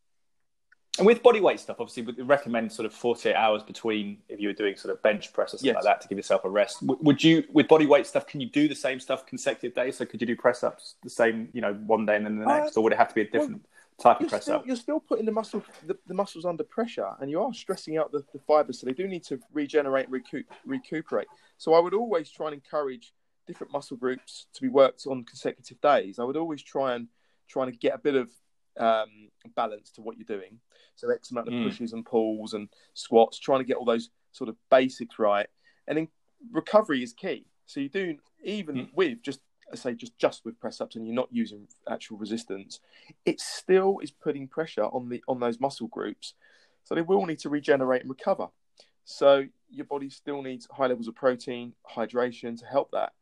And 0.98 1.06
with 1.06 1.22
body 1.22 1.40
weight 1.40 1.61
stuff, 1.61 1.76
obviously, 1.80 2.02
we 2.02 2.22
recommend 2.22 2.72
sort 2.72 2.87
of 2.87 2.92
48 2.92 3.34
hours 3.34 3.62
between 3.62 4.18
if 4.28 4.40
you 4.40 4.48
were 4.48 4.54
doing 4.54 4.76
sort 4.76 4.92
of 4.94 5.02
bench 5.02 5.32
press 5.32 5.54
or 5.54 5.58
something 5.58 5.66
Yes. 5.66 5.74
like 5.76 5.84
that 5.84 6.00
to 6.02 6.08
give 6.08 6.18
yourself 6.18 6.44
a 6.44 6.50
rest. 6.50 6.78
Would 6.82 7.22
you, 7.22 7.44
with 7.52 7.68
body 7.68 7.87
weight 7.87 8.06
stuff, 8.06 8.26
can 8.26 8.40
you 8.40 8.48
do 8.48 8.68
the 8.68 8.74
same 8.74 8.98
stuff 9.00 9.24
consecutive 9.26 9.74
days? 9.74 9.96
So 9.96 10.04
could 10.04 10.20
you 10.20 10.26
do 10.26 10.37
press 10.37 10.62
ups 10.64 10.96
the 11.02 11.11
same, 11.11 11.48
you 11.52 11.61
know, 11.61 11.74
one 11.74 12.04
day 12.06 12.16
and 12.16 12.26
then 12.26 12.38
the 12.38 12.44
Uh, 12.46 12.58
next, 12.58 12.76
or 12.76 12.82
would 12.82 12.92
it 12.92 12.96
have 12.98 13.08
to 13.08 13.14
be 13.14 13.22
a 13.22 13.30
different 13.30 13.64
type 13.98 14.20
of 14.20 14.28
press 14.28 14.42
still, 14.42 14.56
up? 14.56 14.66
you're 14.66 14.76
still 14.76 15.00
putting 15.00 15.24
the 15.26 15.32
muscle 15.32 15.62
the, 15.87 15.96
the 16.06 16.14
muscles 16.14 16.44
under 16.44 16.64
pressure, 16.64 17.11
and 17.20 17.30
you 17.30 17.40
are 17.40 17.52
stressing 17.54 17.96
out 17.96 18.11
the, 18.12 18.24
the 18.32 18.38
fibers, 18.40 18.80
so 18.80 18.87
they 18.87 18.92
do 18.92 19.06
need 19.08 19.24
to 19.24 19.38
regenerate, 19.52 20.08
recoup, 20.11 20.46
recuperate. 20.64 21.28
So 21.58 21.74
I 21.74 21.80
would 21.80 21.94
always 21.94 22.30
try 22.30 22.46
and 22.46 22.54
encourage 22.54 23.12
different 23.46 23.72
muscle 23.72 23.96
groups 23.96 24.46
to 24.54 24.61
be 24.62 24.68
worked 24.68 25.06
on 25.06 25.24
consecutive 25.24 25.80
days. 25.80 26.18
I 26.18 26.24
would 26.24 26.37
always 26.37 26.62
try 26.62 26.94
and 26.94 27.08
trying 27.48 27.70
to 27.72 27.76
get 27.78 27.94
a 27.94 27.98
bit 27.98 28.14
of 28.14 28.30
um, 28.76 29.27
balance 29.48 29.90
to 29.92 30.00
what 30.00 30.16
you're 30.16 30.38
doing. 30.38 30.61
So 30.96 31.11
X 31.11 31.30
amount 31.30 31.48
of 31.48 31.54
Mm. 31.54 31.64
pushes 31.64 31.92
and 31.92 32.04
pulls 32.04 32.54
and 32.54 32.68
squats, 32.94 33.38
trying 33.38 33.61
to 33.61 33.64
get 33.64 33.76
all 33.76 33.84
those 33.84 34.11
sort 34.32 34.48
of 34.48 34.56
basics 34.70 35.18
right, 35.18 35.48
and 35.87 35.96
then 35.96 36.08
recovery 36.52 37.02
is 37.02 37.12
key. 37.12 37.46
So 37.66 37.80
you 37.80 37.88
do 37.88 38.18
even 38.44 38.76
Mm. 38.76 38.94
with 38.94 39.22
just 39.22 39.40
I 39.70 39.76
say 39.76 39.94
just 39.94 40.16
just 40.18 40.44
with 40.44 40.58
press 40.58 40.80
ups 40.80 40.96
and 40.96 41.06
you're 41.06 41.14
not 41.14 41.28
using 41.30 41.68
actual 41.88 42.16
resistance, 42.16 42.80
it 43.26 43.38
still 43.40 43.98
is 43.98 44.11
putting 44.11 44.48
pressure 44.48 44.84
on 44.84 45.08
the 45.08 45.22
on 45.28 45.40
those 45.40 45.61
muscle 45.61 45.88
groups, 45.88 46.34
so 46.84 46.94
they 46.94 47.02
will 47.02 47.26
need 47.26 47.38
to 47.40 47.50
regenerate 47.50 48.00
and 48.02 48.11
recover. 48.11 48.48
So 49.04 49.46
your 49.70 49.84
body 49.87 50.11
still 50.11 50.42
needs 50.42 50.66
high 50.70 50.87
levels 50.87 51.08
of 51.08 51.14
protein, 51.14 51.74
hydration 51.94 52.58
to 52.61 52.66
help 52.66 52.90
that 52.92 53.12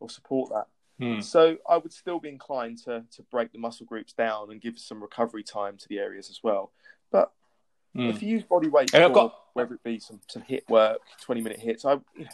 or 0.00 0.10
support 0.10 0.50
that. 0.50 0.66
Hmm. 0.98 1.20
So 1.20 1.56
I 1.68 1.76
would 1.76 1.92
still 1.92 2.20
be 2.20 2.28
inclined 2.28 2.78
to 2.84 3.04
to 3.10 3.22
break 3.24 3.52
the 3.52 3.58
muscle 3.58 3.86
groups 3.86 4.12
down 4.12 4.50
and 4.50 4.60
give 4.60 4.78
some 4.78 5.02
recovery 5.02 5.42
time 5.42 5.76
to 5.78 5.88
the 5.88 5.98
areas 5.98 6.30
as 6.30 6.40
well. 6.42 6.72
But 7.10 7.32
Hmm. 7.94 8.10
if 8.10 8.22
you 8.22 8.28
use 8.28 8.44
body 8.44 8.68
weight, 8.68 8.90
for 8.90 9.08
got- 9.10 9.40
whether 9.54 9.74
it 9.74 9.82
be 9.82 9.98
some 9.98 10.20
some 10.28 10.42
HIIT 10.42 10.68
work, 10.68 11.00
twenty 11.20 11.40
minute 11.40 11.58
HIITs, 11.60 11.84
I 11.84 12.00
you 12.18 12.24
know, 12.24 12.30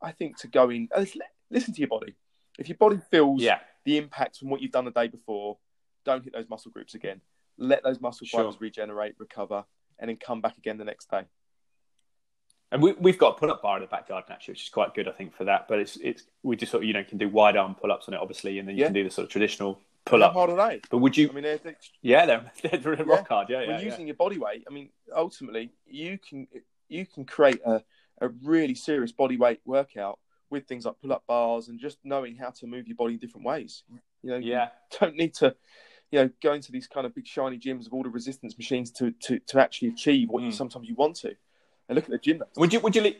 I 0.00 0.12
think 0.12 0.36
to 0.38 0.48
go 0.48 0.70
in, 0.70 0.88
uh, 0.94 1.04
listen 1.50 1.74
to 1.74 1.80
your 1.80 1.88
body. 1.88 2.14
If 2.58 2.68
your 2.68 2.78
body 2.78 2.98
feels 3.10 3.42
Yeah. 3.42 3.60
the 3.84 3.96
impact 3.96 4.38
from 4.38 4.50
what 4.50 4.60
you've 4.60 4.72
done 4.72 4.84
the 4.84 4.90
day 4.92 5.08
before, 5.08 5.58
don't 6.04 6.22
hit 6.22 6.32
those 6.32 6.48
muscle 6.48 6.70
groups 6.70 6.94
again. 6.94 7.20
Let 7.56 7.82
those 7.82 8.00
muscle 8.00 8.26
Sure. 8.26 8.40
fibers 8.44 8.60
regenerate, 8.60 9.14
recover, 9.18 9.64
and 9.98 10.08
then 10.08 10.16
come 10.16 10.40
back 10.40 10.56
again 10.58 10.78
the 10.78 10.84
next 10.84 11.10
day. 11.10 11.26
And 12.70 12.82
we, 12.82 12.92
we've 12.92 13.18
got 13.18 13.36
a 13.36 13.38
pull-up 13.40 13.62
bar 13.62 13.76
in 13.78 13.82
the 13.82 13.86
back 13.88 14.08
garden 14.08 14.30
actually, 14.30 14.52
which 14.52 14.64
is 14.64 14.68
quite 14.68 14.94
good, 14.94 15.08
I 15.08 15.12
think, 15.12 15.34
for 15.34 15.44
that. 15.44 15.66
But 15.68 15.78
it's 15.78 15.96
it's 15.96 16.24
we 16.42 16.54
just 16.56 16.70
sort 16.72 16.82
of 16.84 16.86
you 16.88 16.92
know 16.94 17.02
can 17.04 17.16
do 17.18 17.28
wide 17.28 17.56
arm 17.56 17.74
pull-ups 17.74 18.08
on 18.08 18.14
it, 18.14 18.20
obviously, 18.20 18.58
and 18.58 18.68
then 18.68 18.76
you 18.76 18.80
Yeah. 18.82 18.86
can 18.88 18.94
do 18.94 19.04
the 19.04 19.10
sort 19.10 19.24
of 19.24 19.30
traditional 19.30 19.80
pull-up. 20.04 20.32
hard 20.34 20.50
are 20.50 20.68
they? 20.68 20.80
But 20.90 20.98
would 20.98 21.16
you? 21.16 21.30
I 21.30 21.32
mean, 21.32 21.44
they're, 21.44 21.58
they're, 21.58 21.76
yeah, 22.02 22.26
they're, 22.26 22.78
they're 22.78 23.04
rock 23.04 23.28
hard. 23.28 23.48
Yeah, 23.48 23.62
yeah. 23.62 23.70
yeah. 23.78 23.80
using 23.80 24.06
your 24.06 24.16
body 24.16 24.38
weight, 24.38 24.64
I 24.68 24.72
mean, 24.72 24.90
ultimately, 25.16 25.70
you 25.86 26.18
can 26.18 26.46
you 26.88 27.06
can 27.06 27.24
create 27.24 27.60
a, 27.64 27.82
a 28.20 28.28
really 28.42 28.74
serious 28.74 29.12
body 29.12 29.36
weight 29.38 29.60
workout 29.64 30.18
with 30.50 30.66
things 30.66 30.84
like 30.86 30.94
pull-up 31.02 31.22
bars 31.26 31.68
and 31.68 31.78
just 31.78 31.98
knowing 32.04 32.34
how 32.36 32.48
to 32.50 32.66
move 32.66 32.86
your 32.86 32.96
body 32.96 33.14
in 33.14 33.18
different 33.18 33.46
ways. 33.46 33.82
You 34.22 34.30
know, 34.30 34.36
Yeah. 34.38 34.68
you 34.92 34.98
don't 35.00 35.14
need 35.16 35.34
to, 35.34 35.54
you 36.10 36.20
know, 36.22 36.30
go 36.42 36.54
into 36.54 36.72
these 36.72 36.86
kind 36.86 37.04
of 37.06 37.14
big 37.14 37.26
shiny 37.26 37.58
gyms 37.58 37.86
of 37.86 37.92
all 37.92 38.02
the 38.02 38.08
resistance 38.08 38.56
machines 38.58 38.90
to 38.92 39.10
to, 39.22 39.38
to 39.40 39.58
actually 39.60 39.88
achieve 39.88 40.28
what 40.30 40.42
you 40.42 40.48
Mm. 40.50 40.54
sometimes 40.54 40.86
you 40.88 40.94
want 40.94 41.16
to. 41.16 41.34
And 41.88 41.96
look 41.96 42.04
at 42.04 42.10
the 42.10 42.18
gym. 42.18 42.42
Would 42.56 42.72
you 42.72 42.80
would 42.80 42.94
you 42.94 43.02
leave, 43.02 43.16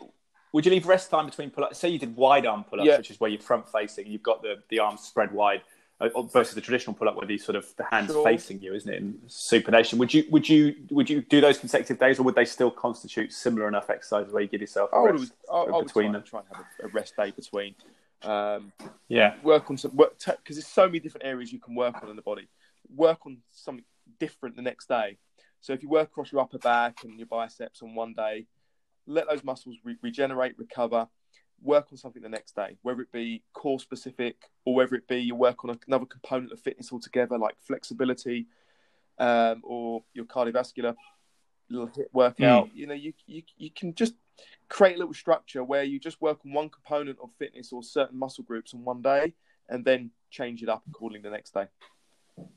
would 0.53 0.67
you 0.67 0.73
leave 0.73 0.87
rest 0.87 1.11
time 1.11 1.27
between 1.27 1.51
pull 1.51 1.65
ups? 1.65 1.79
Say 1.79 1.89
you 1.89 1.99
did 1.99 2.15
wide 2.17 2.47
arm 2.47 2.65
pull 2.65 2.81
ups, 2.81 2.87
Yeah. 2.87 2.99
which 2.99 3.11
is 3.11 3.21
where 3.21 3.31
you're 3.31 3.41
front 3.41 3.69
facing, 3.69 4.07
you've 4.07 4.23
got 4.23 4.43
the, 4.43 4.57
the 4.69 4.79
arms 4.79 5.01
spread 5.01 5.33
wide, 5.33 5.63
uh, 6.01 6.23
versus 6.23 6.55
the 6.55 6.61
traditional 6.61 6.95
pull 6.95 7.09
up 7.09 7.17
where 7.17 7.27
these 7.27 7.45
sort 7.45 7.57
of 7.57 7.67
the 7.77 7.85
hands 7.85 8.13
Sure. 8.13 8.23
facing 8.23 8.61
you, 8.61 8.75
isn't 8.75 8.93
it? 8.93 8.99
In 8.99 9.15
supination. 9.27 9.95
Would 9.99 10.13
you 10.13 10.25
would 10.31 10.49
you 10.49 10.75
would 10.91 11.09
you 11.09 11.23
do 11.23 11.41
those 11.41 11.59
consecutive 11.59 11.99
days, 11.99 12.19
or 12.19 12.23
would 12.25 12.35
they 12.35 12.45
still 12.45 12.71
constitute 12.71 13.33
similar 13.33 13.69
enough 13.69 13.89
exercises 13.91 14.33
where 14.33 14.43
you 14.43 14.49
give 14.49 14.61
yourself 14.61 14.91
a 14.93 14.97
I 14.97 15.01
would, 15.01 15.21
rest 15.21 15.33
I, 15.51 15.57
I 15.57 15.71
would 15.71 15.87
between 15.87 16.11
try, 16.11 16.13
them? 16.13 16.23
try 16.25 16.41
and 16.41 16.49
have 16.57 16.67
a, 16.81 16.87
a 16.87 16.89
rest 16.89 17.17
day 17.17 17.31
between. 17.31 17.75
Um, 18.23 18.73
Yeah. 19.09 19.37
work 19.43 19.71
on 19.71 19.79
some 19.79 19.97
work 19.97 20.19
because 20.19 20.57
there's 20.57 20.67
so 20.67 20.87
many 20.87 20.99
different 21.01 21.25
areas 21.27 21.53
you 21.53 21.61
can 21.61 21.75
work 21.75 22.03
on 22.03 22.11
in 22.11 22.17
the 22.17 22.23
body. 22.23 22.49
Work 22.95 23.27
on 23.27 23.39
something 23.51 23.85
different 24.21 24.57
the 24.57 24.63
next 24.63 24.89
day. 24.89 25.19
So 25.61 25.73
if 25.73 25.83
you 25.83 25.89
work 25.89 26.09
across 26.09 26.31
your 26.31 26.41
upper 26.41 26.59
back 26.59 27.05
and 27.05 27.19
your 27.19 27.27
biceps 27.27 27.83
on 27.83 27.95
one 27.95 28.15
day, 28.15 28.47
let 29.09 29.29
those 29.29 29.43
muscles 29.43 29.77
re- 29.85 29.97
regenerate, 30.03 30.59
recover. 30.59 31.09
Work 31.61 31.89
on 31.91 31.99
something 31.99 32.23
the 32.23 32.29
next 32.29 32.55
day, 32.55 32.77
whether 32.83 33.01
it 33.01 33.11
be 33.11 33.43
core 33.53 33.81
specific 33.81 34.37
or 34.65 34.77
whether 34.77 34.95
it 34.95 35.09
be 35.09 35.17
you 35.17 35.35
work 35.35 35.65
on 35.65 35.77
another 35.89 36.07
component 36.07 36.53
of 36.53 36.61
fitness 36.61 36.93
altogether, 36.93 37.37
like 37.37 37.57
flexibility 37.61 38.47
um, 39.19 39.63
or 39.65 40.05
your 40.15 40.25
cardiovascular 40.25 40.95
little 41.69 41.89
HIIT 41.89 42.07
workout. 42.13 42.69
You 42.73 42.87
know, 42.87 42.95
you, 42.95 43.13
you 43.27 43.43
you 43.57 43.71
can 43.71 43.95
just 43.95 44.15
create 44.69 44.97
a 44.97 44.99
little 44.99 45.15
structure 45.15 45.65
where 45.65 45.83
you 45.83 45.99
just 45.99 46.21
work 46.21 46.39
on 46.45 46.53
one 46.53 46.69
component 46.69 47.19
of 47.23 47.31
fitness 47.39 47.73
or 47.73 47.83
certain 47.83 48.19
muscle 48.19 48.45
groups 48.45 48.75
on 48.75 48.85
one 48.85 49.03
day 49.03 49.35
and 49.69 49.85
then 49.85 50.11
change 50.31 50.63
it 50.63 50.69
up 50.69 50.83
accordingly 50.89 51.29
the 51.29 51.35
next 51.35 51.55
day. 51.55 51.67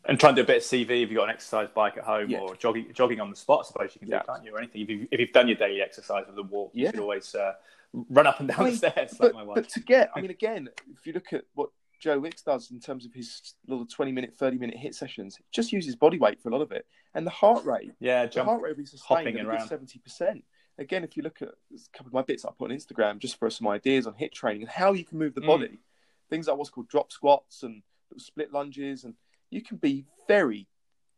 And 0.06 0.20
try 0.20 0.30
and 0.30 0.36
do 0.36 0.42
a 0.42 0.46
bit 0.46 0.58
of 0.58 0.64
CV 0.64 1.04
if 1.04 1.10
you've 1.10 1.16
got 1.18 1.26
an 1.26 1.30
exercise 1.30 1.70
bike 1.74 1.98
at 1.98 2.04
home 2.04 2.30
Yeah. 2.30 2.40
or 2.40 2.56
jogging 2.56 2.92
jogging 2.94 3.20
on 3.20 3.30
the 3.30 3.36
spot, 3.36 3.62
I 3.66 3.68
suppose 3.68 3.92
you 3.96 4.00
can 4.00 4.10
do, 4.10 4.16
Yeah. 4.16 4.24
can't 4.24 4.44
you? 4.44 4.54
Or 4.56 4.58
anything. 4.58 4.82
If, 4.82 4.90
you, 4.90 5.08
if 5.12 5.20
you've 5.20 5.32
done 5.32 5.48
your 5.48 5.58
daily 5.58 5.82
exercise 5.82 6.26
with 6.28 6.38
a 6.38 6.44
walk, 6.44 6.72
you 6.74 6.84
Yeah. 6.86 6.92
should 6.92 7.00
always 7.00 7.34
uh, 7.36 7.54
run 7.94 8.28
up 8.28 8.40
and 8.40 8.50
down 8.50 8.60
I 8.62 8.64
mean, 8.64 8.72
the 8.72 8.78
stairs 8.78 9.12
like 9.20 9.20
But, 9.20 9.34
my 9.34 9.44
wife. 9.44 9.56
but 9.56 9.70
to 9.70 9.80
get, 9.80 10.10
I 10.16 10.22
mean, 10.22 10.32
again, 10.32 10.70
if 10.94 11.06
you 11.06 11.14
look 11.14 11.34
at 11.34 11.44
what 11.54 11.70
Joe 12.00 12.18
Wicks 12.20 12.42
does 12.42 12.72
in 12.72 12.80
terms 12.80 13.06
of 13.06 13.14
his 13.14 13.54
little 13.68 13.86
20 13.86 14.12
minute, 14.12 14.34
30 14.36 14.58
minute 14.58 14.76
HIIT 14.76 14.96
sessions. 14.96 15.38
Just 15.52 15.72
uses 15.72 15.96
body 15.96 16.18
weight 16.18 16.42
for 16.42 16.50
a 16.50 16.52
lot 16.52 16.64
of 16.64 16.72
it. 16.72 16.88
And 17.14 17.28
the 17.28 17.32
heart 17.32 17.64
rate, 17.64 17.92
Yeah, 18.00 18.26
the 18.26 18.44
heart 18.44 18.64
rate 18.64 18.72
will 18.72 18.78
be 18.78 18.86
sustained 18.88 19.20
hopping 19.20 19.38
at 19.40 19.46
around. 19.46 19.70
70%. 19.70 20.42
Again, 20.80 21.04
if 21.04 21.16
you 21.16 21.22
look 21.22 21.44
at 21.44 21.50
a 21.50 21.78
couple 21.96 22.08
of 22.08 22.14
my 22.14 22.24
bits 22.24 22.44
I 22.44 22.50
put 22.58 22.72
on 22.72 22.76
Instagram 22.78 23.20
just 23.20 23.38
for 23.38 23.52
some 23.52 23.68
ideas 23.68 24.08
on 24.08 24.16
HIIT 24.16 24.32
training 24.34 24.64
and 24.64 24.72
how 24.72 24.94
you 24.94 25.06
can 25.06 25.20
move 25.20 25.36
the 25.36 25.42
Mm. 25.42 25.46
body, 25.48 25.80
things 26.28 26.48
like 26.48 26.58
what's 26.58 26.72
called 26.72 26.88
drop 26.88 27.12
squats 27.12 27.62
and 27.62 27.84
split 28.18 28.52
lunges, 28.52 29.04
and 29.04 29.14
you 29.52 29.62
can 29.62 29.78
be 29.78 30.06
very 30.28 30.68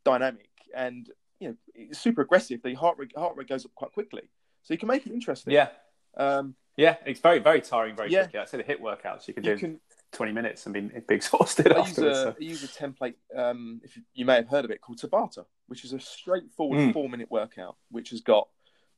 dynamic 0.03 0.49
and 0.75 1.09
you 1.39 1.49
know 1.49 1.55
it's 1.73 1.99
super 1.99 2.21
aggressive. 2.21 2.61
The 2.63 2.73
heart 2.73 2.97
rate, 2.97 3.13
heart 3.15 3.37
rate 3.37 3.47
goes 3.47 3.63
up 3.65 3.73
quite 3.75 3.93
quickly, 3.93 4.23
so 4.63 4.73
you 4.73 4.77
can 4.77 4.87
make 4.87 5.05
it 5.07 5.13
interesting. 5.13 5.53
Yeah, 5.53 5.69
Um, 6.17 6.55
yeah. 6.75 6.97
It's 7.05 7.19
very, 7.19 7.39
very 7.39 7.61
tiring 7.61 7.95
very 7.95 8.11
Yeah. 8.11 8.23
quickly. 8.23 8.39
I 8.39 8.45
say 8.45 8.57
the 8.57 8.63
HIIT 8.63 8.81
workouts 8.81 9.27
you 9.27 9.33
can 9.33 9.43
you 9.43 9.51
do 9.53 9.57
can 9.59 9.79
20 10.11 10.31
minutes 10.31 10.65
and 10.65 10.73
be, 10.73 10.81
be 11.07 11.15
exhausted 11.15 11.71
I 11.71 11.85
use, 11.87 11.97
a, 11.99 12.13
so. 12.15 12.35
I 12.39 12.43
use 12.43 12.63
a 12.63 12.67
template, 12.67 13.15
um, 13.35 13.81
if 13.83 13.95
you, 13.95 14.03
you 14.13 14.25
may 14.25 14.35
have 14.35 14.47
heard 14.47 14.65
of 14.65 14.71
it, 14.71 14.81
called 14.81 14.99
Tabata, 14.99 15.45
which 15.67 15.85
is 15.85 15.93
a 15.93 15.99
straightforward 15.99 16.79
Mm. 16.79 16.93
four 16.93 17.09
minute 17.09 17.29
workout, 17.31 17.77
which 17.91 18.09
has 18.11 18.21
got 18.21 18.47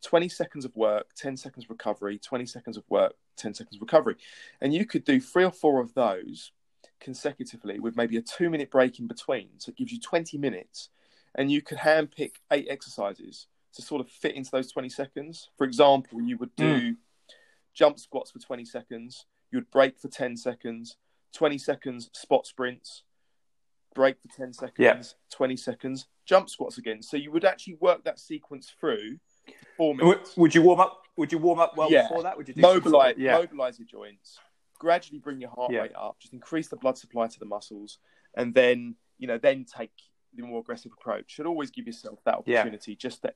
20 0.03 0.29
seconds 0.29 0.65
of 0.65 0.75
work, 0.75 1.07
10 1.15 1.35
seconds 1.37 1.69
recovery, 1.69 2.19
20 2.19 2.45
seconds 2.45 2.77
of 2.77 2.83
work, 2.89 3.15
10 3.37 3.53
seconds 3.53 3.79
recovery. 3.81 4.15
And 4.61 4.73
you 4.73 4.85
could 4.85 5.03
do 5.03 5.19
three 5.19 5.43
or 5.45 5.51
four 5.51 5.81
of 5.81 5.93
those 5.93 6.51
consecutively 7.05 7.79
with 7.79 7.95
maybe 7.95 8.17
a 8.17 8.21
two 8.21 8.49
minute 8.49 8.71
break 8.71 8.99
in 8.99 9.07
between. 9.07 9.47
So 9.59 9.69
it 9.69 9.77
gives 9.77 9.93
you 9.93 9.99
20 10.01 10.37
minutes. 10.39 10.89
And 11.35 11.51
you 11.51 11.61
could 11.61 11.77
handpick 11.77 12.31
eight 12.51 12.67
exercises 12.69 13.47
to 13.75 13.81
sort 13.81 14.01
of 14.01 14.09
fit 14.09 14.35
into 14.35 14.49
those 14.51 14.71
20 14.71 14.89
seconds. 14.89 15.49
For 15.57 15.65
example, 15.65 16.21
you 16.21 16.37
would 16.37 16.55
do 16.55 16.79
hmm. 16.79 16.91
jump 17.73 17.99
squats 17.99 18.31
for 18.31 18.39
20 18.39 18.65
seconds, 18.65 19.25
you 19.51 19.59
would 19.59 19.69
break 19.69 19.99
for 19.99 20.07
10 20.07 20.37
seconds, 20.37 20.97
20 21.33 21.57
seconds 21.57 22.09
spot 22.13 22.47
sprints, 22.47 23.03
break 23.93 24.15
for 24.21 24.35
10 24.35 24.53
seconds, 24.53 24.75
Yeah. 24.79 25.03
20 25.37 25.57
seconds, 25.57 26.07
jump 26.25 26.49
squats 26.49 26.77
again. 26.77 27.03
So 27.03 27.17
you 27.17 27.31
would 27.31 27.45
actually 27.45 27.75
work 27.75 28.03
that 28.05 28.19
sequence 28.19 28.73
through 28.79 29.19
four 29.77 29.93
Would, 29.93 30.03
minutes. 30.03 30.37
would 30.37 30.55
you 30.55 30.63
warm 30.63 30.79
up? 30.79 31.03
Would 31.17 31.31
you 31.31 31.37
warm 31.37 31.59
up 31.59 31.77
well 31.77 31.91
Yeah. 31.91 32.03
before 32.03 32.23
that? 32.23 32.37
Would 32.37 32.47
you 32.47 32.55
do 32.55 32.61
some 32.61 32.71
sort 32.71 32.77
of- 32.77 32.85
Mobilize, 32.85 33.15
yeah, 33.17 33.37
mobilize 33.37 33.77
your 33.77 33.87
joints, 33.87 34.39
gradually 34.79 35.19
bring 35.19 35.39
your 35.41 35.49
heart 35.51 35.71
Yeah. 35.71 35.81
rate 35.81 35.95
up, 35.95 36.19
just 36.19 36.33
increase 36.33 36.67
the 36.67 36.75
blood 36.77 36.97
supply 36.97 37.27
to 37.27 37.39
the 37.39 37.45
muscles, 37.45 37.99
and 38.35 38.53
then 38.53 38.95
you 39.17 39.27
know 39.27 39.37
then 39.37 39.65
take 39.65 39.91
the 40.33 40.43
more 40.43 40.59
aggressive 40.59 40.91
approach. 40.91 41.31
Should 41.31 41.45
always 41.45 41.71
give 41.71 41.87
yourself 41.87 42.19
that 42.25 42.41
Yeah. 42.45 42.59
opportunity 42.59 42.95
just 42.95 43.21
to 43.23 43.33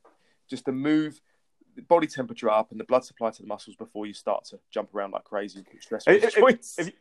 just 0.48 0.66
to 0.66 0.72
move 0.72 1.22
the 1.76 1.82
body 1.84 2.08
temperature 2.08 2.50
up 2.50 2.72
and 2.72 2.80
the 2.80 2.84
blood 2.84 3.06
supply 3.06 3.30
to 3.30 3.42
the 3.42 3.48
muscles 3.48 3.76
before 3.76 4.06
you 4.06 4.14
start 4.14 4.44
to 4.46 4.60
jump 4.72 4.94
around 4.94 5.12
like 5.12 5.24
crazy 5.24 5.60
and 5.60 5.68
on 6.08 6.16
If- 6.16 6.36
joints. 6.36 6.80
if 6.80 6.88
you- 6.88 6.94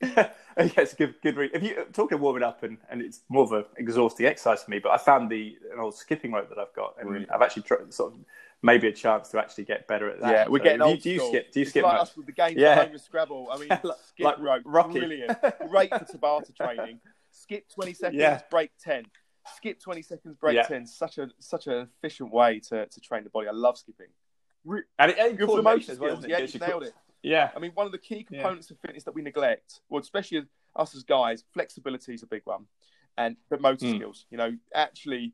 good, 0.94 1.14
good. 1.22 1.36
read. 1.36 1.50
if 1.54 1.62
you 1.62 1.86
talking 1.92 2.16
of 2.16 2.20
warming 2.22 2.42
up, 2.42 2.62
and, 2.64 2.78
and 2.90 3.00
it's 3.00 3.22
more 3.28 3.44
of 3.44 3.52
an 3.52 3.64
exhausting 3.76 4.26
exercise 4.26 4.62
for 4.64 4.70
me, 4.70 4.78
but 4.80 4.90
I 4.90 4.96
found 4.98 5.30
the 5.30 5.56
an 5.72 5.78
old 5.78 5.94
skipping 5.94 6.32
rope 6.32 6.48
that 6.48 6.58
I've 6.58 6.72
got, 6.74 6.96
and 6.98 7.06
Brilliant. 7.08 7.32
I've 7.32 7.42
actually 7.42 7.62
tried, 7.62 7.92
sort 7.94 8.14
of 8.14 8.18
maybe 8.62 8.88
a 8.88 8.92
chance 8.92 9.28
to 9.30 9.38
actually 9.38 9.64
get 9.64 9.86
better 9.88 10.10
at 10.10 10.20
that. 10.20 10.30
yeah, 10.32 10.48
we're 10.48 10.58
So 10.58 10.64
getting 10.64 10.80
do 10.80 10.88
you- 10.90 10.96
Do 11.00 11.10
you 11.10 11.18
skip? 11.28 11.52
Do 11.52 11.60
you 11.60 11.62
It's 11.62 11.70
skip 11.70 11.82
like 11.84 11.92
much? 11.94 12.02
us 12.02 12.16
with 12.16 12.26
the 12.26 12.32
games 12.32 12.56
Yeah. 12.58 12.68
at 12.70 12.84
home 12.84 12.92
with 12.92 13.02
Scrabble. 13.02 13.48
I 13.50 13.58
mean, 13.58 13.68
Like- 13.82 13.96
skip 14.06 14.24
like 14.24 14.38
rope, 14.38 14.62
Rocky. 14.64 14.98
brilliant. 14.98 15.38
Great 15.70 15.90
for 15.90 16.04
Tabata 16.04 16.54
training. 16.56 17.00
Skip 17.30 17.68
twenty 17.68 17.94
seconds, 17.94 18.20
Yeah. 18.20 18.40
break 18.50 18.70
ten. 18.78 19.04
Skip 19.56 19.80
twenty 19.80 20.02
seconds, 20.02 20.36
break 20.36 20.56
Yeah. 20.56 20.62
ten. 20.64 20.86
Such 20.86 21.18
a 21.18 21.30
such 21.38 21.66
an 21.68 21.88
efficient 21.96 22.32
way 22.32 22.60
to, 22.68 22.86
to 22.86 23.00
train 23.00 23.24
the 23.24 23.30
body. 23.30 23.48
I 23.48 23.52
love 23.52 23.78
skipping. 23.78 24.08
And, 24.98 25.10
it, 25.12 25.18
and 25.18 25.38
Good 25.38 25.48
for 25.48 25.62
motor 25.62 25.96
well, 25.98 26.10
skills. 26.20 26.24
it? 26.24 26.30
Yeah, 26.30 26.38
you 26.40 26.58
nailed 26.60 26.82
it. 26.82 26.92
Yeah, 27.22 27.50
I 27.56 27.58
mean, 27.60 27.70
one 27.72 27.86
of 27.86 27.92
the 27.92 27.98
key 27.98 28.24
components 28.24 28.70
of 28.70 28.78
fitness 28.80 29.04
that 29.04 29.14
we 29.14 29.22
neglect, 29.22 29.80
well, 29.88 30.00
especially 30.02 30.42
us 30.76 30.94
as 30.94 31.02
guys, 31.02 31.44
flexibility 31.54 32.12
is 32.14 32.22
a 32.22 32.26
big 32.26 32.42
one, 32.44 32.66
and 33.16 33.36
but 33.48 33.60
motor 33.62 33.86
Mm. 33.86 33.96
skills. 33.96 34.26
You 34.30 34.36
know, 34.38 34.56
actually 34.74 35.32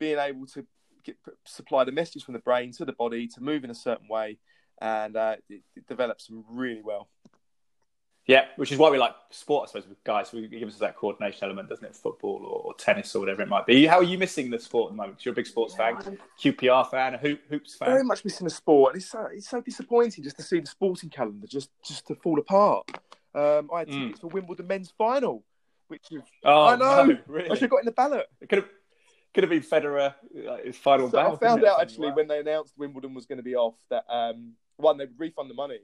being 0.00 0.18
able 0.18 0.46
to 0.46 0.66
get, 1.04 1.16
supply 1.44 1.84
the 1.84 1.92
messages 1.92 2.22
from 2.22 2.34
the 2.34 2.40
brain 2.40 2.72
to 2.72 2.84
the 2.84 2.92
body 2.92 3.28
to 3.28 3.40
move 3.42 3.64
in 3.64 3.70
a 3.70 3.74
certain 3.74 4.08
way, 4.08 4.38
and 4.80 5.16
uh, 5.16 5.36
it, 5.48 5.62
it 5.76 5.86
develops 5.86 6.26
them 6.26 6.44
really 6.48 6.82
well. 6.82 7.08
yeah. 8.26 8.46
Which 8.56 8.72
is 8.72 8.78
why 8.78 8.90
we 8.90 8.98
like 8.98 9.14
sport, 9.30 9.64
I 9.68 9.72
suppose, 9.72 9.88
with 9.88 10.02
guys. 10.04 10.32
We, 10.32 10.44
it 10.44 10.50
gives 10.50 10.74
us 10.74 10.80
that 10.80 10.96
coordination 10.96 11.44
element, 11.44 11.68
doesn't 11.68 11.84
it? 11.84 11.94
Football 11.94 12.40
or, 12.44 12.60
or 12.68 12.74
tennis 12.74 13.14
or 13.14 13.20
whatever 13.20 13.42
it 13.42 13.48
might 13.48 13.66
be. 13.66 13.84
How 13.86 13.98
are 13.98 14.02
you 14.02 14.16
missing 14.16 14.50
the 14.50 14.58
sport 14.58 14.88
at 14.90 14.92
the 14.92 14.96
moment? 14.96 15.18
'Cause 15.18 15.26
you're 15.26 15.32
a 15.32 15.36
big 15.36 15.46
sports 15.46 15.74
fan, 15.74 15.96
QPR 16.40 16.90
fan, 16.90 17.14
a 17.14 17.18
hoop, 17.18 17.40
hoops 17.50 17.74
fan. 17.76 17.88
Very 17.90 18.04
much 18.04 18.24
missing 18.24 18.44
the 18.46 18.50
sport, 18.50 18.94
and 18.94 19.02
it's 19.02 19.10
so 19.10 19.26
it's 19.32 19.48
so 19.50 19.60
disappointing 19.60 20.24
just 20.24 20.36
to 20.38 20.42
see 20.42 20.60
the 20.60 20.66
sporting 20.66 21.10
calendar 21.10 21.46
just 21.46 21.70
just 21.84 22.06
to 22.06 22.14
fall 22.14 22.38
apart. 22.38 22.88
Um, 23.34 23.68
I 23.74 23.80
had 23.80 23.88
Mm. 23.88 23.98
tickets 24.04 24.20
for 24.20 24.28
Wimbledon 24.28 24.68
men's 24.68 24.92
final, 24.96 25.44
which 25.88 26.06
is, 26.12 26.22
Oh, 26.44 26.66
I 26.68 26.76
know. 26.76 27.04
no, 27.04 27.18
I 27.36 27.48
should 27.54 27.62
have 27.62 27.70
got 27.70 27.80
in 27.80 27.84
the 27.86 27.90
ballot. 27.92 28.26
It 28.40 28.48
could 28.48 28.58
have 28.58 28.68
could 29.34 29.42
have 29.42 29.50
been 29.50 29.62
Federer 29.62 30.14
uh, 30.48 30.56
his 30.64 30.76
final 30.76 31.10
So 31.10 31.18
I 31.18 31.22
found 31.24 31.40
didn't 31.40 31.58
it, 31.58 31.64
or 31.64 31.70
out 31.70 31.80
actually 31.82 32.08
like 32.08 32.16
when 32.16 32.28
they 32.28 32.38
announced 32.38 32.72
Wimbledon 32.76 33.14
was 33.14 33.26
going 33.26 33.38
to 33.38 33.42
be 33.42 33.56
off 33.56 33.74
that 33.90 34.04
um, 34.08 34.52
one 34.76 34.96
they 34.96 35.04
would 35.04 35.18
refund 35.18 35.50
the 35.50 35.54
money, 35.54 35.80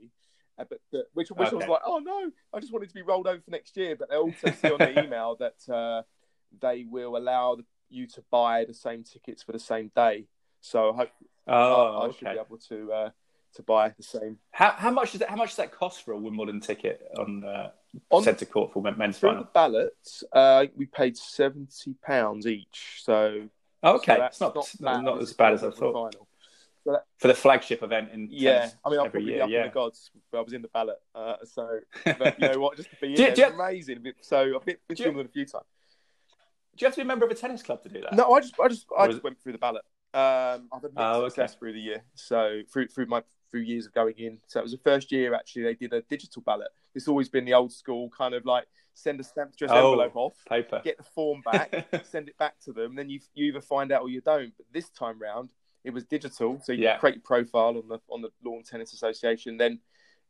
uh, 0.59 0.65
but 0.69 0.81
the, 0.93 1.05
which 1.15 1.31
which 1.31 1.53
I 1.53 1.55
was 1.55 1.67
like, 1.67 1.83
oh 1.85 1.99
no, 1.99 2.31
I 2.53 2.61
just 2.61 2.73
wanted 2.73 2.89
to 2.89 2.95
be 2.95 3.03
rolled 3.03 3.27
over 3.27 3.41
for 3.41 3.51
next 3.51 3.77
year. 3.77 3.97
But 3.97 4.11
they 4.11 4.17
also 4.17 4.51
see 4.51 4.71
on 4.71 4.79
the 4.79 5.05
email 5.05 5.37
that 5.41 5.73
uh, 5.73 6.03
they 6.61 6.85
will 6.89 7.17
allow 7.17 7.59
you 7.89 8.07
to 8.07 8.23
buy 8.31 8.65
the 8.65 8.75
same 8.75 9.05
tickets 9.05 9.43
for 9.43 9.53
the 9.53 9.59
same 9.59 9.91
day. 9.95 10.27
So 10.61 10.93
I 10.93 10.97
hope. 10.97 11.11
Oh, 11.47 11.99
I, 11.99 12.07
I 12.07 12.13
should 12.13 12.21
be 12.21 12.41
able 12.41 12.59
to 12.69 12.93
uh, 12.93 13.11
to 13.55 13.63
buy 13.63 13.89
the 13.97 14.03
same 14.03 14.39
How, 14.51 14.71
how 14.73 14.91
much 14.91 15.13
does 15.13 15.21
that? 15.21 15.31
How 15.31 15.37
much 15.37 15.51
does 15.51 15.57
that 15.57 15.73
cost 15.73 16.05
for 16.05 16.13
a 16.13 16.19
Wimbledon 16.19 16.61
ticket 16.61 17.03
on, 17.19 17.45
uh, 17.45 17.71
on 18.11 18.23
centre 18.23 18.45
court 18.45 18.73
for 18.73 18.83
men- 18.83 18.97
men's 18.99 19.19
through 19.19 19.31
final? 19.31 19.45
the 19.45 19.51
ballot. 19.53 20.09
Uh, 20.33 20.67
we 20.77 20.87
paid 20.87 21.17
seventy 21.17 21.95
pounds 22.05 22.47
each. 22.47 23.01
So 23.03 23.49
okay, 23.85 24.17
so 24.17 24.25
it's 24.25 24.41
not 24.81 25.03
not, 25.03 25.15
bad 25.17 25.23
as 25.23 25.33
bad 25.33 25.53
as 25.55 25.65
I 25.65 25.71
thought 25.71 25.93
final. 26.13 26.29
So 26.85 26.93
that, 26.93 27.05
for 27.19 27.29
the 27.29 27.35
flagship 27.35 27.83
event 27.83 28.11
in 28.13 28.29
Yeah, 28.31 28.71
I 28.85 28.89
mean, 28.91 28.99
every 29.01 29.11
probably 29.11 29.33
year. 29.33 29.43
up 29.43 29.49
in 29.49 29.53
Yeah, 29.55 29.65
the 29.65 29.73
gods. 29.75 30.11
I 30.35 30.41
was 30.41 30.53
in 30.55 30.63
the 30.63 30.69
ballot, 30.69 30.97
uh, 31.15 31.35
so 31.45 31.81
but 32.05 32.41
you 32.41 32.49
know 32.49 32.59
what? 32.59 32.77
Just 32.77 32.91
to 32.91 32.97
be 33.01 33.09
in 33.09 33.15
Do 33.17 33.23
you- 33.23 33.27
there, 33.27 33.35
do 33.35 33.41
you- 33.43 33.47
it's 33.49 33.55
amazing. 33.57 34.13
So 34.23 34.57
I've 34.57 34.65
been, 34.65 34.77
you- 34.89 34.97
filmed 34.97 35.21
a 35.21 35.29
few 35.29 35.45
times. 35.45 35.65
do 36.77 36.83
you 36.83 36.87
have 36.87 36.95
to 36.95 37.01
be 37.01 37.03
a 37.03 37.07
member 37.07 37.27
of 37.27 37.31
a 37.31 37.35
tennis 37.35 37.63
club 37.63 37.83
to 37.83 37.89
do 37.91 38.01
that? 38.01 38.15
No, 38.15 38.33
I 38.33 38.41
just, 38.41 38.55
I 38.59 38.69
just, 38.69 38.87
I 38.99 39.07
just 39.09 39.19
is- 39.19 39.23
went 39.23 39.43
through 39.43 39.53
the 39.53 39.59
ballot. 39.59 39.83
Um, 40.15 40.69
I've 40.73 40.83
had 40.83 40.95
mixed 40.95 40.97
Oh, 40.97 41.23
okay. 41.27 41.47
through 41.59 41.73
the 41.75 41.81
year. 41.81 42.03
So 42.15 42.61
through 42.73 42.89
through 42.89 43.07
my 43.07 43.23
through 43.51 43.61
years 43.61 43.87
of 43.87 43.93
going 43.93 44.15
in. 44.19 44.39
So 44.47 44.61
it 44.61 44.63
was 44.63 44.73
the 44.73 44.79
first 44.79 45.11
year 45.13 45.35
actually 45.35 45.63
they 45.65 45.75
did 45.75 45.93
a 45.93 46.03
digital 46.03 46.43
ballot. 46.43 46.69
It's 46.95 47.09
always 47.09 47.29
been 47.29 47.45
the 47.45 47.55
old 47.55 47.73
school 47.73 48.11
kind 48.17 48.35
of 48.35 48.45
like 48.45 48.67
send 48.95 49.21
a 49.21 49.25
stamped 49.25 49.55
address 49.55 49.71
Oh. 49.73 49.87
envelope 49.93 50.17
off, 50.17 50.35
paper. 50.49 50.81
get 50.85 50.99
the 50.99 51.05
form 51.05 51.43
back, 51.45 51.73
send 52.05 52.29
it 52.29 52.37
back 52.39 52.59
to 52.65 52.73
them, 52.73 52.95
then 52.95 53.09
you 53.09 53.21
you 53.35 53.47
either 53.47 53.61
find 53.61 53.93
out 53.93 54.03
or 54.03 54.09
you 54.09 54.21
don't. 54.21 54.53
But 54.57 54.67
this 54.73 54.91
time 54.91 55.21
round, 55.21 55.51
it 55.85 55.91
was 55.91 56.05
digital, 56.05 56.61
so 56.63 56.73
you 56.73 56.85
Yeah. 56.85 56.99
create 56.99 57.17
your 57.17 57.23
profile 57.23 57.77
on 57.79 57.89
the 57.89 57.99
on 58.09 58.23
the 58.23 58.31
Lawn 58.45 58.63
Tennis 58.63 58.93
Association. 58.93 59.57
Then 59.57 59.81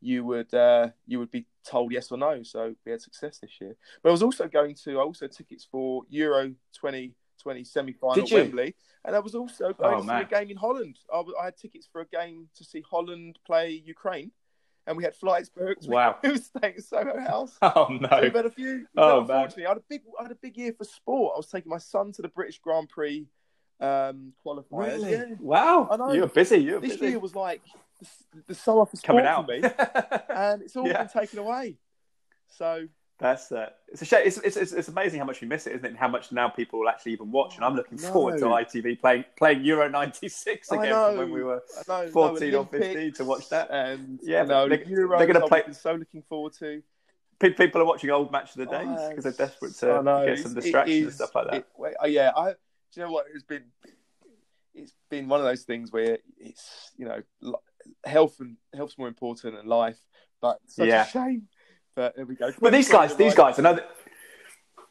you 0.03 0.23
would 0.25 0.51
uh, 0.53 0.89
you 1.05 1.19
would 1.19 1.29
be 1.31 1.45
told 1.63 1.91
yes 1.91 2.11
or 2.11 2.17
no. 2.17 2.41
So 2.43 2.73
we 2.85 2.91
had 2.91 3.01
success 3.01 3.37
this 3.39 3.59
year. 3.61 3.75
But 4.01 4.09
I 4.09 4.11
was 4.11 4.23
also 4.23 4.47
going 4.47 4.75
to 4.83 4.99
I 4.99 5.03
also 5.03 5.27
tickets 5.27 5.67
for 5.69 6.03
Euro 6.09 6.53
2020 7.43 7.63
semi 7.63 7.93
final 7.93 8.23
at 8.23 8.29
you? 8.29 8.37
Wembley, 8.37 8.75
and 9.05 9.15
I 9.15 9.19
was 9.19 9.35
also 9.35 9.73
going 9.73 10.01
Oh, 10.01 10.03
to 10.07 10.19
a 10.21 10.25
game 10.25 10.49
in 10.49 10.57
Holland. 10.57 10.97
I, 11.13 11.17
was- 11.19 11.35
I 11.39 11.45
had 11.45 11.57
tickets 11.57 11.87
for 11.91 12.01
a 12.01 12.05
game 12.05 12.47
to 12.55 12.63
see 12.63 12.81
Holland 12.89 13.39
play 13.45 13.81
Ukraine, 13.85 14.31
and 14.87 14.95
we 14.97 15.03
had 15.03 15.15
flights 15.15 15.49
booked. 15.49 15.85
Wow. 15.87 16.17
we 16.23 16.29
were 16.31 16.37
staying 16.37 16.75
at 16.75 16.83
Soho 16.83 17.19
House. 17.19 17.57
Oh 17.61 17.87
So 17.87 17.93
no! 17.93 18.19
we've 18.21 18.33
had 18.33 18.45
a 18.45 18.49
few. 18.51 18.87
Oh, 18.97 19.21
unfortunately, 19.21 19.65
I 19.65 19.69
had 19.69 19.77
a 19.77 19.83
big, 19.89 20.01
I 20.19 20.23
had 20.23 20.31
a 20.31 20.35
big 20.35 20.57
year 20.57 20.73
for 20.77 20.83
sport. 20.83 21.33
I 21.35 21.37
was 21.37 21.47
taking 21.47 21.69
my 21.69 21.77
son 21.77 22.11
to 22.13 22.21
the 22.21 22.27
British 22.29 22.59
Grand 22.59 22.89
Prix 22.89 23.25
um, 23.79 24.33
qualifiers. 24.45 25.09
Yeah. 25.09 25.35
Wow! 25.39 25.87
I 25.91 25.97
know. 25.97 26.11
You're 26.13 26.27
busy. 26.27 26.57
You're 26.57 26.79
This 26.79 26.93
busy. 26.97 27.07
year 27.11 27.19
was 27.19 27.35
like 27.35 27.61
the, 27.99 28.07
the 28.47 28.55
summer 28.55 28.85
for 28.85 28.95
sport 28.97 29.07
coming 29.07 29.25
out. 29.25 29.45
for 29.47 29.51
me, 29.53 29.61
and 30.29 30.61
it's 30.61 30.75
all 30.75 30.87
Yeah. 30.87 31.03
been 31.03 31.07
taken 31.21 31.39
away. 31.39 31.77
So 32.49 32.87
That's 33.21 33.51
uh, 33.51 33.69
it's 33.87 34.01
a 34.01 34.05
shame. 34.05 34.23
It's, 34.25 34.37
it's, 34.39 34.57
it's, 34.57 34.71
it's 34.71 34.87
amazing 34.87 35.19
how 35.19 35.25
much 35.27 35.41
we 35.41 35.47
miss 35.47 35.67
it, 35.67 35.73
isn't 35.73 35.85
it? 35.85 35.89
And 35.89 35.97
how 35.97 36.07
much 36.07 36.31
now 36.31 36.49
people 36.49 36.79
will 36.79 36.89
actually 36.89 37.11
even 37.11 37.31
watch. 37.31 37.55
And 37.55 37.63
I'm 37.63 37.75
looking 37.75 37.99
No. 38.01 38.11
forward 38.11 38.39
to 38.39 38.45
ITV 38.45 38.99
playing 38.99 39.25
playing 39.37 39.63
Euro 39.63 39.87
'96 39.87 40.71
again 40.71 40.91
from 40.91 41.17
when 41.17 41.31
we 41.31 41.43
were. 41.43 41.61
Know, 41.87 42.07
14 42.11 42.55
or 42.55 42.65
15 42.65 43.13
to 43.13 43.25
watch 43.25 43.47
that. 43.49 43.69
and 43.69 44.19
Yeah, 44.23 44.41
know, 44.43 44.67
they- 44.67 44.77
they're 44.77 45.07
gonna 45.07 45.43
I've 45.43 45.47
play- 45.49 45.63
so 45.71 45.93
looking 45.93 46.23
forward 46.23 46.53
to. 46.53 46.81
People 47.39 47.81
are 47.81 47.85
watching 47.85 48.09
old 48.09 48.31
match 48.31 48.51
of 48.51 48.57
the 48.57 48.65
days 48.65 48.87
Oh, 48.89 49.09
because 49.09 49.23
they're 49.23 49.47
desperate 49.47 49.73
to 49.75 50.23
get 50.25 50.39
some 50.39 50.55
distractions 50.55 51.03
and 51.05 51.13
stuff 51.13 51.35
like 51.35 51.47
that. 51.51 51.55
it- 51.57 51.95
uh, 52.03 52.07
yeah, 52.07 52.31
I. 52.35 52.51
Do 52.53 52.55
you 52.95 53.05
know 53.05 53.11
what? 53.11 53.27
It's 53.31 53.43
been. 53.43 53.65
It's 54.73 54.93
been 55.09 55.27
one 55.27 55.39
of 55.39 55.45
those 55.45 55.61
things 55.63 55.91
where 55.91 56.17
it's 56.39 56.91
you 56.97 57.05
know 57.05 57.21
health 58.03 58.39
and 58.39 58.57
health's 58.73 58.97
more 58.97 59.07
important 59.07 59.55
than 59.55 59.67
life, 59.67 59.99
but 60.41 60.59
it's 60.63 60.75
such 60.77 60.87
Yeah. 60.87 61.03
a 61.05 61.07
shame. 61.07 61.47
But 61.95 62.15
there 62.15 62.25
we 62.25 62.35
go. 62.35 62.51
But 62.59 62.71
these 62.71 62.89
guys, 62.89 63.15
these 63.15 63.35
guys, 63.35 63.59
I 63.59 63.63
know 63.63 63.73
that 63.75 63.91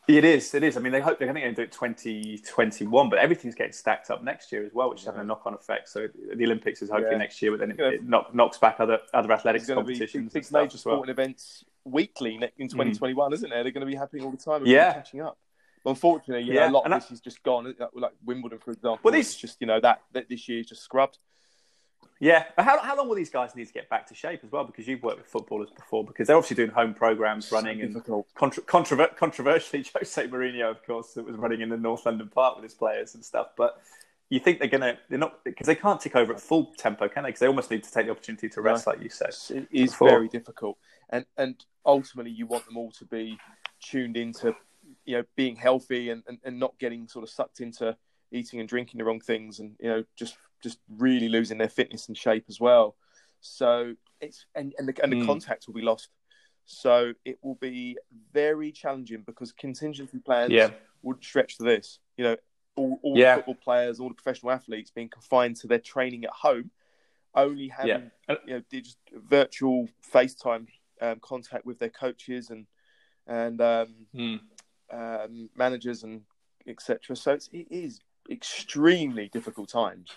it 0.08 0.24
is, 0.24 0.54
it 0.54 0.62
is. 0.62 0.76
I 0.76 0.80
mean, 0.80 0.92
they 0.92 1.00
hope 1.00 1.18
they're 1.18 1.32
going 1.32 1.40
to 1.40 1.52
do 1.52 1.62
it 1.62 1.72
2021, 1.72 3.10
but 3.10 3.18
everything's 3.18 3.54
getting 3.54 3.72
stacked 3.72 4.10
up 4.10 4.22
next 4.22 4.50
year 4.50 4.64
as 4.64 4.72
well, 4.72 4.90
which 4.90 5.00
is 5.00 5.06
having 5.06 5.20
a 5.20 5.24
knock-on 5.24 5.54
effect. 5.54 5.88
So 5.88 6.08
the 6.34 6.44
Olympics 6.44 6.82
is 6.82 6.90
hopefully 6.90 7.12
Yeah. 7.12 7.18
next 7.18 7.40
year, 7.40 7.52
but 7.52 7.60
then 7.60 7.70
it, 7.72 7.76
Yeah. 7.78 7.88
it 7.90 8.04
knock, 8.04 8.34
knocks 8.34 8.58
back 8.58 8.80
other 8.80 9.00
other 9.14 9.32
athletics 9.32 9.66
There's 9.66 9.76
going 9.76 9.86
to 9.86 9.88
be 9.88 9.94
competitions 9.94 10.32
big, 10.32 10.42
big 10.44 10.52
major 10.52 10.74
as 10.74 10.84
well. 10.84 10.96
sporting 10.96 11.12
events 11.12 11.64
weekly 11.84 12.34
in 12.58 12.68
2021, 12.68 13.30
mm. 13.30 13.34
isn't 13.34 13.50
there? 13.50 13.62
They're 13.62 13.72
going 13.72 13.86
to 13.86 13.90
be 13.90 13.96
happening 13.96 14.24
all 14.24 14.30
the 14.30 14.36
time. 14.36 14.66
Yeah, 14.66 14.92
catching 14.92 15.20
up. 15.20 15.38
But 15.84 15.90
unfortunately, 15.90 16.44
you 16.44 16.54
yeah. 16.54 16.66
know, 16.66 16.72
a 16.72 16.76
lot 16.76 16.84
and 16.84 16.94
of 16.94 17.02
this 17.02 17.10
is 17.10 17.20
just 17.20 17.42
gone. 17.42 17.74
Like 17.94 18.12
Wimbledon, 18.24 18.58
for 18.58 18.72
example. 18.72 19.00
Well, 19.02 19.12
this 19.12 19.34
just 19.36 19.60
you 19.60 19.66
know 19.66 19.80
that, 19.80 20.02
that 20.12 20.28
this 20.28 20.48
year 20.48 20.60
is 20.60 20.66
just 20.66 20.82
scrubbed. 20.82 21.18
Yeah, 22.22 22.44
how, 22.58 22.78
how 22.80 22.94
long 22.96 23.08
will 23.08 23.16
these 23.16 23.30
guys 23.30 23.56
need 23.56 23.66
to 23.66 23.72
get 23.72 23.88
back 23.88 24.06
to 24.08 24.14
shape 24.14 24.40
as 24.44 24.52
well? 24.52 24.64
Because 24.64 24.86
you've 24.86 25.02
worked 25.02 25.18
with 25.18 25.26
footballers 25.26 25.70
before, 25.70 26.04
because 26.04 26.26
they're 26.26 26.36
obviously 26.36 26.56
doing 26.56 26.70
home 26.70 26.92
programs, 26.92 27.50
running 27.50 27.78
so 27.78 27.84
and 28.14 28.24
contra- 28.34 28.62
controver- 28.64 29.16
controversially, 29.16 29.82
Jose 29.94 30.28
Mourinho, 30.28 30.70
of 30.70 30.84
course, 30.84 31.14
that 31.14 31.24
was 31.24 31.36
running 31.36 31.62
in 31.62 31.70
the 31.70 31.78
North 31.78 32.04
London 32.04 32.28
Park 32.28 32.56
with 32.56 32.64
his 32.64 32.74
players 32.74 33.14
and 33.14 33.24
stuff. 33.24 33.48
But 33.56 33.80
you 34.28 34.38
think 34.38 34.58
they're 34.58 34.68
gonna 34.68 34.98
they're 35.08 35.18
not 35.18 35.42
because 35.44 35.66
they 35.66 35.74
can't 35.74 35.98
tick 35.98 36.14
over 36.14 36.34
at 36.34 36.40
full 36.40 36.72
tempo, 36.76 37.08
can 37.08 37.22
they? 37.22 37.30
Because 37.30 37.40
they 37.40 37.48
almost 37.48 37.70
need 37.70 37.84
to 37.84 37.90
take 37.90 38.04
the 38.04 38.12
opportunity 38.12 38.50
to 38.50 38.60
rest, 38.60 38.86
no. 38.86 38.92
like 38.92 39.02
you 39.02 39.08
said. 39.08 39.34
It 39.48 39.68
is 39.72 39.90
before. 39.90 40.10
very 40.10 40.28
difficult, 40.28 40.76
and 41.08 41.24
and 41.38 41.64
ultimately 41.86 42.32
you 42.32 42.46
want 42.46 42.66
them 42.66 42.76
all 42.76 42.92
to 42.92 43.06
be 43.06 43.38
tuned 43.80 44.18
into 44.18 44.54
you 45.06 45.16
know 45.16 45.24
being 45.36 45.56
healthy 45.56 46.10
and, 46.10 46.22
and, 46.28 46.38
and 46.44 46.58
not 46.58 46.78
getting 46.78 47.08
sort 47.08 47.22
of 47.22 47.30
sucked 47.30 47.60
into 47.60 47.96
eating 48.30 48.60
and 48.60 48.68
drinking 48.68 48.98
the 48.98 49.04
wrong 49.04 49.20
things 49.20 49.58
and 49.58 49.74
you 49.80 49.88
know 49.88 50.04
just 50.16 50.36
just 50.62 50.78
really 50.88 51.28
losing 51.28 51.58
their 51.58 51.68
fitness 51.68 52.08
and 52.08 52.16
shape 52.16 52.44
as 52.48 52.60
well. 52.60 52.96
So 53.40 53.94
it's 54.20 54.46
and 54.54 54.74
and 54.78 54.88
the, 54.88 55.02
and 55.02 55.12
the 55.12 55.16
mm. 55.16 55.26
contact 55.26 55.66
will 55.66 55.74
be 55.74 55.82
lost. 55.82 56.08
So 56.66 57.14
it 57.24 57.38
will 57.42 57.56
be 57.56 57.98
very 58.32 58.70
challenging 58.70 59.22
because 59.26 59.52
contingency 59.52 60.18
plans 60.18 60.52
yeah. 60.52 60.70
would 61.02 61.22
stretch 61.22 61.56
to 61.58 61.64
this. 61.64 61.98
You 62.16 62.24
know, 62.24 62.36
all, 62.76 63.00
all 63.02 63.18
yeah. 63.18 63.36
the 63.36 63.42
football 63.42 63.54
players, 63.56 63.98
all 63.98 64.08
the 64.08 64.14
professional 64.14 64.52
athletes 64.52 64.90
being 64.90 65.08
confined 65.08 65.56
to 65.56 65.66
their 65.66 65.78
training 65.78 66.24
at 66.24 66.30
home, 66.30 66.70
only 67.34 67.68
having 67.68 68.10
yeah. 68.28 68.36
you 68.46 68.54
know 68.54 68.62
just 68.72 68.98
virtual 69.12 69.88
FaceTime 70.12 70.66
um, 71.00 71.18
contact 71.20 71.66
with 71.66 71.78
their 71.78 71.90
coaches 71.90 72.50
and 72.50 72.66
and 73.26 73.60
um, 73.60 73.94
mm. 74.14 74.40
um, 74.92 75.48
managers 75.56 76.02
and 76.02 76.22
etc. 76.66 77.16
So 77.16 77.32
it's, 77.32 77.48
it 77.52 77.66
is 77.70 78.00
extremely 78.28 79.28
difficult 79.28 79.68
times. 79.68 80.10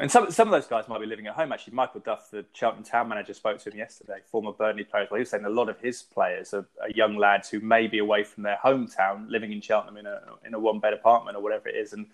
And 0.00 0.10
some 0.10 0.30
some 0.30 0.48
of 0.48 0.52
those 0.52 0.66
guys 0.66 0.88
might 0.88 1.00
be 1.00 1.06
living 1.06 1.26
at 1.26 1.34
home. 1.34 1.52
Actually, 1.52 1.74
Michael 1.74 2.00
Duff, 2.00 2.30
the 2.30 2.44
Cheltenham 2.54 2.84
town 2.84 3.08
manager, 3.08 3.34
spoke 3.34 3.58
to 3.58 3.70
him 3.70 3.76
yesterday. 3.76 4.20
Former 4.30 4.52
Burnley 4.52 4.84
player, 4.84 5.06
well, 5.10 5.18
he 5.18 5.20
was 5.20 5.30
saying 5.30 5.44
a 5.44 5.50
lot 5.50 5.68
of 5.68 5.78
his 5.78 6.02
players 6.02 6.54
are, 6.54 6.66
are, 6.80 6.88
young 6.90 7.18
lads 7.18 7.50
who 7.50 7.60
may 7.60 7.86
be 7.86 7.98
away 7.98 8.24
from 8.24 8.44
their 8.44 8.58
hometown, 8.64 9.28
living 9.28 9.52
in 9.52 9.60
Cheltenham 9.60 9.98
in 9.98 10.06
a 10.06 10.20
in 10.46 10.54
a 10.54 10.58
one 10.58 10.78
bed 10.80 10.94
apartment 10.94 11.36
or 11.36 11.42
whatever 11.42 11.68
it 11.68 11.76
is. 11.76 11.92
And 11.92 12.06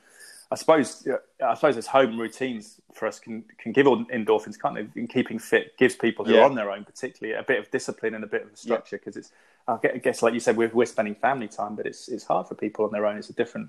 I 0.51 0.57
suppose 0.57 1.07
I 1.41 1.55
suppose 1.55 1.77
as 1.77 1.87
home 1.87 2.19
routines 2.19 2.81
for 2.93 3.07
us 3.07 3.21
can 3.21 3.45
can 3.57 3.71
give 3.71 3.87
endorphins, 3.87 4.61
can't 4.61 4.75
they? 4.75 5.01
In 5.01 5.07
keeping 5.07 5.39
fit, 5.39 5.77
gives 5.79 5.95
people 5.95 6.25
who 6.25 6.35
yeah. 6.35 6.41
are 6.41 6.45
on 6.47 6.57
their 6.57 6.73
own, 6.73 6.85
particularly, 6.85 7.39
a 7.39 7.45
bit 7.45 7.61
of 7.61 7.71
discipline 7.71 8.15
and 8.15 8.25
a 8.25 8.27
bit 8.27 8.43
of 8.43 8.59
structure. 8.59 8.99
Because 8.99 9.15
yeah. 9.15 9.21
it's 9.21 9.33
I 9.69 9.99
guess 9.99 10.23
like 10.23 10.35
you 10.35 10.41
said, 10.41 10.57
we're 10.57 10.71
we're 10.71 10.87
spending 10.87 11.15
family 11.15 11.47
time, 11.47 11.77
but 11.77 11.87
it's 11.87 12.09
it's 12.09 12.25
hard 12.25 12.49
for 12.49 12.57
people 12.57 12.85
on 12.85 12.91
their 12.91 13.07
own. 13.07 13.17
It's 13.17 13.31
a 13.31 13.33
different 13.33 13.69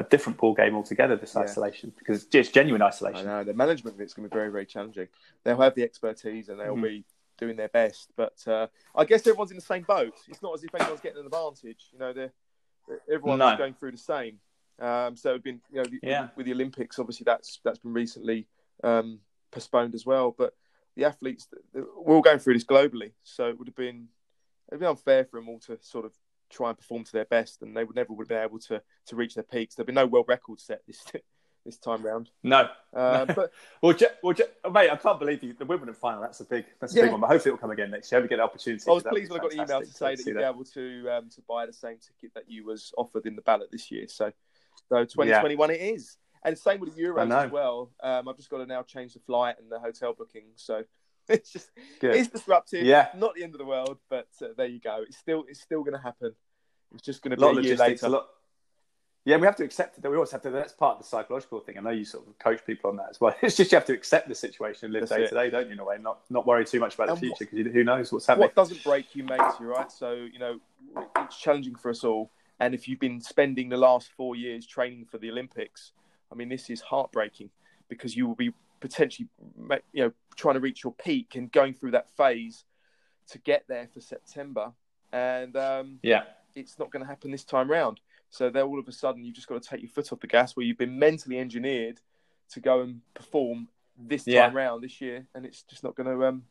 a 0.00 0.08
different 0.08 0.38
ball 0.38 0.54
game 0.54 0.74
altogether. 0.74 1.16
This 1.16 1.34
yeah. 1.34 1.42
isolation 1.42 1.92
because 1.98 2.22
it's 2.22 2.26
just 2.26 2.54
genuine 2.54 2.82
isolation. 2.82 3.28
I 3.28 3.38
know 3.38 3.44
the 3.44 3.54
management 3.54 3.96
of 3.96 4.00
it's 4.00 4.14
going 4.14 4.28
to 4.28 4.34
be 4.34 4.38
very 4.38 4.50
very 4.50 4.66
challenging. 4.66 5.08
They'll 5.44 5.60
have 5.60 5.74
the 5.74 5.82
expertise 5.82 6.48
and 6.48 6.58
they'll 6.58 6.74
mm-hmm. 6.74 6.82
be 6.82 7.04
doing 7.38 7.56
their 7.56 7.68
best, 7.68 8.10
but 8.16 8.36
uh, 8.46 8.66
I 8.94 9.04
guess 9.04 9.20
everyone's 9.26 9.50
in 9.50 9.56
the 9.56 9.62
same 9.62 9.82
boat. 9.82 10.14
It's 10.28 10.42
not 10.42 10.54
as 10.54 10.62
if 10.62 10.74
anyone's 10.74 11.00
getting 11.00 11.20
an 11.20 11.24
advantage. 11.24 11.86
You 11.92 11.98
know, 11.98 12.12
they're, 12.12 12.32
everyone's 13.10 13.38
no. 13.38 13.56
going 13.56 13.72
through 13.72 13.92
the 13.92 13.98
same. 13.98 14.38
Um, 14.78 15.16
so 15.16 15.34
it's 15.34 15.42
been 15.42 15.60
you 15.70 15.78
know 15.78 15.84
the, 15.84 15.98
yeah. 16.02 16.28
with 16.36 16.46
the 16.46 16.52
Olympics, 16.52 16.98
obviously 16.98 17.24
that's 17.24 17.60
that's 17.64 17.78
been 17.78 17.92
recently 17.92 18.46
um, 18.82 19.20
postponed 19.50 19.94
as 19.94 20.06
well. 20.06 20.34
But 20.36 20.54
the 20.96 21.04
athletes, 21.04 21.48
we're 21.74 22.16
all 22.16 22.22
going 22.22 22.38
through 22.38 22.54
this 22.54 22.64
globally, 22.64 23.12
so 23.22 23.48
it 23.48 23.58
would 23.58 23.68
have 23.68 23.76
been 23.76 24.08
it'd 24.68 24.80
be 24.80 24.86
unfair 24.86 25.24
for 25.24 25.38
them 25.38 25.48
all 25.48 25.58
to 25.60 25.78
sort 25.82 26.04
of 26.04 26.12
try 26.50 26.68
and 26.68 26.78
perform 26.78 27.04
to 27.04 27.12
their 27.12 27.24
best, 27.24 27.62
and 27.62 27.76
they 27.76 27.84
would 27.84 27.96
never 27.96 28.12
would 28.12 28.24
have 28.24 28.28
been 28.28 28.42
able 28.42 28.58
to 28.58 28.82
to 29.06 29.16
reach 29.16 29.34
their 29.34 29.44
peaks. 29.44 29.74
There'd 29.74 29.86
be 29.86 29.92
no 29.92 30.06
world 30.06 30.26
record 30.28 30.60
set 30.60 30.82
this 30.86 31.02
this 31.64 31.78
time 31.78 32.02
round. 32.02 32.30
No, 32.42 32.68
uh, 32.94 33.26
but 33.26 33.52
well, 33.82 33.92
Je- 33.92 34.06
well 34.22 34.34
Je- 34.34 34.44
oh, 34.64 34.70
mate, 34.70 34.90
I 34.90 34.96
can't 34.96 35.18
believe 35.18 35.42
you, 35.42 35.54
the 35.54 35.64
Wimbledon 35.64 35.94
final. 35.94 36.22
That's 36.22 36.40
a 36.40 36.44
big, 36.44 36.66
that's 36.80 36.94
a 36.94 36.96
yeah. 36.96 37.02
big 37.04 37.12
one. 37.12 37.20
But 37.20 37.28
hopefully, 37.28 37.54
it'll 37.54 37.60
come 37.60 37.70
again 37.70 37.90
next 37.90 38.10
year. 38.10 38.20
We 38.20 38.28
get 38.28 38.36
the 38.36 38.42
opportunity. 38.42 38.84
I 38.88 38.92
was 38.92 39.02
pleased 39.02 39.30
when 39.30 39.40
I 39.40 39.42
got 39.42 39.50
the 39.50 39.62
email 39.62 39.80
to 39.80 39.86
say 39.86 40.16
that 40.16 40.26
you'd 40.26 40.36
be 40.36 40.42
able 40.42 40.64
to 40.64 41.08
um, 41.10 41.30
to 41.30 41.42
buy 41.48 41.66
the 41.66 41.72
same 41.72 41.96
ticket 41.98 42.34
that 42.34 42.50
you 42.50 42.64
was 42.64 42.92
offered 42.96 43.26
in 43.26 43.36
the 43.36 43.42
ballot 43.42 43.70
this 43.70 43.90
year. 43.90 44.06
So, 44.08 44.32
so 44.88 45.04
2021 45.04 45.68
yeah. 45.68 45.74
it 45.74 45.94
is, 45.94 46.16
and 46.44 46.56
same 46.58 46.80
with 46.80 46.94
the 46.94 47.02
Euros 47.02 47.30
as 47.30 47.50
well. 47.50 47.90
Um, 48.02 48.28
I've 48.28 48.36
just 48.36 48.50
got 48.50 48.58
to 48.58 48.66
now 48.66 48.82
change 48.82 49.14
the 49.14 49.20
flight 49.20 49.56
and 49.58 49.70
the 49.70 49.78
hotel 49.78 50.14
booking. 50.16 50.44
So. 50.56 50.84
It's 51.34 51.52
just 51.52 51.70
Good. 52.00 52.16
it's 52.16 52.28
disruptive. 52.28 52.84
Yeah, 52.84 53.08
not 53.16 53.34
the 53.34 53.44
end 53.44 53.54
of 53.54 53.58
the 53.58 53.64
world, 53.64 53.98
but 54.08 54.28
uh, 54.42 54.48
there 54.56 54.66
you 54.66 54.80
go. 54.80 55.04
It's 55.06 55.16
still 55.16 55.44
it's 55.48 55.60
still 55.60 55.82
going 55.82 55.96
to 55.96 56.02
happen. 56.02 56.34
It's 56.92 57.02
just 57.02 57.22
going 57.22 57.30
to 57.30 57.36
be 57.36 57.42
a, 57.44 57.48
a 57.48 57.62
year 57.62 57.76
later. 57.76 58.06
A 58.06 58.08
lot, 58.08 58.26
yeah, 59.24 59.36
we 59.36 59.46
have 59.46 59.56
to 59.56 59.64
accept 59.64 59.98
it. 59.98 60.08
We 60.08 60.14
always 60.14 60.30
have 60.30 60.42
to. 60.42 60.50
That's 60.50 60.72
part 60.72 60.96
of 60.96 61.02
the 61.02 61.08
psychological 61.08 61.60
thing. 61.60 61.76
I 61.76 61.82
know 61.82 61.90
you 61.90 62.04
sort 62.04 62.26
of 62.26 62.38
coach 62.38 62.64
people 62.66 62.90
on 62.90 62.96
that 62.96 63.08
as 63.10 63.20
well. 63.20 63.34
It's 63.42 63.56
just 63.56 63.70
you 63.70 63.76
have 63.76 63.84
to 63.86 63.92
accept 63.92 64.28
the 64.28 64.34
situation 64.34 64.86
and 64.86 64.94
live 64.94 65.02
that's 65.02 65.12
day 65.12 65.24
it. 65.24 65.28
to 65.28 65.34
day, 65.34 65.50
don't 65.50 65.66
you? 65.66 65.74
In 65.74 65.78
a 65.78 65.84
way, 65.84 65.98
not 66.00 66.20
not 66.30 66.46
worry 66.46 66.64
too 66.64 66.80
much 66.80 66.94
about 66.94 67.10
and 67.10 67.16
the 67.18 67.20
future 67.20 67.46
because 67.50 67.72
who 67.72 67.84
knows 67.84 68.12
what's 68.12 68.26
happening. 68.26 68.46
What 68.46 68.54
doesn't 68.54 68.82
break 68.82 69.14
you 69.14 69.24
makes 69.24 69.60
you, 69.60 69.66
right? 69.66 69.92
So 69.92 70.12
you 70.12 70.38
know, 70.38 70.58
it's 71.18 71.38
challenging 71.38 71.74
for 71.74 71.90
us 71.90 72.02
all. 72.02 72.30
And 72.60 72.74
if 72.74 72.88
you've 72.88 73.00
been 73.00 73.20
spending 73.20 73.68
the 73.68 73.76
last 73.76 74.10
four 74.16 74.36
years 74.36 74.66
training 74.66 75.06
for 75.06 75.18
the 75.18 75.30
Olympics, 75.30 75.92
I 76.32 76.34
mean, 76.34 76.48
this 76.48 76.68
is 76.70 76.80
heartbreaking 76.80 77.50
because 77.88 78.16
you 78.16 78.26
will 78.26 78.34
be 78.34 78.52
potentially, 78.80 79.28
you 79.92 80.04
know, 80.04 80.12
trying 80.36 80.54
to 80.54 80.60
reach 80.60 80.82
your 80.82 80.92
peak 80.92 81.34
and 81.34 81.52
going 81.52 81.74
through 81.74 81.92
that 81.92 82.10
phase 82.16 82.64
to 83.28 83.38
get 83.38 83.64
there 83.68 83.88
for 83.92 84.00
September. 84.00 84.72
And 85.12 85.56
um, 85.56 85.98
yeah, 86.02 86.22
it's 86.54 86.78
not 86.78 86.90
going 86.90 87.02
to 87.02 87.08
happen 87.08 87.30
this 87.30 87.44
time 87.44 87.70
round. 87.70 88.00
So 88.30 88.48
then 88.48 88.64
all 88.64 88.78
of 88.78 88.88
a 88.88 88.92
sudden 88.92 89.24
you've 89.24 89.34
just 89.34 89.48
got 89.48 89.62
to 89.62 89.68
take 89.68 89.80
your 89.80 89.90
foot 89.90 90.12
off 90.12 90.20
the 90.20 90.26
gas 90.26 90.56
where 90.56 90.64
you've 90.64 90.78
been 90.78 90.98
mentally 90.98 91.38
engineered 91.38 92.00
to 92.50 92.60
go 92.60 92.80
and 92.80 93.00
perform 93.14 93.68
this 93.98 94.24
time 94.24 94.34
yeah. 94.34 94.50
round 94.52 94.82
this 94.82 95.00
year, 95.00 95.26
and 95.34 95.44
it's 95.44 95.62
just 95.62 95.84
not 95.84 95.94
going 95.94 96.08
to 96.08 96.26
um, 96.26 96.44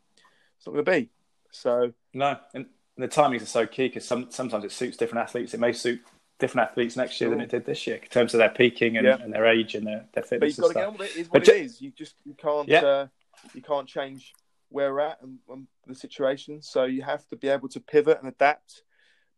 it's 0.57 0.67
not 0.67 0.73
going 0.73 0.85
to 0.85 0.91
be. 0.91 1.09
So 1.51 1.93
no, 2.13 2.37
and 2.53 2.67
the 2.97 3.07
timings 3.07 3.41
are 3.41 3.47
so 3.47 3.65
key 3.65 3.87
because 3.87 4.05
some, 4.05 4.27
sometimes 4.29 4.65
it 4.65 4.71
suits 4.71 4.97
different 4.97 5.23
athletes. 5.23 5.53
It 5.53 5.59
may 5.59 5.73
suit 5.73 6.01
different 6.39 6.69
athletes 6.69 6.95
next 6.95 7.19
year 7.19 7.29
than 7.29 7.41
it 7.41 7.49
did 7.49 7.65
this 7.65 7.85
year 7.85 7.97
in 7.97 8.07
terms 8.07 8.33
of 8.33 8.39
their 8.39 8.49
peaking 8.49 8.97
and, 8.97 9.05
yeah. 9.05 9.17
and 9.21 9.33
their 9.33 9.45
age 9.45 9.75
and 9.75 9.85
their, 9.85 10.05
their 10.13 10.23
fitness. 10.23 10.55
But 10.55 10.63
you've 10.63 10.73
got 10.73 10.79
to 10.79 10.85
get 10.85 10.87
on 10.87 10.97
with 10.97 11.15
it. 11.15 11.19
Is 11.19 11.29
what 11.29 11.45
but 11.45 11.53
it 11.53 11.61
is. 11.65 11.81
You 11.81 11.91
just 11.91 12.15
you 12.25 12.33
can't 12.33 12.67
yeah. 12.67 12.81
uh, 12.81 13.07
you 13.53 13.61
can't 13.61 13.87
change 13.87 14.33
where 14.69 14.93
we're 14.93 15.01
at 15.01 15.21
and, 15.21 15.39
and 15.49 15.67
the 15.87 15.95
situation. 15.95 16.61
So 16.61 16.85
you 16.85 17.01
have 17.03 17.27
to 17.27 17.35
be 17.35 17.49
able 17.49 17.69
to 17.69 17.79
pivot 17.79 18.19
and 18.19 18.27
adapt 18.27 18.83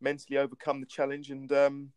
mentally 0.00 0.38
overcome 0.38 0.80
the 0.80 0.86
challenge 0.86 1.30
and 1.30 1.50
um, 1.52 1.92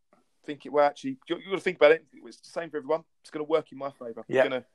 think 0.45 0.65
it 0.65 0.71
will 0.71 0.81
actually 0.81 1.17
you, 1.27 1.35
have 1.35 1.45
got 1.45 1.55
to 1.55 1.61
think 1.61 1.77
about 1.77 1.91
it 1.91 2.05
it's 2.13 2.37
the 2.37 2.49
same 2.49 2.69
for 2.69 2.77
everyone 2.77 3.03
it's 3.21 3.31
going 3.31 3.43
to 3.43 3.49
work 3.49 3.71
in 3.71 3.77
my 3.77 3.89
favor 3.91 4.23
yeah 4.27 4.47
going 4.47 4.61
to 4.61 4.65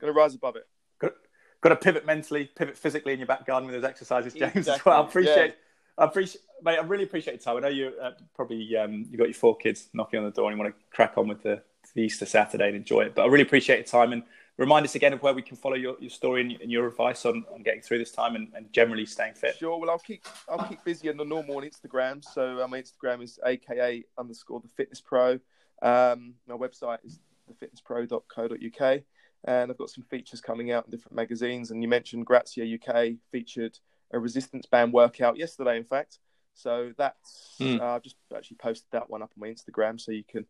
going 0.00 0.12
to 0.12 0.18
rise 0.18 0.34
above 0.34 0.56
it 0.56 0.66
got, 0.98 1.12
got 1.60 1.68
to 1.68 1.76
pivot 1.76 2.06
mentally 2.06 2.50
pivot 2.56 2.76
physically 2.76 3.12
in 3.12 3.18
your 3.18 3.26
back 3.26 3.46
garden 3.46 3.68
with 3.68 3.74
those 3.74 3.88
exercises 3.88 4.32
james 4.32 4.56
exactly. 4.56 4.80
as 4.80 4.84
well 4.86 5.02
i 5.02 5.06
appreciate 5.06 5.48
yeah. 5.48 5.65
I 5.98 6.04
appreciate, 6.04 6.42
mate. 6.62 6.78
I 6.78 6.82
really 6.82 7.04
appreciate 7.04 7.34
your 7.34 7.42
time. 7.42 7.56
I 7.56 7.60
know 7.60 7.74
you 7.74 7.92
uh, 8.00 8.12
probably 8.34 8.76
um, 8.76 9.06
you 9.10 9.16
got 9.16 9.24
your 9.24 9.34
four 9.34 9.56
kids 9.56 9.88
knocking 9.94 10.18
on 10.18 10.24
the 10.24 10.30
door, 10.30 10.50
and 10.50 10.58
you 10.58 10.62
want 10.62 10.74
to 10.74 10.84
crack 10.94 11.14
on 11.16 11.28
with 11.28 11.42
the, 11.42 11.62
the 11.94 12.02
Easter 12.02 12.26
Saturday 12.26 12.66
and 12.68 12.76
enjoy 12.76 13.02
it. 13.02 13.14
But 13.14 13.22
I 13.22 13.26
really 13.26 13.42
appreciate 13.42 13.76
your 13.76 13.84
time 13.84 14.12
and 14.12 14.22
remind 14.58 14.84
us 14.84 14.94
again 14.94 15.12
of 15.12 15.22
where 15.22 15.34
we 15.34 15.42
can 15.42 15.56
follow 15.56 15.76
your, 15.76 15.96
your 16.00 16.10
story 16.10 16.42
and, 16.42 16.60
and 16.60 16.70
your 16.70 16.86
advice 16.86 17.24
on, 17.24 17.44
on 17.52 17.62
getting 17.62 17.80
through 17.80 17.98
this 17.98 18.10
time 18.10 18.36
and, 18.36 18.48
and, 18.54 18.72
generally 18.72 19.06
staying 19.06 19.34
fit. 19.34 19.56
Sure. 19.56 19.78
Well, 19.78 19.90
I'll 19.90 19.98
keep 19.98 20.24
I'll 20.48 20.66
keep 20.66 20.82
busy 20.84 21.08
on 21.08 21.16
the 21.16 21.24
normal 21.24 21.56
on 21.56 21.62
Instagram. 21.62 22.24
So 22.24 22.62
uh, 22.62 22.68
my 22.68 22.80
Instagram 22.80 23.22
is 23.22 23.38
aka 23.44 24.04
underscore 24.18 24.60
the 24.60 24.68
fitness 24.68 25.00
pro. 25.00 25.38
Um, 25.82 26.34
my 26.46 26.56
website 26.56 26.98
is 27.04 27.20
thefitnesspro.co.uk. 27.50 29.02
And 29.44 29.70
I've 29.70 29.78
got 29.78 29.90
some 29.90 30.04
features 30.04 30.40
coming 30.40 30.72
out 30.72 30.86
in 30.86 30.90
different 30.90 31.14
magazines. 31.14 31.70
And 31.70 31.82
you 31.82 31.88
mentioned 31.88 32.26
Grazia 32.26 32.76
UK 32.76 33.12
featured 33.30 33.78
a 34.12 34.18
resistance 34.18 34.66
band 34.66 34.92
workout 34.92 35.36
yesterday, 35.36 35.76
in 35.76 35.84
fact. 35.84 36.18
So 36.54 36.92
that's 36.96 37.56
mm. 37.60 37.80
uh, 37.80 37.94
I've 37.94 38.02
just 38.02 38.16
actually 38.34 38.56
posted 38.56 38.88
that 38.92 39.10
one 39.10 39.22
up 39.22 39.30
on 39.36 39.40
my 39.40 39.52
Instagram, 39.52 40.00
so 40.00 40.12
you 40.12 40.24
can 40.24 40.46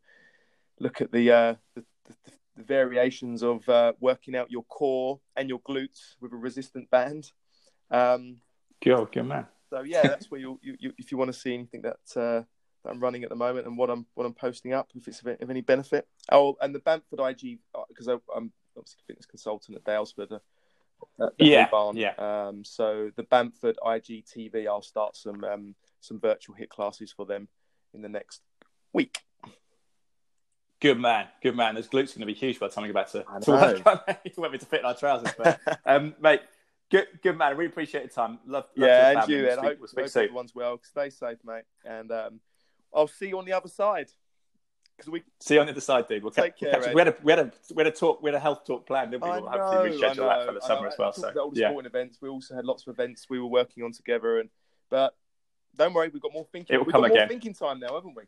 look 0.78 1.00
at 1.00 1.10
the, 1.10 1.30
uh, 1.30 1.54
the, 1.74 1.84
the, 2.04 2.14
the 2.56 2.62
variations 2.62 3.42
of 3.42 3.68
uh, 3.68 3.92
working 4.00 4.36
out 4.36 4.50
your 4.50 4.64
core 4.64 5.20
and 5.36 5.48
your 5.48 5.60
glutes 5.60 6.14
with 6.20 6.32
a 6.32 6.36
resistance 6.36 6.86
band. 6.90 7.32
Um, 7.90 8.36
good, 8.82 9.10
good 9.12 9.24
man. 9.24 9.46
So 9.70 9.82
yeah, 9.82 10.02
that's 10.06 10.30
where 10.30 10.40
you, 10.40 10.60
you, 10.62 10.76
you 10.78 10.92
if 10.98 11.10
you 11.10 11.18
want 11.18 11.32
to 11.32 11.38
see 11.38 11.54
anything 11.54 11.82
that, 11.82 11.98
uh, 12.14 12.42
that 12.84 12.90
I'm 12.90 13.00
running 13.00 13.24
at 13.24 13.30
the 13.30 13.36
moment 13.36 13.66
and 13.66 13.76
what 13.76 13.90
I'm 13.90 14.06
what 14.14 14.26
I'm 14.26 14.34
posting 14.34 14.72
up, 14.72 14.90
if 14.94 15.08
it's 15.08 15.20
of, 15.20 15.50
any 15.50 15.60
benefit. 15.60 16.06
Oh, 16.30 16.56
and 16.60 16.74
the 16.74 16.80
Bamford 16.80 17.20
IG 17.20 17.58
because 17.88 18.08
uh, 18.08 18.18
I'm 18.34 18.52
obviously 18.76 19.00
a 19.02 19.06
fitness 19.06 19.26
consultant 19.26 19.76
at 19.76 19.84
Daylesford. 19.84 20.38
Yeah, 21.38 21.68
barn. 21.70 21.96
yeah. 21.96 22.12
Um, 22.18 22.64
so 22.64 23.10
the 23.16 23.22
Bamford 23.22 23.78
IGTV, 23.82 24.66
I'll 24.66 24.82
start 24.82 25.16
some 25.16 25.42
um, 25.44 25.74
some 26.00 26.20
virtual 26.20 26.54
HIIT 26.56 26.68
classes 26.68 27.12
for 27.12 27.24
them 27.26 27.48
in 27.94 28.02
the 28.02 28.08
next 28.08 28.42
week. 28.92 29.18
Good 30.80 30.98
man, 30.98 31.28
good 31.42 31.56
man. 31.56 31.74
Those 31.74 31.88
glutes 31.88 32.14
are 32.14 32.18
going 32.18 32.20
to 32.20 32.26
be 32.26 32.34
huge 32.34 32.60
by 32.60 32.68
the 32.68 32.74
time 32.74 32.82
we 32.82 32.88
get 32.88 32.94
back 32.94 33.10
to, 33.12 33.24
to 33.42 33.50
work. 33.50 34.20
you 34.24 34.32
want 34.36 34.52
me 34.52 34.58
to 34.58 34.66
fit 34.66 34.80
in 34.80 34.86
our 34.86 34.94
trousers, 34.94 35.32
but 35.36 35.60
um, 35.86 36.14
mate. 36.20 36.42
Good, 36.88 37.08
good 37.20 37.36
man. 37.36 37.56
Really 37.56 37.68
appreciate 37.68 38.02
your 38.02 38.10
time. 38.10 38.38
Love, 38.46 38.66
love 38.76 38.88
yeah, 38.88 39.20
and 39.20 39.28
you. 39.28 39.42
We'll 39.42 39.50
and 39.50 39.60
I 39.60 39.64
hope, 39.64 39.78
we'll 39.80 40.04
hope 40.04 40.16
everyone's 40.16 40.54
well. 40.54 40.78
Stay 40.84 41.10
safe, 41.10 41.38
mate. 41.44 41.64
And 41.84 42.12
um, 42.12 42.40
I'll 42.94 43.08
see 43.08 43.26
you 43.26 43.38
on 43.38 43.44
the 43.44 43.54
other 43.54 43.68
side. 43.68 44.12
Because 44.96 45.10
we 45.10 45.22
See 45.40 45.54
you 45.54 45.60
on 45.60 45.66
the 45.66 45.72
other 45.72 45.80
side, 45.80 46.08
dude. 46.08 46.22
We'll 46.22 46.32
Take 46.32 46.56
care, 46.56 46.80
we 46.94 47.00
had 47.00 47.08
a 47.08 47.16
we 47.22 47.32
had 47.32 47.38
a 47.38 47.52
we 47.74 47.80
had 47.84 47.92
a 47.92 47.96
talk 47.96 48.22
we 48.22 48.28
had 48.28 48.34
a 48.34 48.40
health 48.40 48.64
talk 48.66 48.86
planned, 48.86 49.10
didn't 49.10 49.24
we? 49.24 49.30
I 49.30 49.40
We'll 49.40 49.50
know, 49.50 49.58
hopefully 49.58 49.90
I 49.90 50.08
reschedule 50.10 50.16
know, 50.16 50.28
that 50.28 50.46
for 50.46 50.52
the 50.54 50.60
summer 50.60 50.88
as 50.88 50.94
well. 50.98 51.12
So 51.12 51.32
all 51.38 51.50
the 51.50 51.60
yeah, 51.60 51.68
sporting 51.68 51.86
events. 51.86 52.18
We 52.22 52.28
also 52.30 52.54
had 52.54 52.64
lots 52.64 52.86
of 52.86 52.94
events 52.94 53.26
we 53.28 53.38
were 53.38 53.46
working 53.46 53.84
on 53.84 53.92
together, 53.92 54.40
and 54.40 54.48
but 54.88 55.14
don't 55.76 55.92
worry, 55.92 56.08
we've 56.08 56.22
got 56.22 56.32
more 56.32 56.46
thinking. 56.50 56.74
It 56.74 56.78
will 56.78 56.86
we've 56.86 56.92
come 56.92 57.02
got 57.02 57.08
more 57.08 57.18
again. 57.18 57.28
thinking 57.28 57.52
time 57.52 57.80
now, 57.80 57.94
haven't 57.94 58.16
we? 58.16 58.22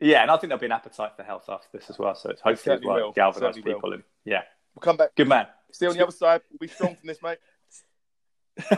yeah, 0.00 0.22
and 0.22 0.30
I 0.32 0.36
think 0.36 0.48
there'll 0.48 0.58
be 0.60 0.66
an 0.66 0.72
appetite 0.72 1.12
for 1.16 1.22
health 1.22 1.44
after 1.48 1.68
this 1.72 1.88
as 1.90 1.98
well. 1.98 2.14
So 2.16 2.30
it's 2.30 2.40
hopefully 2.40 2.76
it 2.76 2.84
will. 2.84 3.12
galvanise 3.12 3.54
Certainly 3.54 3.62
will. 3.62 3.74
people 3.74 3.92
and 3.92 4.02
yeah, 4.24 4.42
We'll 4.74 4.80
come 4.80 4.96
back. 4.96 5.14
good 5.14 5.28
man. 5.28 5.46
See 5.70 5.84
you 5.84 5.90
on 5.90 5.96
the 5.96 6.02
other 6.02 6.12
side. 6.12 6.40
We'll 6.50 6.58
be 6.58 6.68
strong 6.68 6.96
from 6.96 7.06
this, 7.06 7.22
mate. 7.22 7.38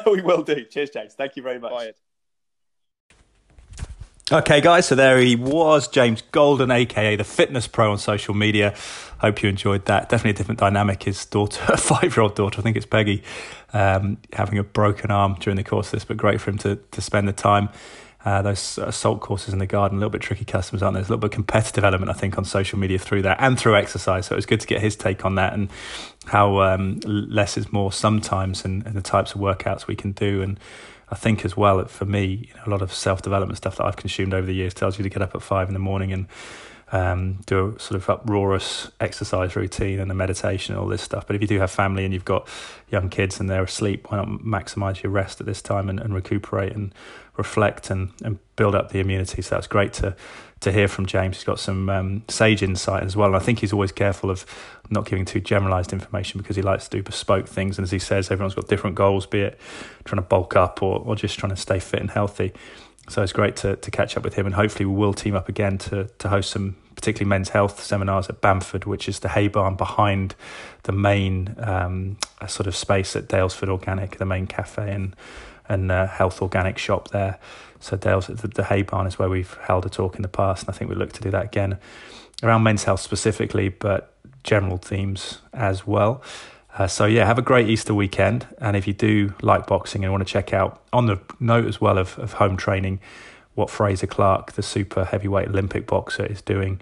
we 0.06 0.20
will 0.22 0.42
do. 0.42 0.64
Cheers, 0.64 0.90
James. 0.90 1.14
Thank 1.14 1.36
you 1.36 1.42
very 1.42 1.58
much. 1.58 1.72
Bye. 1.72 1.92
Okay, 4.32 4.62
guys, 4.62 4.86
so 4.86 4.94
there 4.94 5.18
he 5.18 5.36
was, 5.36 5.86
James 5.86 6.22
Golden, 6.32 6.70
aka 6.70 7.14
the 7.14 7.24
Fitness 7.24 7.66
Pro 7.66 7.92
on 7.92 7.98
social 7.98 8.32
media. 8.32 8.74
Hope 9.18 9.42
you 9.42 9.50
enjoyed 9.50 9.84
that. 9.84 10.08
Definitely 10.08 10.30
a 10.30 10.34
different 10.34 10.60
dynamic. 10.60 11.02
His 11.02 11.26
daughter, 11.26 11.60
five 11.76 12.16
year 12.16 12.22
old 12.22 12.34
daughter, 12.34 12.58
I 12.58 12.62
think 12.62 12.78
it's 12.78 12.86
Peggy, 12.86 13.22
um, 13.74 14.16
having 14.32 14.58
a 14.58 14.62
broken 14.62 15.10
arm 15.10 15.36
during 15.40 15.58
the 15.58 15.62
course 15.62 15.88
of 15.88 15.92
this, 15.92 16.06
but 16.06 16.16
great 16.16 16.40
for 16.40 16.48
him 16.48 16.56
to, 16.58 16.76
to 16.76 17.02
spend 17.02 17.28
the 17.28 17.34
time. 17.34 17.68
Uh, 18.24 18.40
those 18.40 18.78
assault 18.78 19.20
courses 19.20 19.52
in 19.52 19.58
the 19.58 19.66
garden, 19.66 19.98
a 19.98 20.00
little 20.00 20.08
bit 20.08 20.22
tricky 20.22 20.46
customers, 20.46 20.82
aren't 20.82 20.94
there? 20.94 21.02
There's 21.02 21.10
a 21.10 21.12
little 21.12 21.28
bit 21.28 21.32
competitive 21.32 21.84
element, 21.84 22.10
I 22.10 22.14
think, 22.14 22.38
on 22.38 22.46
social 22.46 22.78
media 22.78 22.98
through 22.98 23.20
that 23.22 23.36
and 23.40 23.58
through 23.58 23.76
exercise. 23.76 24.24
So 24.24 24.34
it 24.34 24.36
was 24.36 24.46
good 24.46 24.60
to 24.60 24.66
get 24.66 24.80
his 24.80 24.96
take 24.96 25.26
on 25.26 25.34
that 25.34 25.52
and 25.52 25.68
how 26.24 26.62
um, 26.62 27.00
less 27.04 27.58
is 27.58 27.70
more 27.70 27.92
sometimes 27.92 28.64
and, 28.64 28.86
and 28.86 28.94
the 28.94 29.02
types 29.02 29.34
of 29.34 29.42
workouts 29.42 29.86
we 29.86 29.96
can 29.96 30.12
do. 30.12 30.40
And 30.40 30.58
I 31.14 31.16
think 31.16 31.44
as 31.44 31.56
well, 31.56 31.84
for 31.84 32.06
me, 32.06 32.48
you 32.48 32.54
know, 32.56 32.62
a 32.66 32.70
lot 32.70 32.82
of 32.82 32.92
self 32.92 33.22
development 33.22 33.56
stuff 33.56 33.76
that 33.76 33.84
I've 33.84 33.94
consumed 33.94 34.34
over 34.34 34.44
the 34.44 34.52
years 34.52 34.74
tells 34.74 34.98
you 34.98 35.04
to 35.04 35.08
get 35.08 35.22
up 35.22 35.32
at 35.36 35.42
five 35.42 35.68
in 35.68 35.72
the 35.72 35.78
morning 35.78 36.12
and 36.12 36.26
um, 36.92 37.40
do 37.46 37.74
a 37.76 37.80
sort 37.80 38.00
of 38.00 38.08
uproarious 38.08 38.90
exercise 39.00 39.56
routine 39.56 39.98
and 39.98 40.10
a 40.10 40.14
meditation 40.14 40.74
and 40.74 40.82
all 40.82 40.88
this 40.88 41.02
stuff. 41.02 41.26
But 41.26 41.36
if 41.36 41.42
you 41.42 41.48
do 41.48 41.58
have 41.58 41.70
family 41.70 42.04
and 42.04 42.12
you've 42.12 42.24
got 42.24 42.48
young 42.90 43.08
kids 43.08 43.40
and 43.40 43.48
they're 43.48 43.64
asleep, 43.64 44.10
why 44.10 44.18
not 44.18 44.28
maximize 44.28 45.02
your 45.02 45.10
rest 45.10 45.40
at 45.40 45.46
this 45.46 45.62
time 45.62 45.88
and, 45.88 45.98
and 45.98 46.14
recuperate 46.14 46.72
and 46.72 46.94
reflect 47.36 47.90
and, 47.90 48.10
and 48.22 48.38
build 48.56 48.74
up 48.74 48.90
the 48.90 49.00
immunity? 49.00 49.42
So 49.42 49.54
that's 49.54 49.66
great 49.66 49.92
to 49.94 50.14
to 50.64 50.72
hear 50.72 50.88
from 50.88 51.04
James. 51.04 51.36
He's 51.36 51.44
got 51.44 51.60
some 51.60 51.88
um, 51.90 52.22
sage 52.28 52.62
insight 52.62 53.04
as 53.04 53.14
well. 53.14 53.28
And 53.28 53.36
I 53.36 53.38
think 53.38 53.58
he's 53.60 53.72
always 53.72 53.92
careful 53.92 54.30
of 54.30 54.46
not 54.90 55.04
giving 55.04 55.24
too 55.24 55.40
generalized 55.40 55.92
information 55.92 56.40
because 56.40 56.56
he 56.56 56.62
likes 56.62 56.88
to 56.88 56.96
do 56.96 57.02
bespoke 57.02 57.46
things. 57.46 57.78
And 57.78 57.84
as 57.84 57.90
he 57.90 57.98
says, 57.98 58.30
everyone's 58.30 58.54
got 58.54 58.68
different 58.68 58.96
goals, 58.96 59.26
be 59.26 59.40
it 59.40 59.60
trying 60.04 60.22
to 60.22 60.26
bulk 60.26 60.56
up 60.56 60.82
or, 60.82 61.00
or 61.00 61.16
just 61.16 61.38
trying 61.38 61.50
to 61.50 61.56
stay 61.56 61.78
fit 61.78 62.00
and 62.00 62.10
healthy. 62.10 62.52
So 63.08 63.22
it's 63.22 63.32
great 63.32 63.56
to, 63.56 63.76
to 63.76 63.90
catch 63.90 64.16
up 64.16 64.24
with 64.24 64.34
him, 64.34 64.46
and 64.46 64.54
hopefully 64.54 64.86
we 64.86 64.94
will 64.94 65.12
team 65.12 65.34
up 65.34 65.48
again 65.48 65.78
to 65.78 66.04
to 66.18 66.28
host 66.28 66.50
some 66.50 66.76
particularly 66.94 67.28
men's 67.28 67.50
health 67.50 67.82
seminars 67.82 68.28
at 68.28 68.40
Bamford, 68.40 68.86
which 68.86 69.08
is 69.08 69.18
the 69.20 69.28
hay 69.28 69.48
barn 69.48 69.76
behind 69.76 70.34
the 70.84 70.92
main 70.92 71.54
um, 71.58 72.16
sort 72.46 72.66
of 72.66 72.74
space 72.74 73.14
at 73.14 73.28
Daylesford 73.28 73.68
Organic, 73.68 74.16
the 74.18 74.24
main 74.24 74.46
cafe 74.46 74.90
and 74.92 75.14
and 75.68 75.90
uh, 75.90 76.06
health 76.06 76.40
organic 76.42 76.78
shop 76.78 77.08
there. 77.10 77.38
So 77.80 77.96
Dales, 77.96 78.28
the, 78.28 78.48
the 78.48 78.64
hay 78.64 78.82
barn 78.82 79.06
is 79.06 79.18
where 79.18 79.28
we've 79.28 79.54
held 79.62 79.84
a 79.84 79.90
talk 79.90 80.16
in 80.16 80.22
the 80.22 80.28
past, 80.28 80.66
and 80.66 80.74
I 80.74 80.78
think 80.78 80.88
we 80.88 80.96
look 80.96 81.12
to 81.12 81.20
do 81.20 81.30
that 81.30 81.44
again 81.44 81.78
around 82.42 82.62
men's 82.62 82.84
health 82.84 83.00
specifically, 83.00 83.68
but 83.68 84.14
general 84.42 84.78
themes 84.78 85.38
as 85.52 85.86
well. 85.86 86.22
Uh, 86.76 86.88
so 86.88 87.04
yeah, 87.04 87.24
have 87.24 87.38
a 87.38 87.42
great 87.42 87.68
Easter 87.68 87.94
weekend, 87.94 88.46
and 88.58 88.76
if 88.76 88.86
you 88.86 88.92
do 88.92 89.32
like 89.42 89.66
boxing 89.66 90.02
and 90.02 90.12
want 90.12 90.26
to 90.26 90.32
check 90.32 90.52
out 90.52 90.82
on 90.92 91.06
the 91.06 91.20
note 91.38 91.66
as 91.66 91.80
well 91.80 91.98
of, 91.98 92.18
of 92.18 92.34
home 92.34 92.56
training, 92.56 92.98
what 93.54 93.70
Frazer 93.70 94.08
Clarke, 94.08 94.52
the 94.52 94.62
super 94.62 95.04
heavyweight 95.04 95.48
Olympic 95.48 95.86
boxer, 95.86 96.26
is 96.26 96.42
doing. 96.42 96.80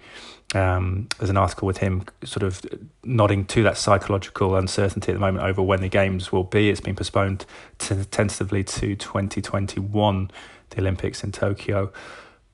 Um, 0.54 1.08
there's 1.18 1.30
an 1.30 1.36
article 1.36 1.66
with 1.66 1.78
him 1.78 2.04
sort 2.24 2.42
of 2.42 2.62
nodding 3.04 3.44
to 3.46 3.62
that 3.62 3.76
psychological 3.76 4.56
uncertainty 4.56 5.12
at 5.12 5.14
the 5.14 5.20
moment 5.20 5.44
over 5.44 5.62
when 5.62 5.80
the 5.80 5.88
games 5.88 6.32
will 6.32 6.44
be. 6.44 6.70
It's 6.70 6.80
been 6.80 6.96
postponed 6.96 7.44
to, 7.78 8.04
tentatively 8.06 8.64
to 8.64 8.96
2021, 8.96 10.30
the 10.70 10.80
Olympics 10.80 11.22
in 11.22 11.32
Tokyo 11.32 11.92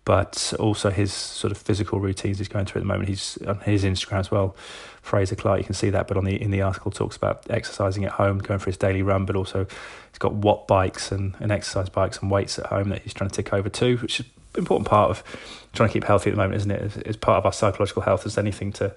but 0.09 0.55
also 0.59 0.89
his 0.89 1.12
sort 1.12 1.51
of 1.51 1.59
physical 1.59 2.01
routines 2.01 2.39
he's 2.39 2.49
going 2.49 2.64
through 2.64 2.78
at 2.78 2.82
the 2.82 2.89
moment. 2.89 3.11
He's 3.11 3.36
on 3.47 3.61
his 3.61 3.84
Instagram 3.84 4.20
as 4.20 4.30
well, 4.30 4.57
Frazer 5.09 5.35
Clarke. 5.35 5.59
You 5.59 5.65
can 5.65 5.75
see 5.75 5.91
that, 5.91 6.07
but 6.07 6.17
on 6.17 6.25
the 6.25 6.41
in 6.41 6.51
the 6.51 6.63
article 6.63 6.91
talks 6.91 7.17
about 7.17 7.47
exercising 7.51 8.05
at 8.05 8.13
home, 8.13 8.39
going 8.39 8.61
for 8.61 8.67
his 8.67 8.77
daily 8.77 9.03
run, 9.03 9.25
but 9.25 9.35
also 9.35 9.67
he's 10.11 10.19
got 10.19 10.35
watt 10.35 10.69
bikes 10.69 11.11
and, 11.11 11.35
and 11.41 11.51
exercise 11.51 11.89
bikes 11.89 12.19
and 12.19 12.31
weights 12.31 12.59
at 12.59 12.67
home 12.67 12.91
that 12.91 13.03
he's 13.03 13.15
trying 13.15 13.31
to 13.31 13.35
tick 13.35 13.53
over 13.53 13.69
too, 13.69 13.97
which 13.99 14.21
is 14.21 14.27
an 14.55 14.61
important 14.61 14.87
part 14.87 15.11
of 15.11 15.25
trying 15.73 15.89
to 15.89 15.93
keep 15.93 16.05
healthy 16.05 16.31
at 16.31 16.35
the 16.35 16.37
moment, 16.37 16.57
isn't 16.57 16.71
it? 16.71 16.97
It's, 17.07 17.17
part 17.17 17.39
of 17.39 17.47
our 17.47 17.53
psychological 17.53 18.03
health 18.03 18.27
as 18.27 18.39
anything 18.39 18.73
to 18.75 18.95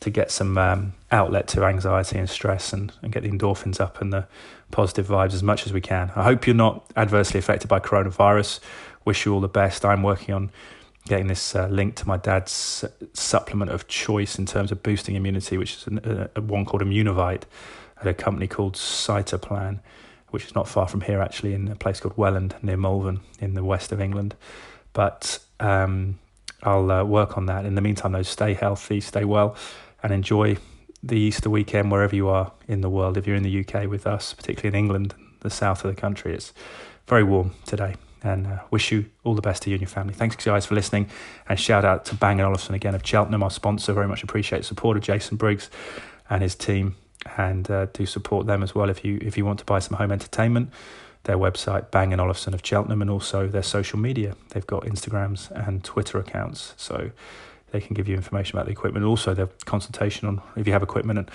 to 0.00 0.10
get 0.10 0.30
some 0.30 0.56
um, 0.56 0.92
outlet 1.10 1.48
to 1.48 1.64
anxiety 1.64 2.18
and 2.18 2.30
stress 2.30 2.72
and, 2.72 2.92
and 3.02 3.10
get 3.10 3.24
the 3.24 3.28
endorphins 3.28 3.80
up 3.80 4.00
and 4.00 4.12
the 4.12 4.28
positive 4.70 5.08
vibes 5.08 5.34
as 5.34 5.42
much 5.42 5.66
as 5.66 5.72
we 5.72 5.80
can. 5.80 6.12
I 6.14 6.22
hope 6.22 6.46
you're 6.46 6.54
not 6.54 6.84
adversely 6.96 7.38
affected 7.38 7.66
by 7.66 7.80
coronavirus. 7.80 8.60
Wish 9.04 9.26
you 9.26 9.34
all 9.34 9.40
the 9.40 9.48
best. 9.48 9.84
I'm 9.84 10.04
working 10.04 10.34
on 10.34 10.50
getting 11.08 11.26
this 11.26 11.54
uh, 11.54 11.66
link 11.68 11.96
to 11.96 12.06
my 12.06 12.16
dad's 12.16 12.84
supplement 13.12 13.70
of 13.70 13.88
choice 13.88 14.38
in 14.38 14.46
terms 14.46 14.70
of 14.70 14.82
boosting 14.82 15.14
immunity, 15.14 15.58
which 15.58 15.74
is 15.74 15.86
an, 15.86 16.28
a, 16.36 16.40
one 16.40 16.64
called 16.64 16.82
Immunovite 16.82 17.42
at 18.00 18.06
a 18.06 18.14
company 18.14 18.46
called 18.46 18.74
Cytoplan, 18.74 19.80
which 20.28 20.44
is 20.44 20.54
not 20.54 20.68
far 20.68 20.86
from 20.86 21.00
here 21.00 21.20
actually, 21.20 21.54
in 21.54 21.68
a 21.68 21.76
place 21.76 22.00
called 22.00 22.16
Welland 22.16 22.54
near 22.62 22.76
Malvern 22.76 23.20
in 23.40 23.54
the 23.54 23.64
west 23.64 23.92
of 23.92 24.00
England. 24.00 24.36
But 24.92 25.40
um, 25.58 26.18
I'll 26.62 26.90
uh, 26.90 27.04
work 27.04 27.36
on 27.36 27.46
that. 27.46 27.64
In 27.64 27.74
the 27.74 27.80
meantime, 27.80 28.12
though, 28.12 28.22
stay 28.22 28.54
healthy, 28.54 29.00
stay 29.00 29.24
well, 29.24 29.56
and 30.02 30.12
enjoy 30.12 30.58
the 31.02 31.18
Easter 31.18 31.48
weekend 31.48 31.90
wherever 31.90 32.14
you 32.14 32.28
are 32.28 32.52
in 32.66 32.80
the 32.80 32.90
world. 32.90 33.16
If 33.16 33.26
you're 33.26 33.36
in 33.36 33.42
the 33.42 33.60
UK 33.60 33.88
with 33.88 34.06
us, 34.06 34.34
particularly 34.34 34.76
in 34.76 34.84
England, 34.84 35.14
the 35.40 35.50
south 35.50 35.84
of 35.84 35.94
the 35.94 36.00
country, 36.00 36.34
it's 36.34 36.52
very 37.06 37.22
warm 37.22 37.52
today. 37.64 37.94
And 38.22 38.46
uh, 38.46 38.58
wish 38.70 38.90
you 38.90 39.06
all 39.22 39.34
the 39.34 39.42
best 39.42 39.62
to 39.62 39.70
you 39.70 39.74
and 39.74 39.80
your 39.80 39.88
family. 39.88 40.12
Thanks, 40.12 40.34
guys, 40.36 40.66
for 40.66 40.74
listening. 40.74 41.08
And 41.48 41.58
shout 41.58 41.84
out 41.84 42.04
to 42.06 42.14
Bang 42.14 42.40
& 42.40 42.42
Olufsen 42.42 42.74
again 42.74 42.94
of 42.94 43.06
Cheltenham, 43.06 43.42
our 43.42 43.50
sponsor. 43.50 43.92
Very 43.92 44.08
much 44.08 44.22
appreciate 44.22 44.58
the 44.58 44.64
support 44.64 44.96
of 44.96 45.02
Jason 45.02 45.36
Briggs 45.36 45.70
and 46.28 46.42
his 46.42 46.54
team. 46.54 46.96
And 47.36 47.70
uh, 47.70 47.86
do 47.92 48.06
support 48.06 48.46
them 48.46 48.62
as 48.62 48.74
well 48.74 48.88
if 48.90 49.04
you 49.04 49.18
if 49.20 49.36
you 49.36 49.44
want 49.44 49.58
to 49.58 49.64
buy 49.64 49.78
some 49.80 49.96
home 49.96 50.12
entertainment. 50.12 50.70
Their 51.24 51.36
website, 51.36 51.90
Bang 51.90 52.18
& 52.18 52.20
Olufsen 52.20 52.54
of 52.54 52.62
Cheltenham, 52.64 53.02
and 53.02 53.10
also 53.10 53.48
their 53.48 53.62
social 53.62 53.98
media. 53.98 54.36
They've 54.50 54.66
got 54.66 54.84
Instagrams 54.84 55.50
and 55.50 55.84
Twitter 55.84 56.18
accounts. 56.18 56.74
So 56.76 57.10
they 57.70 57.80
can 57.80 57.94
give 57.94 58.08
you 58.08 58.14
information 58.14 58.56
about 58.56 58.66
the 58.66 58.72
equipment. 58.72 59.04
Also, 59.04 59.34
their 59.34 59.48
consultation 59.64 60.26
on 60.26 60.40
if 60.56 60.66
you 60.66 60.72
have 60.72 60.82
equipment 60.82 61.18
and, 61.18 61.30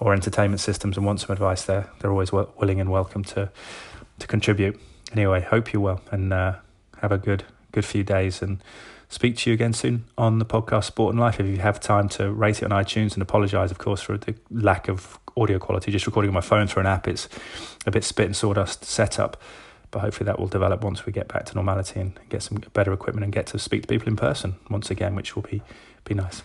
or 0.00 0.14
entertainment 0.14 0.60
systems 0.60 0.96
and 0.96 1.04
want 1.04 1.20
some 1.20 1.30
advice 1.30 1.64
there, 1.64 1.90
they're 1.98 2.10
always 2.10 2.32
willing 2.32 2.80
and 2.80 2.90
welcome 2.90 3.22
to 3.24 3.50
to 4.18 4.26
contribute. 4.26 4.80
Anyway, 5.14 5.40
hope 5.42 5.72
you're 5.72 5.80
well 5.80 6.00
and 6.10 6.32
uh, 6.32 6.56
have 6.98 7.12
a 7.12 7.18
good 7.18 7.44
good 7.70 7.84
few 7.84 8.02
days 8.02 8.42
and 8.42 8.62
speak 9.08 9.36
to 9.36 9.50
you 9.50 9.54
again 9.54 9.72
soon 9.72 10.04
on 10.18 10.40
the 10.40 10.44
podcast 10.44 10.84
Sport 10.84 11.12
and 11.12 11.20
Life. 11.20 11.38
If 11.38 11.46
you 11.46 11.58
have 11.58 11.78
time 11.78 12.08
to 12.10 12.32
rate 12.32 12.62
it 12.62 12.64
on 12.64 12.70
iTunes 12.70 13.14
and 13.14 13.22
apologise, 13.22 13.70
of 13.70 13.78
course, 13.78 14.02
for 14.02 14.18
the 14.18 14.34
lack 14.50 14.88
of 14.88 15.18
audio 15.36 15.60
quality. 15.60 15.92
Just 15.92 16.06
recording 16.06 16.30
on 16.30 16.34
my 16.34 16.40
phone 16.40 16.66
through 16.66 16.80
an 16.80 16.86
app, 16.86 17.06
it's 17.06 17.28
a 17.86 17.92
bit 17.92 18.02
spit 18.02 18.26
and 18.26 18.36
sawdust 18.36 18.84
setup. 18.84 19.40
But 19.92 20.00
hopefully 20.00 20.26
that 20.26 20.40
will 20.40 20.48
develop 20.48 20.82
once 20.82 21.06
we 21.06 21.12
get 21.12 21.28
back 21.28 21.44
to 21.46 21.54
normality 21.54 22.00
and 22.00 22.18
get 22.28 22.42
some 22.42 22.58
better 22.72 22.92
equipment 22.92 23.22
and 23.22 23.32
get 23.32 23.46
to 23.48 23.58
speak 23.60 23.82
to 23.82 23.88
people 23.88 24.08
in 24.08 24.16
person 24.16 24.56
once 24.68 24.90
again, 24.90 25.14
which 25.14 25.36
will 25.36 25.42
be 25.42 25.62
be 26.04 26.14
nice. 26.14 26.42